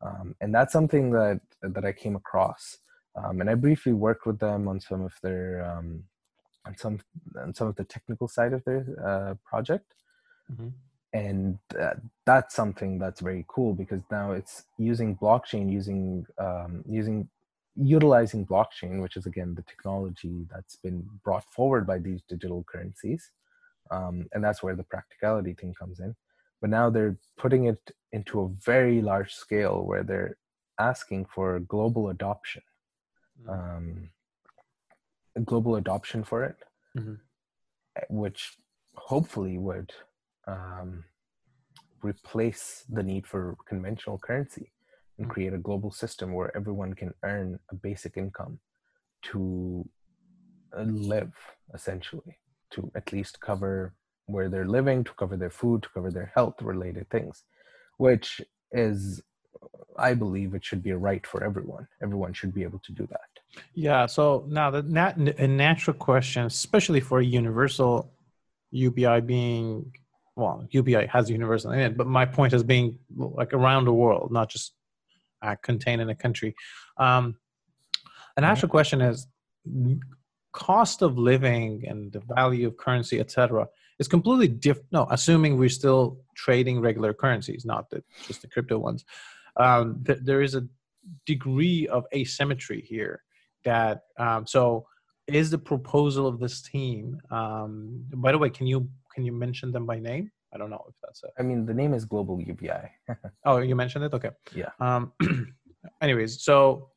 Um, 0.00 0.34
and 0.40 0.54
that's 0.54 0.72
something 0.72 1.10
that 1.10 1.40
that 1.62 1.84
I 1.84 1.92
came 1.92 2.16
across. 2.16 2.78
Um, 3.14 3.40
and 3.40 3.50
I 3.50 3.54
briefly 3.54 3.92
worked 3.92 4.26
with 4.26 4.38
them 4.38 4.68
on 4.68 4.80
some 4.80 5.02
of 5.02 5.12
their 5.22 5.64
um, 5.64 6.04
on 6.66 6.76
some 6.76 6.98
on 7.40 7.54
some 7.54 7.68
of 7.68 7.76
the 7.76 7.84
technical 7.84 8.28
side 8.28 8.52
of 8.52 8.64
their 8.64 8.86
uh, 9.04 9.34
project. 9.44 9.94
Mm-hmm. 10.52 10.68
And 11.14 11.58
uh, 11.78 11.94
that's 12.24 12.54
something 12.54 12.98
that's 12.98 13.20
very 13.20 13.44
cool 13.46 13.74
because 13.74 14.00
now 14.10 14.32
it's 14.32 14.64
using 14.78 15.16
blockchain, 15.16 15.70
using 15.70 16.26
um, 16.38 16.82
using 16.88 17.28
utilizing 17.76 18.46
blockchain, 18.46 19.00
which 19.00 19.16
is 19.16 19.26
again 19.26 19.54
the 19.54 19.62
technology 19.62 20.46
that's 20.50 20.76
been 20.76 21.08
brought 21.24 21.44
forward 21.44 21.86
by 21.86 21.98
these 21.98 22.22
digital 22.28 22.64
currencies, 22.64 23.30
um, 23.90 24.28
and 24.32 24.44
that's 24.44 24.62
where 24.62 24.76
the 24.76 24.84
practicality 24.84 25.54
thing 25.54 25.74
comes 25.74 26.00
in. 26.00 26.14
But 26.60 26.70
now 26.70 26.90
they're 26.90 27.16
putting 27.38 27.64
it 27.64 27.80
into 28.12 28.40
a 28.40 28.48
very 28.64 29.00
large 29.00 29.34
scale 29.34 29.84
where 29.84 30.02
they're 30.02 30.36
asking 30.78 31.26
for 31.26 31.60
global 31.60 32.10
adoption, 32.10 32.62
mm. 33.44 33.52
um, 33.52 34.10
global 35.44 35.76
adoption 35.76 36.22
for 36.24 36.44
it, 36.44 36.56
mm-hmm. 36.96 37.14
Eh, 37.96 38.00
which 38.08 38.56
hopefully 38.94 39.58
would 39.58 39.92
um, 40.46 41.04
replace 42.02 42.84
the 42.88 43.02
need 43.02 43.26
for 43.26 43.56
conventional 43.66 44.18
currency 44.18 44.70
and 45.18 45.28
create 45.28 45.52
a 45.52 45.58
global 45.58 45.90
system 45.90 46.32
where 46.32 46.54
everyone 46.56 46.94
can 46.94 47.12
earn 47.22 47.58
a 47.70 47.74
basic 47.74 48.16
income 48.16 48.58
to 49.22 49.88
uh, 50.76 50.82
live 50.82 51.32
essentially 51.74 52.38
to 52.70 52.90
at 52.94 53.12
least 53.12 53.40
cover 53.40 53.94
where 54.26 54.48
they're 54.48 54.66
living 54.66 55.04
to 55.04 55.12
cover 55.14 55.36
their 55.36 55.50
food 55.50 55.82
to 55.82 55.88
cover 55.90 56.10
their 56.10 56.32
health 56.34 56.60
related 56.62 57.08
things 57.10 57.44
which 57.98 58.40
is 58.72 59.22
i 59.98 60.14
believe 60.14 60.54
it 60.54 60.64
should 60.64 60.82
be 60.82 60.90
a 60.90 60.96
right 60.96 61.26
for 61.26 61.44
everyone. 61.44 61.86
Everyone 62.02 62.32
should 62.32 62.54
be 62.54 62.62
able 62.62 62.80
to 62.80 62.92
do 62.92 63.06
that. 63.06 63.30
Yeah 63.74 64.06
so 64.06 64.44
now 64.48 64.70
the 64.70 64.82
nat- 64.82 65.18
a 65.18 65.46
natural 65.46 65.96
question 65.96 66.46
especially 66.46 67.00
for 67.00 67.20
a 67.20 67.24
universal 67.24 68.12
ubi 68.70 69.20
being 69.20 69.92
well 70.36 70.66
ubi 70.70 70.94
has 71.06 71.28
universal 71.28 71.72
in 71.72 71.80
it 71.80 71.96
but 71.96 72.06
my 72.06 72.24
point 72.24 72.52
is 72.54 72.62
being 72.62 72.98
like 73.14 73.52
around 73.52 73.84
the 73.84 73.92
world 73.92 74.32
not 74.32 74.48
just 74.48 74.72
uh, 75.42 75.56
contained 75.62 76.00
in 76.00 76.08
a 76.08 76.14
country 76.14 76.54
um, 76.98 77.36
an 78.36 78.44
actual 78.44 78.68
question 78.68 79.00
is 79.00 79.26
cost 80.52 81.02
of 81.02 81.18
living 81.18 81.84
and 81.88 82.12
the 82.12 82.20
value 82.20 82.66
of 82.66 82.76
currency 82.76 83.18
etc 83.20 83.66
is 84.02 84.08
completely 84.08 84.48
different. 84.48 84.88
No, 84.92 85.06
assuming 85.10 85.58
we're 85.58 85.68
still 85.68 86.18
trading 86.36 86.80
regular 86.80 87.12
currencies, 87.14 87.64
not 87.64 87.88
the, 87.90 88.02
just 88.26 88.42
the 88.42 88.48
crypto 88.48 88.78
ones. 88.78 89.04
Um, 89.56 90.02
th- 90.04 90.20
there 90.22 90.42
is 90.42 90.54
a 90.54 90.66
degree 91.26 91.86
of 91.88 92.04
asymmetry 92.14 92.80
here. 92.80 93.22
That 93.64 94.02
um, 94.18 94.46
so 94.46 94.86
is 95.28 95.50
the 95.50 95.58
proposal 95.58 96.26
of 96.26 96.40
this 96.40 96.62
team. 96.62 97.18
Um, 97.30 98.04
by 98.14 98.32
the 98.32 98.38
way, 98.38 98.50
can 98.50 98.66
you 98.66 98.88
can 99.14 99.24
you 99.24 99.32
mention 99.32 99.70
them 99.70 99.86
by 99.86 99.98
name? 100.00 100.32
I 100.54 100.58
don't 100.58 100.70
know 100.70 100.84
if 100.88 100.94
that's. 101.02 101.22
I 101.38 101.42
mean, 101.42 101.64
the 101.64 101.74
name 101.74 101.94
is 101.94 102.04
Global 102.04 102.40
UBI. 102.40 102.90
oh, 103.44 103.58
you 103.58 103.74
mentioned 103.74 104.04
it. 104.04 104.12
Okay. 104.12 104.30
Yeah. 104.54 104.70
Um, 104.80 105.12
anyways, 106.02 106.42
so 106.42 106.90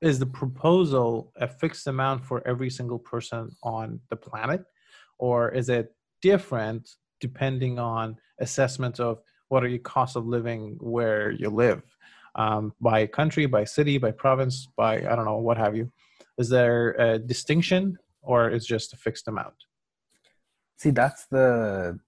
is 0.00 0.18
the 0.18 0.26
proposal 0.26 1.32
a 1.36 1.48
fixed 1.48 1.86
amount 1.86 2.24
for 2.24 2.46
every 2.46 2.70
single 2.70 2.98
person 2.98 3.50
on 3.62 4.00
the 4.10 4.16
planet, 4.16 4.64
or 5.18 5.50
is 5.50 5.68
it 5.68 5.94
different 6.20 6.88
depending 7.20 7.78
on 7.78 8.16
assessment 8.40 9.00
of 9.00 9.20
what 9.48 9.62
are 9.62 9.68
your 9.68 9.78
costs 9.80 10.16
of 10.16 10.26
living 10.26 10.76
where 10.80 11.30
you 11.30 11.48
live 11.48 11.82
um, 12.36 12.72
by 12.80 13.06
country 13.06 13.46
by 13.46 13.64
city 13.64 13.98
by 13.98 14.10
province 14.10 14.68
by 14.76 14.96
i 14.96 15.14
don't 15.16 15.24
know 15.24 15.36
what 15.36 15.58
have 15.58 15.76
you 15.76 15.90
is 16.38 16.48
there 16.48 16.92
a 16.92 17.18
distinction 17.18 17.96
or 18.22 18.50
is 18.50 18.64
just 18.66 18.92
a 18.92 18.96
fixed 18.96 19.28
amount 19.28 19.54
see 20.78 20.90
that's 20.90 21.26
the 21.26 21.98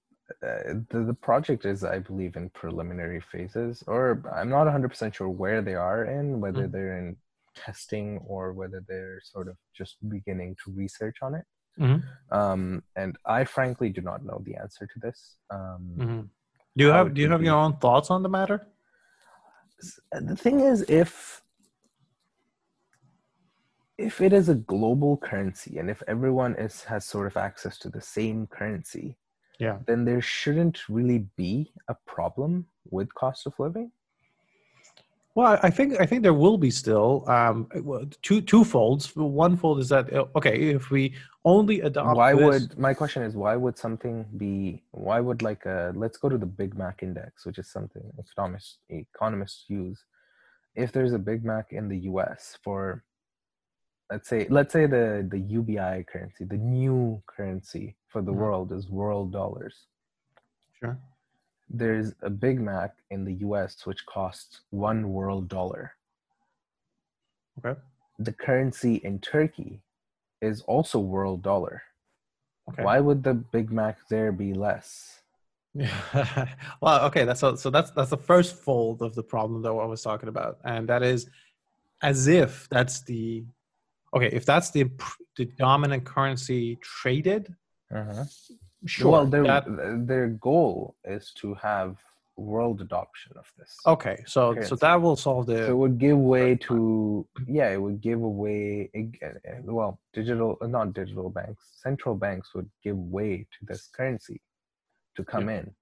uh, 0.42 0.74
the, 0.90 1.04
the 1.06 1.14
project 1.14 1.64
is 1.64 1.84
i 1.84 1.98
believe 1.98 2.36
in 2.36 2.48
preliminary 2.50 3.20
phases 3.20 3.84
or 3.86 4.22
i'm 4.34 4.48
not 4.48 4.66
100% 4.66 5.14
sure 5.14 5.28
where 5.28 5.60
they 5.62 5.74
are 5.74 6.04
in 6.04 6.40
whether 6.40 6.62
mm-hmm. 6.62 6.72
they're 6.72 6.98
in 6.98 7.16
testing 7.54 8.18
or 8.26 8.52
whether 8.52 8.82
they're 8.88 9.20
sort 9.22 9.48
of 9.48 9.56
just 9.76 9.96
beginning 10.08 10.56
to 10.64 10.72
research 10.72 11.16
on 11.22 11.34
it 11.34 11.44
Mm-hmm. 11.78 12.36
Um, 12.36 12.82
and 12.96 13.16
I 13.26 13.44
frankly 13.44 13.90
do 13.90 14.00
not 14.00 14.24
know 14.24 14.40
the 14.44 14.56
answer 14.56 14.86
to 14.86 15.00
this. 15.00 15.36
Um, 15.50 15.90
mm-hmm. 15.96 16.20
Do 16.76 16.84
you 16.84 16.90
have 16.90 17.14
Do 17.14 17.20
you 17.20 17.30
have 17.30 17.40
be... 17.40 17.46
your 17.46 17.56
own 17.56 17.76
thoughts 17.76 18.10
on 18.10 18.22
the 18.22 18.28
matter? 18.28 18.66
The 20.12 20.36
thing 20.36 20.60
is, 20.60 20.82
if 20.88 21.42
if 23.98 24.20
it 24.20 24.32
is 24.32 24.48
a 24.48 24.54
global 24.54 25.16
currency 25.16 25.78
and 25.78 25.88
if 25.88 26.02
everyone 26.08 26.54
is 26.56 26.84
has 26.84 27.04
sort 27.04 27.26
of 27.26 27.36
access 27.36 27.78
to 27.78 27.88
the 27.88 28.00
same 28.00 28.46
currency, 28.46 29.16
yeah, 29.58 29.78
then 29.86 30.04
there 30.04 30.20
shouldn't 30.20 30.88
really 30.88 31.26
be 31.36 31.72
a 31.88 31.94
problem 32.06 32.66
with 32.90 33.14
cost 33.14 33.46
of 33.46 33.54
living. 33.58 33.90
Well, 35.34 35.58
I 35.64 35.70
think 35.70 36.00
I 36.00 36.06
think 36.06 36.22
there 36.22 36.34
will 36.34 36.58
be 36.58 36.70
still 36.70 37.28
um, 37.28 37.68
two 38.22 38.40
two 38.40 38.62
folds. 38.62 39.14
One 39.16 39.56
fold 39.56 39.80
is 39.80 39.88
that 39.88 40.12
uh, 40.12 40.26
okay, 40.36 40.70
if 40.70 40.90
we 40.90 41.14
only 41.44 41.80
adopt. 41.80 42.16
Why 42.16 42.34
this, 42.34 42.42
would 42.42 42.78
my 42.78 42.94
question 42.94 43.24
is 43.24 43.34
why 43.34 43.56
would 43.56 43.76
something 43.76 44.24
be? 44.36 44.84
Why 44.92 45.18
would 45.18 45.42
like 45.42 45.66
a 45.66 45.92
let's 45.96 46.18
go 46.18 46.28
to 46.28 46.38
the 46.38 46.46
Big 46.46 46.78
Mac 46.78 47.02
index, 47.02 47.44
which 47.46 47.58
is 47.58 47.68
something 47.68 48.02
economists 48.16 48.78
economists 48.88 49.64
use. 49.66 50.04
If 50.76 50.92
there's 50.92 51.12
a 51.12 51.18
Big 51.18 51.44
Mac 51.44 51.72
in 51.72 51.88
the 51.88 51.98
U.S. 52.10 52.56
for, 52.62 53.02
let's 54.10 54.28
say 54.28 54.46
let's 54.50 54.72
say 54.72 54.86
the 54.86 55.26
the 55.30 55.38
UBI 55.38 56.04
currency, 56.10 56.44
the 56.44 56.56
new 56.56 57.22
currency 57.26 57.96
for 58.08 58.22
the 58.22 58.30
mm-hmm. 58.30 58.40
world 58.40 58.72
is 58.72 58.88
world 58.88 59.32
dollars. 59.32 59.74
Sure 60.78 60.98
there's 61.70 62.12
a 62.22 62.30
Big 62.30 62.60
Mac 62.60 62.94
in 63.10 63.24
the 63.24 63.34
US 63.46 63.86
which 63.86 64.04
costs 64.06 64.60
one 64.70 65.10
world 65.10 65.48
dollar. 65.48 65.94
Okay. 67.58 67.78
The 68.18 68.32
currency 68.32 68.96
in 68.96 69.18
Turkey 69.18 69.80
is 70.40 70.62
also 70.62 70.98
world 70.98 71.42
dollar. 71.42 71.82
Okay. 72.70 72.82
Why 72.82 73.00
would 73.00 73.22
the 73.22 73.34
Big 73.34 73.70
Mac 73.70 73.98
there 74.08 74.32
be 74.32 74.54
less? 74.54 75.20
Yeah. 75.74 76.48
well, 76.80 77.04
okay. 77.06 77.24
That's 77.24 77.42
a, 77.42 77.56
so 77.56 77.70
that's 77.70 77.90
that's 77.90 78.10
the 78.10 78.16
first 78.16 78.56
fold 78.56 79.02
of 79.02 79.14
the 79.14 79.22
problem 79.22 79.62
that 79.62 79.70
I 79.70 79.84
was 79.86 80.02
talking 80.02 80.28
about, 80.28 80.58
and 80.64 80.88
that 80.88 81.02
is 81.02 81.28
as 82.02 82.28
if 82.28 82.68
that's 82.70 83.00
the 83.02 83.44
okay. 84.14 84.30
If 84.32 84.44
that's 84.46 84.70
the 84.70 84.90
the 85.36 85.46
dominant 85.58 86.04
currency 86.04 86.76
traded, 86.82 87.54
uh-huh. 87.94 88.24
Sure. 88.86 89.12
Well, 89.12 89.26
their 89.26 89.44
that, 89.44 89.64
their 90.06 90.28
goal 90.28 90.94
is 91.04 91.32
to 91.36 91.54
have 91.54 91.96
world 92.36 92.80
adoption 92.80 93.32
of 93.36 93.50
this. 93.56 93.78
Okay, 93.86 94.22
so 94.26 94.52
currency. 94.52 94.68
so 94.68 94.76
that 94.76 95.00
will 95.00 95.16
solve 95.16 95.46
the. 95.46 95.58
So 95.58 95.70
it 95.70 95.76
would 95.76 95.98
give 95.98 96.18
way 96.18 96.56
to 96.56 97.26
yeah, 97.46 97.70
it 97.70 97.80
would 97.80 98.00
give 98.00 98.22
away. 98.22 98.90
Well, 99.62 100.00
digital 100.12 100.58
not 100.62 100.92
digital 100.92 101.30
banks, 101.30 101.64
central 101.82 102.14
banks 102.14 102.54
would 102.54 102.68
give 102.82 102.98
way 102.98 103.46
to 103.58 103.66
this 103.66 103.88
currency 103.94 104.40
to 105.16 105.24
come 105.24 105.48
yeah. 105.48 105.58
in, 105.58 105.74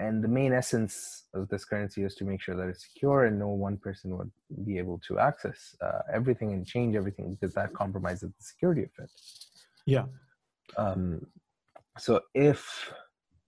and 0.00 0.24
the 0.24 0.28
main 0.28 0.52
essence 0.52 1.24
of 1.34 1.48
this 1.48 1.64
currency 1.64 2.02
is 2.02 2.14
to 2.16 2.24
make 2.24 2.40
sure 2.40 2.56
that 2.56 2.68
it's 2.68 2.84
secure 2.88 3.26
and 3.26 3.38
no 3.38 3.48
one 3.48 3.76
person 3.76 4.16
would 4.16 4.30
be 4.64 4.78
able 4.78 4.98
to 5.08 5.18
access 5.18 5.76
uh, 5.82 6.00
everything 6.12 6.52
and 6.54 6.66
change 6.66 6.96
everything 6.96 7.34
because 7.34 7.54
that 7.54 7.72
compromises 7.74 8.30
the 8.36 8.44
security 8.52 8.82
of 8.82 8.90
it. 9.04 9.10
Yeah. 9.86 10.06
Um, 10.76 11.26
so 11.98 12.20
if 12.34 12.92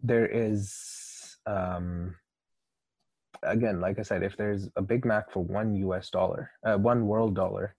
there 0.02 0.26
is 0.26 1.36
um, 1.46 2.14
again 3.42 3.80
like 3.80 3.98
i 3.98 4.02
said 4.02 4.22
if 4.22 4.36
there's 4.36 4.68
a 4.76 4.82
big 4.82 5.04
mac 5.04 5.30
for 5.32 5.42
one 5.42 5.74
us 5.74 6.10
dollar 6.10 6.50
uh, 6.64 6.76
one 6.76 7.06
world 7.06 7.34
dollar 7.34 7.74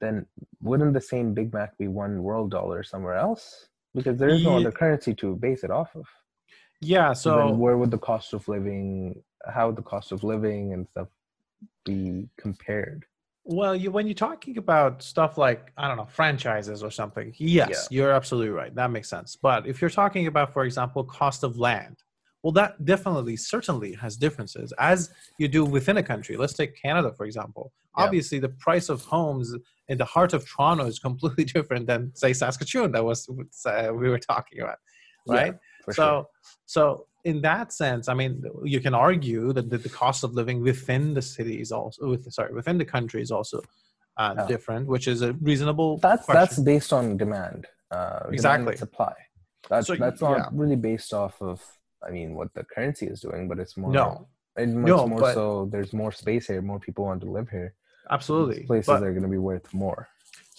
then 0.00 0.24
wouldn't 0.60 0.94
the 0.94 1.00
same 1.00 1.34
big 1.34 1.52
mac 1.52 1.76
be 1.78 1.88
one 1.88 2.22
world 2.22 2.50
dollar 2.50 2.82
somewhere 2.82 3.16
else 3.16 3.68
because 3.94 4.18
there 4.18 4.28
is 4.28 4.44
no 4.44 4.52
yeah. 4.52 4.60
other 4.60 4.72
currency 4.72 5.12
to 5.14 5.34
base 5.36 5.64
it 5.64 5.70
off 5.70 5.90
of 5.96 6.06
yeah 6.80 7.12
so, 7.12 7.50
where 7.52 7.76
would 7.76 7.90
the 7.90 7.98
cost 7.98 8.32
of 8.32 8.46
living 8.48 9.22
how 9.48 9.66
would 9.66 9.76
the 9.76 9.82
cost 9.82 10.12
of 10.12 10.24
living 10.24 10.72
and 10.72 10.86
stuff 10.88 11.08
be 11.84 12.28
compared 12.36 13.04
well, 13.44 13.74
you 13.74 13.90
when 13.90 14.06
you're 14.06 14.14
talking 14.14 14.58
about 14.58 15.02
stuff 15.02 15.38
like 15.38 15.72
I 15.76 15.88
don't 15.88 15.96
know 15.96 16.04
franchises 16.04 16.82
or 16.82 16.90
something, 16.90 17.34
yes, 17.38 17.68
yeah. 17.68 17.76
you're 17.90 18.12
absolutely 18.12 18.50
right. 18.50 18.72
That 18.74 18.90
makes 18.90 19.08
sense. 19.08 19.34
But 19.34 19.66
if 19.66 19.80
you're 19.80 19.90
talking 19.90 20.26
about, 20.26 20.52
for 20.52 20.64
example, 20.64 21.02
cost 21.04 21.42
of 21.42 21.58
land, 21.58 21.96
well, 22.42 22.52
that 22.52 22.84
definitely, 22.84 23.36
certainly 23.36 23.92
has 23.94 24.16
differences 24.16 24.72
as 24.78 25.10
you 25.38 25.48
do 25.48 25.64
within 25.64 25.96
a 25.96 26.02
country. 26.02 26.36
Let's 26.36 26.52
take 26.52 26.80
Canada, 26.80 27.12
for 27.16 27.26
example. 27.26 27.72
Yeah. 27.96 28.04
Obviously, 28.04 28.38
the 28.38 28.48
price 28.50 28.88
of 28.88 29.02
homes 29.02 29.54
in 29.88 29.98
the 29.98 30.04
heart 30.04 30.32
of 30.32 30.48
Toronto 30.48 30.86
is 30.86 30.98
completely 31.08 31.44
different 31.44 31.86
than, 31.86 32.12
say, 32.14 32.32
Saskatchewan, 32.32 32.92
that 32.92 33.04
was 33.04 33.28
uh, 33.66 33.90
we 33.92 34.08
were 34.08 34.18
talking 34.18 34.60
about, 34.60 34.78
Yeah, 35.26 35.34
right? 35.34 35.54
For 35.90 35.94
so, 35.94 36.08
sure. 36.08 36.26
so 36.66 37.06
in 37.24 37.40
that 37.42 37.72
sense, 37.72 38.08
I 38.08 38.14
mean, 38.14 38.42
you 38.64 38.80
can 38.80 38.94
argue 38.94 39.52
that 39.52 39.68
the, 39.70 39.78
the 39.78 39.88
cost 40.02 40.24
of 40.24 40.32
living 40.40 40.62
within 40.62 41.14
the 41.14 41.22
city 41.22 41.60
is 41.60 41.70
also, 41.72 42.08
with, 42.10 42.30
sorry, 42.32 42.52
within 42.54 42.78
the 42.78 42.84
country 42.96 43.20
is 43.22 43.30
also 43.30 43.60
uh, 44.16 44.34
Yeah. 44.36 44.46
different, 44.46 44.86
which 44.94 45.06
is 45.06 45.22
a 45.22 45.32
reasonable. 45.50 45.98
That's 45.98 46.24
question. 46.24 46.40
that's 46.40 46.58
based 46.72 46.92
on 46.92 47.16
demand. 47.16 47.66
Uh, 47.90 48.20
Exactly. 48.32 48.70
and 48.72 48.78
supply. 48.78 49.14
That's 49.68 49.86
So, 49.88 49.94
that's 49.96 50.20
not 50.20 50.38
yeah. 50.38 50.48
really 50.52 50.76
based 50.76 51.12
off 51.12 51.40
of. 51.42 51.60
I 52.06 52.10
mean, 52.10 52.34
what 52.34 52.48
the 52.54 52.64
currency 52.64 53.06
is 53.06 53.20
doing, 53.20 53.46
but 53.48 53.58
it's 53.58 53.76
more. 53.76 53.92
no, 53.92 54.28
It's 54.56 54.72
No, 54.72 55.06
more 55.06 55.20
but- 55.20 55.34
so. 55.34 55.68
There's 55.72 55.92
more 55.92 56.12
space 56.12 56.46
here. 56.46 56.62
More 56.62 56.80
people 56.80 57.04
want 57.04 57.20
to 57.26 57.30
live 57.30 57.48
here. 57.50 57.74
absolutely. 58.10 58.60
These 58.60 58.66
places 58.66 58.86
But- 58.88 59.02
are 59.04 59.12
going 59.16 59.22
to 59.30 59.34
be 59.38 59.44
worth 59.50 59.68
more. 59.74 60.08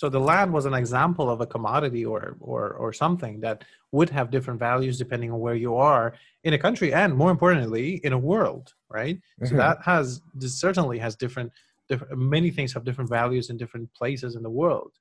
So 0.02 0.10
the 0.10 0.20
land 0.34 0.52
was 0.52 0.66
an 0.66 0.74
example 0.74 1.30
of 1.30 1.42
a 1.42 1.46
commodity 1.56 2.04
or 2.14 2.36
or 2.52 2.64
or 2.84 2.90
something 3.04 3.36
that 3.46 3.58
would 3.96 4.10
have 4.18 4.32
different 4.36 4.60
values 4.60 4.98
depending 5.04 5.30
on 5.32 5.40
where 5.46 5.60
you 5.66 5.74
are 5.92 6.08
in 6.48 6.54
a 6.56 6.62
country 6.66 6.90
and 7.02 7.10
more 7.22 7.30
importantly 7.30 7.88
in 8.08 8.12
a 8.12 8.22
world, 8.32 8.66
right? 8.98 9.18
So 9.48 9.54
Mhm. 9.54 9.62
that 9.64 9.78
has 9.92 10.06
this 10.42 10.54
certainly 10.66 10.98
has 11.06 11.14
different 11.24 11.50
different 11.90 12.12
many 12.38 12.50
things 12.56 12.74
have 12.74 12.84
different 12.90 13.12
values 13.22 13.46
in 13.52 13.56
different 13.64 13.88
places 14.00 14.32
in 14.38 14.42
the 14.48 14.56
world. 14.62 14.92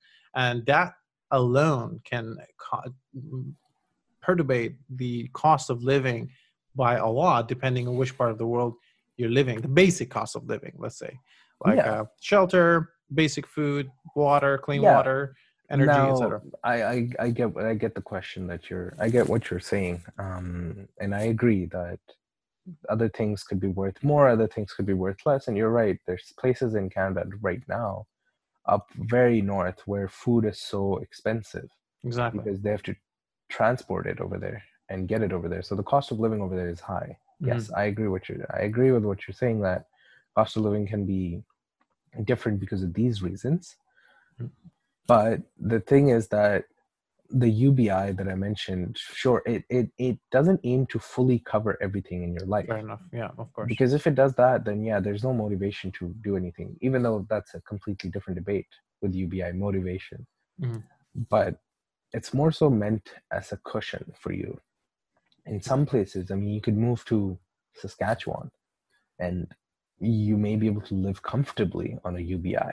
And 0.44 0.56
that 0.72 0.90
alone 1.40 1.90
can 2.10 2.24
co- 2.64 2.92
perturbate 4.26 4.74
the 5.02 5.14
cost 5.42 5.66
of 5.70 5.78
living 5.94 6.20
by 6.84 6.92
a 7.08 7.10
lot 7.22 7.48
depending 7.54 7.84
on 7.88 7.94
which 8.00 8.12
part 8.18 8.30
of 8.34 8.38
the 8.42 8.50
world 8.54 8.74
you're 9.18 9.36
living, 9.40 9.56
the 9.68 9.74
basic 9.84 10.08
cost 10.10 10.32
of 10.36 10.42
living, 10.54 10.74
let's 10.84 10.98
say. 11.04 11.12
Like 11.66 11.78
Yeah. 11.78 11.92
uh, 11.94 12.04
shelter, 12.30 12.70
basic 13.14 13.46
food, 13.46 13.90
water, 14.14 14.58
clean 14.58 14.82
Yeah. 14.82 14.86
water, 14.86 15.36
energy, 15.70 16.08
etc. 16.08 16.42
I, 16.64 16.82
I 16.82 17.08
I 17.20 17.30
get 17.30 17.56
I 17.56 17.74
get 17.74 17.94
the 17.94 18.02
question 18.02 18.46
that 18.48 18.70
you're 18.70 18.94
I 18.98 19.08
get 19.08 19.28
what 19.28 19.50
you're 19.50 19.60
saying, 19.60 20.02
um, 20.18 20.88
and 21.00 21.14
I 21.14 21.22
agree 21.22 21.66
that 21.66 22.00
other 22.88 23.08
things 23.08 23.42
could 23.44 23.60
be 23.60 23.68
worth 23.68 24.02
more, 24.02 24.28
other 24.28 24.46
things 24.48 24.72
could 24.74 24.86
be 24.86 24.92
worth 24.94 25.24
less, 25.26 25.48
and 25.48 25.56
you're 25.56 25.70
right. 25.70 25.98
There's 26.06 26.32
places 26.38 26.74
in 26.74 26.90
Canada 26.90 27.24
right 27.40 27.62
now, 27.68 28.06
up 28.66 28.88
very 28.94 29.40
north, 29.42 29.80
where 29.86 30.08
food 30.08 30.44
is 30.44 30.60
so 30.60 30.98
expensive 30.98 31.70
Exactly. 32.04 32.40
because 32.40 32.60
they 32.60 32.70
have 32.70 32.82
to 32.84 32.94
transport 33.48 34.06
it 34.06 34.20
over 34.20 34.38
there 34.38 34.62
and 34.88 35.08
get 35.08 35.22
it 35.22 35.32
over 35.32 35.48
there. 35.48 35.62
So 35.62 35.74
the 35.74 35.82
cost 35.82 36.10
of 36.12 36.20
living 36.20 36.42
over 36.42 36.56
there 36.56 36.68
is 36.68 36.80
high. 36.80 37.18
Yes, 37.40 37.70
I 37.72 37.84
agree 37.84 38.08
with 38.08 38.28
you. 38.28 38.44
I 38.52 38.60
agree 38.60 38.92
with 38.92 39.04
what 39.04 39.26
you're 39.26 39.34
saying 39.34 39.60
that 39.62 39.86
cost 40.36 40.56
of 40.56 40.62
living 40.64 40.86
can 40.86 41.06
be 41.06 41.42
different 42.24 42.60
because 42.60 42.82
of 42.82 42.94
these 42.94 43.22
reasons. 43.22 43.76
Mm. 44.40 44.50
But 45.06 45.42
the 45.58 45.80
thing 45.80 46.08
is 46.08 46.28
that 46.28 46.64
the 47.30 47.48
UBI 47.48 48.12
that 48.12 48.28
I 48.28 48.34
mentioned, 48.34 48.98
sure, 48.98 49.42
it, 49.46 49.64
it 49.68 49.90
it 49.98 50.18
doesn't 50.32 50.60
aim 50.64 50.86
to 50.86 50.98
fully 50.98 51.38
cover 51.38 51.78
everything 51.80 52.22
in 52.22 52.34
your 52.34 52.46
life. 52.46 52.66
Fair 52.66 52.78
enough. 52.78 53.02
Yeah, 53.12 53.30
of 53.38 53.52
course. 53.52 53.68
Because 53.68 53.92
if 53.92 54.06
it 54.06 54.14
does 54.16 54.34
that, 54.34 54.64
then 54.64 54.82
yeah, 54.82 55.00
there's 55.00 55.22
no 55.22 55.32
motivation 55.32 55.92
to 55.92 56.14
do 56.22 56.36
anything, 56.36 56.76
even 56.80 57.02
though 57.02 57.26
that's 57.30 57.54
a 57.54 57.60
completely 57.60 58.10
different 58.10 58.36
debate 58.36 58.66
with 59.00 59.14
UBI 59.14 59.52
motivation. 59.52 60.26
Mhm. 60.60 60.82
But 61.28 61.60
it's 62.12 62.34
more 62.34 62.50
so 62.50 62.68
meant 62.68 63.14
as 63.30 63.52
a 63.52 63.56
cushion 63.58 64.12
for 64.18 64.32
you. 64.32 64.60
In 65.46 65.60
some 65.62 65.86
places, 65.86 66.30
I 66.30 66.34
mean, 66.34 66.50
you 66.50 66.60
could 66.60 66.76
move 66.76 67.04
to 67.06 67.38
Saskatchewan 67.74 68.50
and 69.18 69.46
you 70.00 70.36
may 70.36 70.56
be 70.56 70.66
able 70.66 70.80
to 70.82 70.94
live 70.94 71.22
comfortably 71.22 71.98
on 72.04 72.16
a 72.16 72.20
UBI 72.20 72.72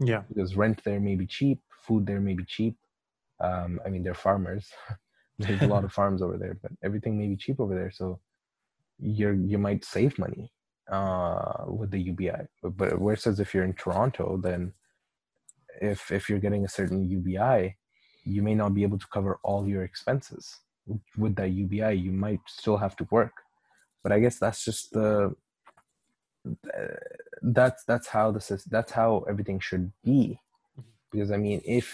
yeah. 0.00 0.22
because 0.28 0.56
rent 0.56 0.82
there 0.84 1.00
may 1.00 1.14
be 1.14 1.26
cheap, 1.26 1.60
food 1.70 2.06
there 2.06 2.20
may 2.20 2.34
be 2.34 2.44
cheap. 2.44 2.76
Um, 3.40 3.80
I 3.84 3.88
mean, 3.88 4.02
they're 4.02 4.14
farmers. 4.14 4.70
There's 5.38 5.62
a 5.62 5.66
lot 5.66 5.84
of 5.84 5.92
farms 5.92 6.22
over 6.22 6.36
there, 6.36 6.58
but 6.62 6.72
everything 6.84 7.18
may 7.18 7.26
be 7.26 7.36
cheap 7.36 7.58
over 7.58 7.74
there. 7.74 7.90
So 7.90 8.20
you're 8.98 9.34
you 9.34 9.58
might 9.58 9.84
save 9.84 10.18
money 10.18 10.52
uh, 10.90 11.64
with 11.66 11.90
the 11.90 11.98
UBI. 11.98 12.46
But, 12.62 12.76
but 12.76 13.00
whereas 13.00 13.26
if 13.40 13.52
you're 13.52 13.64
in 13.64 13.72
Toronto, 13.74 14.36
then 14.36 14.72
if 15.80 16.12
if 16.12 16.28
you're 16.28 16.38
getting 16.38 16.64
a 16.64 16.68
certain 16.68 17.08
UBI, 17.08 17.76
you 18.24 18.42
may 18.42 18.54
not 18.54 18.74
be 18.74 18.82
able 18.82 18.98
to 18.98 19.06
cover 19.12 19.40
all 19.42 19.66
your 19.66 19.82
expenses 19.82 20.60
with 21.16 21.34
that 21.36 21.50
UBI. 21.50 21.94
You 21.94 22.12
might 22.12 22.40
still 22.46 22.76
have 22.76 22.96
to 22.96 23.08
work. 23.10 23.32
But 24.02 24.12
I 24.12 24.20
guess 24.20 24.38
that's 24.38 24.64
just 24.64 24.92
the 24.92 25.34
that's 27.42 27.84
that's 27.84 28.06
how 28.08 28.30
this 28.30 28.50
is 28.50 28.64
that's 28.64 28.92
how 28.92 29.24
everything 29.28 29.60
should 29.60 29.92
be. 30.04 30.38
Because 31.10 31.30
i 31.30 31.36
mean 31.36 31.60
if 31.64 31.88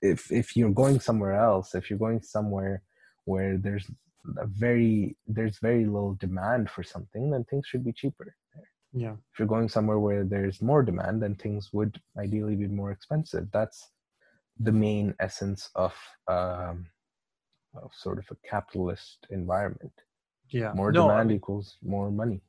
if 0.00 0.30
if 0.32 0.56
you're 0.56 0.70
going 0.82 0.98
somewhere 1.00 1.34
else 1.34 1.74
if 1.74 1.88
you're 1.88 1.98
going 2.06 2.20
somewhere 2.22 2.82
where 3.24 3.56
there's 3.56 3.86
a 4.38 4.46
very 4.46 5.16
there's 5.28 5.58
very 5.60 5.84
little 5.84 6.14
demand 6.14 6.68
for 6.70 6.82
something 6.82 7.30
then 7.30 7.44
things 7.44 7.66
should 7.68 7.84
be 7.84 7.92
cheaper 7.92 8.34
Yeah. 8.92 9.14
if 9.32 9.38
you're 9.38 9.48
going 9.56 9.68
somewhere 9.68 9.98
where 10.00 10.24
there's 10.24 10.60
more 10.60 10.82
demand 10.82 11.22
then 11.22 11.34
things 11.36 11.70
would 11.72 12.00
ideally 12.18 12.56
be 12.56 12.66
more 12.68 12.90
expensive. 12.90 13.44
That's 13.52 13.78
the 14.58 14.72
main 14.86 15.14
essence 15.20 15.70
of 15.74 15.94
um 16.28 16.86
of 17.82 17.90
sort 17.94 18.18
of 18.18 18.26
a 18.30 18.36
capitalist 18.52 19.18
environment. 19.30 19.94
Yeah. 20.50 20.72
more 20.74 20.90
no, 20.92 21.04
I 21.04 21.08
demand 21.08 21.28
mean- 21.28 21.36
equals 21.38 21.78
more 21.94 22.10
money 22.10 22.40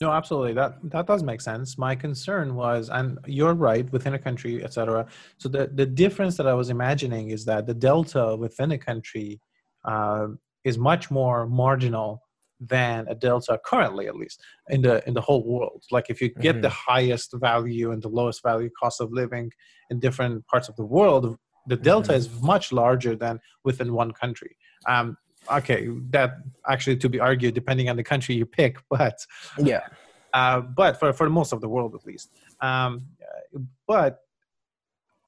No, 0.00 0.10
absolutely. 0.10 0.54
That 0.54 0.72
that 0.90 1.06
does 1.06 1.22
make 1.22 1.40
sense. 1.40 1.78
My 1.78 1.94
concern 1.94 2.54
was, 2.54 2.88
and 2.90 3.18
you're 3.26 3.54
right, 3.54 3.90
within 3.92 4.14
a 4.14 4.18
country, 4.18 4.62
etc. 4.64 5.06
So 5.38 5.48
the 5.48 5.68
the 5.72 5.86
difference 5.86 6.36
that 6.38 6.46
I 6.46 6.54
was 6.54 6.70
imagining 6.70 7.30
is 7.30 7.44
that 7.46 7.66
the 7.66 7.74
delta 7.74 8.36
within 8.36 8.72
a 8.72 8.78
country 8.78 9.40
uh, 9.84 10.28
is 10.64 10.78
much 10.78 11.10
more 11.10 11.46
marginal 11.46 12.22
than 12.60 13.06
a 13.08 13.14
delta 13.14 13.58
currently, 13.64 14.06
at 14.06 14.16
least 14.16 14.40
in 14.68 14.82
the 14.82 15.06
in 15.08 15.14
the 15.14 15.20
whole 15.20 15.44
world. 15.44 15.82
Like 15.90 16.06
if 16.10 16.20
you 16.20 16.28
get 16.28 16.62
the 16.62 16.68
highest 16.68 17.32
value 17.34 17.90
and 17.92 18.00
the 18.02 18.08
lowest 18.08 18.42
value 18.42 18.70
cost 18.80 19.00
of 19.00 19.12
living 19.12 19.50
in 19.90 19.98
different 19.98 20.46
parts 20.46 20.68
of 20.68 20.76
the 20.76 20.84
world, 20.84 21.36
the 21.66 21.76
delta 21.76 22.12
Mhm. 22.12 22.16
is 22.16 22.42
much 22.52 22.72
larger 22.72 23.14
than 23.16 23.40
within 23.64 23.92
one 23.94 24.12
country. 24.12 24.56
Um, 24.86 25.16
okay, 25.50 25.88
that 26.10 26.38
actually 26.68 26.96
to 26.98 27.08
be 27.08 27.20
argued 27.20 27.54
depending 27.54 27.88
on 27.88 27.96
the 27.96 28.04
country 28.04 28.34
you 28.34 28.46
pick, 28.46 28.78
but 28.90 29.18
yeah 29.58 29.82
uh, 30.32 30.60
but 30.60 30.98
for, 30.98 31.12
for 31.12 31.28
most 31.28 31.52
of 31.52 31.60
the 31.60 31.68
world 31.68 31.94
at 31.94 32.06
least. 32.06 32.30
Um, 32.60 33.06
but 33.86 34.20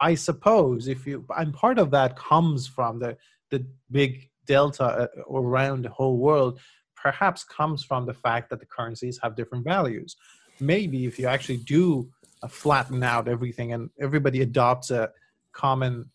I 0.00 0.14
suppose 0.14 0.88
if 0.88 1.06
you, 1.06 1.24
and 1.36 1.52
part 1.52 1.78
of 1.78 1.90
that 1.92 2.16
comes 2.16 2.66
from 2.66 2.98
the 2.98 3.16
the 3.50 3.66
big 3.90 4.30
delta 4.46 4.84
uh, 4.84 5.06
around 5.32 5.84
the 5.84 5.90
whole 5.90 6.16
world, 6.16 6.58
perhaps 6.96 7.44
comes 7.44 7.84
from 7.84 8.06
the 8.06 8.14
fact 8.14 8.50
that 8.50 8.60
the 8.60 8.66
currencies 8.66 9.18
have 9.22 9.36
different 9.36 9.64
values. 9.64 10.16
Maybe 10.60 11.04
if 11.04 11.18
you 11.18 11.26
actually 11.26 11.58
do 11.58 12.08
uh, 12.42 12.48
flatten 12.48 13.02
out 13.02 13.28
everything 13.28 13.72
and 13.72 13.90
everybody 14.00 14.40
adopts 14.42 14.90
a 14.90 15.10
common 15.52 16.10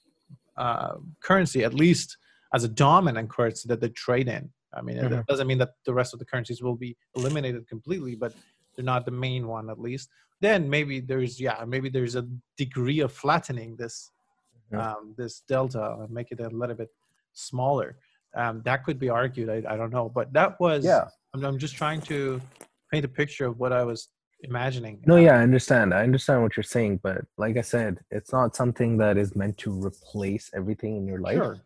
uh, 0.58 0.95
currency, 1.22 1.64
at 1.64 1.74
least 1.74 2.18
as 2.54 2.64
a 2.64 2.68
dominant 2.68 3.30
currency 3.30 3.68
that 3.68 3.80
they 3.82 3.89
trade 3.89 4.28
in. 4.28 4.50
I 4.74 4.82
mean, 4.82 4.97
it 4.97 5.12
Mhm. 5.12 5.26
doesn't 5.26 5.47
mean 5.47 5.58
that 5.60 5.74
the 5.86 5.93
rest 5.93 6.14
of 6.14 6.20
the 6.20 6.26
currencies 6.26 6.62
will 6.62 6.76
be 6.76 6.95
eliminated 7.16 7.68
completely, 7.68 8.16
but 8.16 8.34
they're 8.76 8.86
not 8.86 9.06
the 9.06 9.12
main 9.12 9.47
one 9.47 9.70
at 9.70 9.80
least. 9.80 10.10
Then 10.41 10.70
maybe 10.70 11.00
there's 11.00 11.39
yeah, 11.39 11.64
maybe 11.66 11.89
there's 11.89 12.16
a 12.16 12.28
degree 12.58 13.00
of 13.00 13.12
flattening 13.12 13.76
this 13.76 14.12
um, 14.72 15.16
this 15.18 15.41
delta 15.47 15.97
and 16.00 16.12
make 16.12 16.32
it 16.32 16.39
a 16.39 16.50
little 16.50 16.76
bit 16.76 16.89
smaller. 17.34 17.97
Um, 18.36 18.62
that 18.66 18.84
could 18.86 19.00
be 19.00 19.10
argued. 19.10 19.50
I, 19.50 19.64
I 19.68 19.76
don't 19.76 19.91
know, 19.91 20.08
but 20.10 20.32
that 20.34 20.60
was 20.60 20.86
yeah 20.86 21.06
I'm, 21.34 21.43
I'm 21.43 21.58
just 21.58 21.76
trying 21.76 22.02
to 22.02 22.39
paint 22.91 23.06
a 23.06 23.08
picture 23.08 23.47
of 23.47 23.60
what 23.60 23.74
I 23.74 23.84
was 23.84 24.10
imagining. 24.41 25.02
No, 25.06 25.16
yeah, 25.18 25.36
I 25.39 25.41
understand. 25.41 25.93
I 25.93 26.04
understand 26.04 26.41
what 26.43 26.56
you're 26.56 26.64
saying, 26.64 27.00
but 27.04 27.26
like 27.38 27.58
I 27.58 27.62
said, 27.62 28.00
it's 28.12 28.32
not 28.32 28.56
something 28.56 28.97
that 28.97 29.18
is 29.18 29.36
meant 29.36 29.58
to 29.60 29.72
replace 29.86 30.50
everything 30.54 30.95
in 30.97 31.08
your 31.08 31.20
life 31.20 31.36
Sure. 31.36 31.58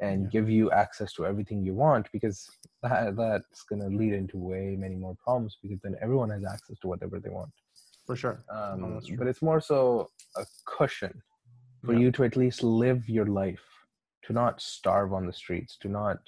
And 0.00 0.24
Yeah. 0.24 0.28
give 0.30 0.48
you 0.50 0.70
access 0.72 1.12
to 1.14 1.26
everything 1.26 1.62
you 1.64 1.74
want 1.74 2.10
because 2.12 2.50
that, 2.82 3.16
that's 3.16 3.62
going 3.64 3.80
to 3.82 3.88
lead 3.88 4.12
into 4.12 4.36
way 4.38 4.76
many 4.76 4.96
more 4.96 5.16
problems 5.22 5.56
because 5.62 5.80
then 5.82 5.96
everyone 6.02 6.30
has 6.30 6.44
access 6.44 6.78
to 6.80 6.88
whatever 6.88 7.20
they 7.20 7.30
want. 7.30 7.52
for 8.06 8.16
sure. 8.16 8.44
Um, 8.50 9.00
true. 9.06 9.16
but 9.16 9.26
it's 9.26 9.40
more 9.40 9.62
so 9.62 10.10
a 10.36 10.44
cushion 10.66 11.22
for 11.84 11.94
Yeah. 11.94 12.00
you 12.00 12.12
to 12.12 12.24
at 12.24 12.36
least 12.36 12.62
live 12.62 13.08
your 13.08 13.24
life, 13.26 13.64
to 14.24 14.34
not 14.34 14.60
starve 14.60 15.14
on 15.14 15.26
the 15.26 15.32
streets, 15.32 15.76
to 15.78 15.88
not 15.88 16.18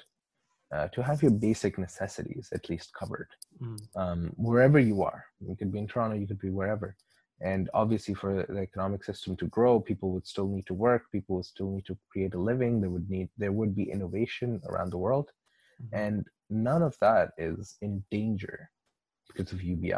uh, 0.72 0.88
to 0.88 1.00
have 1.02 1.22
your 1.22 1.30
basic 1.30 1.78
necessities 1.78 2.48
at 2.52 2.68
least 2.68 2.92
covered 2.94 3.28
Mm. 3.62 3.78
um, 4.02 4.32
wherever 4.36 4.78
you 4.80 5.02
are. 5.02 5.24
You 5.40 5.54
could 5.54 5.70
be 5.70 5.78
in 5.78 5.86
Toronto, 5.86 6.16
you 6.16 6.26
could 6.26 6.40
be 6.40 6.50
wherever. 6.50 6.96
And 7.40 7.68
obviously, 7.74 8.14
for 8.14 8.46
the 8.48 8.58
economic 8.58 9.04
system 9.04 9.36
to 9.36 9.46
grow, 9.46 9.78
people 9.78 10.10
would 10.12 10.26
still 10.26 10.48
need 10.48 10.66
to 10.66 10.74
work. 10.74 11.12
People 11.12 11.36
would 11.36 11.44
still 11.44 11.70
need 11.70 11.84
to 11.86 11.96
create 12.10 12.34
a 12.34 12.40
living. 12.40 12.80
There 12.80 12.90
would 12.90 13.10
need 13.10 13.28
there 13.36 13.52
would 13.52 13.74
be 13.74 13.90
innovation 13.90 14.62
around 14.68 14.90
the 14.90 14.98
world, 14.98 15.32
Mhm. 15.82 15.88
and 15.92 16.26
none 16.48 16.82
of 16.82 16.96
that 17.00 17.32
is 17.36 17.76
in 17.82 18.04
danger 18.10 18.70
because 19.28 19.52
of 19.52 19.62
ubi 19.62 19.92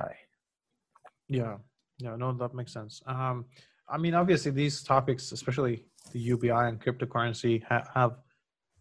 yeah 1.29 1.57
yeah 1.99 2.17
no 2.17 2.33
that 2.33 2.55
makes 2.55 2.73
sense 2.73 3.03
um 3.07 3.45
i 3.89 3.99
mean 3.99 4.15
obviously 4.15 4.51
these 4.51 4.83
topics 4.83 5.33
especially 5.33 5.85
the 6.13 6.19
ubi 6.19 6.49
and 6.49 6.81
cryptocurrency 6.81 7.63
ha- 7.65 7.89
have 7.95 8.17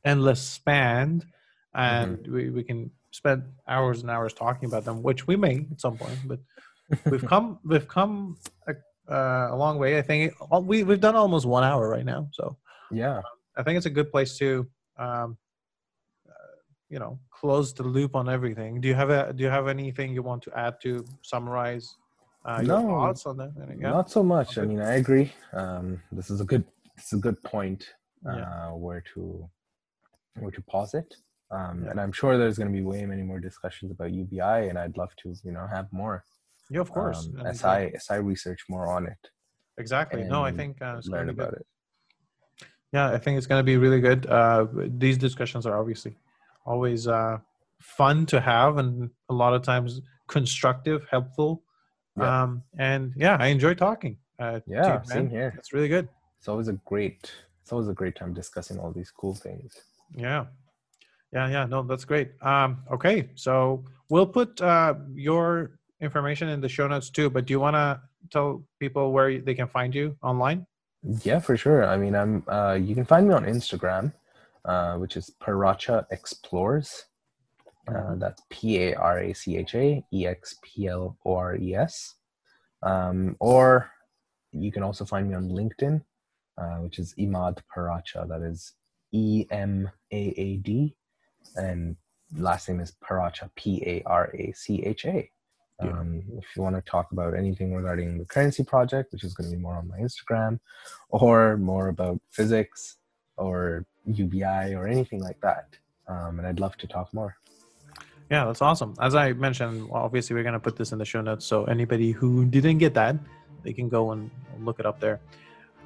endless 0.06 0.42
span 0.42 1.22
and 1.76 2.20
mm-hmm. 2.20 2.34
we, 2.34 2.50
we 2.50 2.64
can 2.64 2.90
spend 3.12 3.44
hours 3.68 4.02
and 4.02 4.10
hours 4.10 4.34
talking 4.34 4.68
about 4.70 4.86
them 4.86 5.04
which 5.04 5.28
we 5.28 5.36
may 5.36 5.68
at 5.72 5.82
some 5.82 5.98
point 5.98 6.20
but 6.26 6.40
we've 7.12 7.26
come 7.26 7.60
we've 7.64 7.88
come 7.88 8.38
a, 8.68 8.74
uh, 9.12 9.50
a 9.52 9.56
long 9.56 9.78
way 9.78 9.98
i 9.98 10.02
think. 10.02 10.34
We, 10.62 10.84
we've 10.84 11.00
done 11.00 11.16
almost 11.16 11.46
one 11.46 11.64
hour 11.64 11.90
right 11.90 12.06
now 12.06 12.30
so. 12.34 12.58
Yeah. 12.92 13.22
I 13.58 13.64
think 13.64 13.78
it's 13.78 13.86
a 13.86 13.92
good 13.92 14.12
place 14.12 14.38
to 14.38 14.68
um, 14.98 15.38
you 16.90 17.00
know 17.00 17.20
close 17.32 17.74
the 17.74 17.84
loop 17.84 18.16
on 18.16 18.30
everything. 18.30 18.80
Do 18.82 18.88
you 18.88 18.94
have 18.94 19.10
a 19.10 19.34
do 19.34 19.44
you 19.44 19.50
have 19.50 19.68
anything 19.68 20.14
you 20.14 20.24
want 20.24 20.44
to 20.44 20.58
add 20.58 20.80
to 20.82 21.06
summarize 21.22 21.96
uh, 22.46 22.62
no, 22.62 22.82
thoughts 22.82 23.26
on 23.26 23.38
that? 23.38 23.52
Yeah. 23.80 23.90
not 23.90 24.10
so 24.10 24.24
much. 24.24 24.58
I 24.58 24.66
mean 24.66 24.82
i 24.82 24.96
agree. 24.96 25.32
Um, 25.54 26.02
this 26.12 26.30
is 26.30 26.40
a 26.42 26.46
good 26.46 26.64
it's 26.98 27.14
a 27.14 27.18
good 27.18 27.42
point 27.44 27.86
uh, 28.28 28.38
yeah. 28.38 28.72
where 28.72 29.04
to 29.14 29.50
where 30.40 30.52
to 30.52 30.62
pause 30.62 30.94
it. 30.94 31.16
Um, 31.50 31.86
yeah. 31.86 31.92
and 31.92 32.02
i'm 32.02 32.12
sure 32.12 32.38
there's 32.38 32.58
going 32.58 32.68
to 32.68 32.78
be 32.78 32.84
way 32.84 33.06
many 33.06 33.24
more 33.24 33.40
discussions 33.40 33.90
about 33.90 34.12
ubi 34.12 34.42
and 34.42 34.78
i'd 34.78 34.98
love 34.98 35.12
to 35.24 35.34
you 35.46 35.54
know 35.54 35.66
have 35.74 35.88
more 35.94 36.26
yeah 36.70 36.82
of 36.82 36.92
course 36.92 37.30
um, 37.40 37.46
as 37.46 37.64
i 37.64 37.86
as 37.96 38.08
i 38.10 38.16
research 38.16 38.66
more 38.70 38.88
on 38.88 39.06
it 39.06 39.30
exactly 39.78 40.24
no 40.24 40.44
i 40.44 40.52
think 40.52 40.82
uh, 40.82 41.00
learn 41.06 41.30
about 41.30 41.52
good. 41.52 41.60
it 41.60 42.68
yeah 42.92 43.12
i 43.12 43.18
think 43.18 43.38
it's 43.38 43.48
going 43.48 43.60
to 43.60 43.64
be 43.64 43.78
really 43.78 44.00
good 44.00 44.26
uh, 44.28 44.66
these 44.74 45.18
discussions 45.18 45.66
are 45.66 45.80
obviously 45.80 46.16
always 46.66 47.08
uh, 47.08 47.38
fun 47.80 48.26
to 48.28 48.40
have 48.40 48.78
and 48.78 49.10
a 49.30 49.34
lot 49.34 49.54
of 49.54 49.64
times 49.64 50.02
constructive, 50.28 51.06
helpful. 51.10 51.64
Yeah. 52.18 52.44
Um, 52.44 52.64
and 52.78 53.14
yeah, 53.16 53.38
I 53.40 53.48
enjoy 53.48 53.74
talking. 53.74 54.18
Uh, 54.40 54.60
yeah, 54.68 55.02
you, 55.02 55.10
same 55.10 55.30
here. 55.30 55.54
It's 55.58 55.74
really 55.74 55.88
good. 55.88 56.08
It's 56.40 56.48
always 56.48 56.68
a 56.68 56.74
great, 56.86 57.32
it's 57.64 57.72
always 57.72 57.88
a 57.88 57.94
great 57.94 58.16
time 58.16 58.34
discussing 58.34 58.78
all 58.80 58.92
these 58.92 59.12
cool 59.12 59.34
things. 59.34 59.74
Yeah. 60.16 60.46
Yeah, 61.34 61.50
yeah, 61.50 61.66
no, 61.66 61.84
that's 61.84 62.06
great. 62.06 62.32
Um, 62.42 62.84
okay, 62.90 63.30
so 63.36 63.84
we'll 64.10 64.28
put 64.28 64.62
uh, 64.62 64.94
your 65.14 65.80
information 66.02 66.50
in 66.50 66.62
the 66.62 66.70
show 66.70 66.88
notes 66.88 67.10
too. 67.10 67.30
But 67.30 67.46
do 67.46 67.54
you 67.54 67.60
want 67.60 67.76
to 67.76 68.02
tell 68.30 68.64
people 68.80 69.12
where 69.12 69.40
they 69.40 69.56
can 69.56 69.68
find 69.68 69.94
you 69.94 70.16
online? 70.22 70.66
Yeah, 71.24 71.40
for 71.40 71.56
sure. 71.58 71.86
I 71.86 71.98
mean, 71.98 72.16
I'm. 72.16 72.44
Uh, 72.48 72.78
you 72.82 72.96
can 72.96 73.06
find 73.06 73.28
me 73.28 73.34
on 73.34 73.46
Instagram 73.46 74.12
uh, 74.68 74.98
which 74.98 75.16
is 75.16 75.32
Paracha 75.42 76.06
Explores. 76.12 77.06
Uh, 77.88 77.94
mm-hmm. 77.94 78.20
that's 78.20 78.42
P 78.50 78.84
A 78.84 78.96
R 78.96 79.20
A 79.20 79.34
C 79.34 79.58
H 79.58 79.76
A 79.76 80.04
E 80.14 80.28
X 80.28 80.56
P 80.62 80.88
L 80.88 81.18
O 81.26 81.36
R 81.36 81.56
E 81.56 81.74
S. 81.74 82.16
Um, 82.84 83.38
or 83.40 83.90
you 84.52 84.72
can 84.72 84.84
also 84.84 85.06
find 85.06 85.30
me 85.30 85.36
on 85.36 85.50
LinkedIn, 85.50 86.04
uh, 86.58 86.78
which 86.82 87.00
is 87.00 87.16
Emaad 87.18 87.60
Paracha. 87.74 88.28
That 88.28 88.42
is 88.42 88.74
E 89.14 89.46
M 89.50 89.90
A 90.12 90.34
A 90.38 90.58
D. 90.58 90.96
And 91.56 91.96
last 92.36 92.68
name 92.68 92.82
is 92.82 92.94
Paracha, 93.02 93.50
P 93.56 93.82
A 93.86 94.04
R 94.06 94.36
A 94.36 94.52
C 94.52 94.84
H 94.84 95.06
A. 95.06 95.32
Um, 95.80 96.24
if 96.38 96.46
you 96.56 96.64
want 96.64 96.76
to 96.76 96.82
talk 96.82 97.12
about 97.12 97.36
anything 97.36 97.74
regarding 97.74 98.18
the 98.18 98.26
currency 98.26 98.64
project, 98.64 99.12
which 99.12 99.24
is 99.24 99.34
going 99.34 99.50
to 99.50 99.56
be 99.56 99.62
more 99.62 99.76
on 99.76 99.88
my 99.88 100.00
Instagram, 100.00 100.60
or 101.10 101.58
more 101.58 101.90
about 101.90 102.20
physics 102.32 102.98
or 103.38 103.86
UBI 104.06 104.74
or 104.74 104.88
anything 104.88 105.22
like 105.22 105.40
that. 105.42 105.78
Um, 106.08 106.40
and 106.40 106.48
I'd 106.48 106.60
love 106.60 106.78
to 106.78 106.88
talk 106.88 107.14
more. 107.14 107.36
Yeah, 108.32 108.46
that's 108.46 108.62
awesome. 108.62 108.94
As 109.00 109.16
I 109.16 109.34
mentioned, 109.34 109.90
obviously 109.92 110.36
we're 110.36 110.44
going 110.44 110.54
to 110.54 110.60
put 110.60 110.76
this 110.76 110.92
in 110.92 110.98
the 110.98 111.06
show 111.06 111.22
notes. 111.22 111.46
So 111.46 111.66
anybody 111.66 112.12
who 112.12 112.46
didn't 112.46 112.80
get 112.80 112.94
that, 112.96 113.16
they 113.64 113.74
can 113.74 113.88
go 113.88 114.12
and 114.12 114.30
look 114.60 114.80
it 114.80 114.86
up 114.86 115.00
there. 115.00 115.20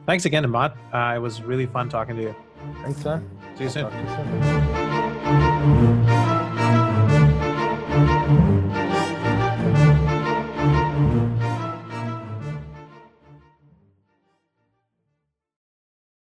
Thanks 0.06 0.26
again, 0.26 0.44
Emaad. 0.44 0.74
Uh, 0.92 1.16
it 1.16 1.20
was 1.20 1.42
really 1.44 1.68
fun 1.68 1.90
talking 1.90 2.16
to 2.16 2.22
you. 2.22 2.36
Thanks, 2.82 3.06
man. 3.06 3.30
See 3.58 3.66
you 3.66 3.70
soon. 3.70 3.92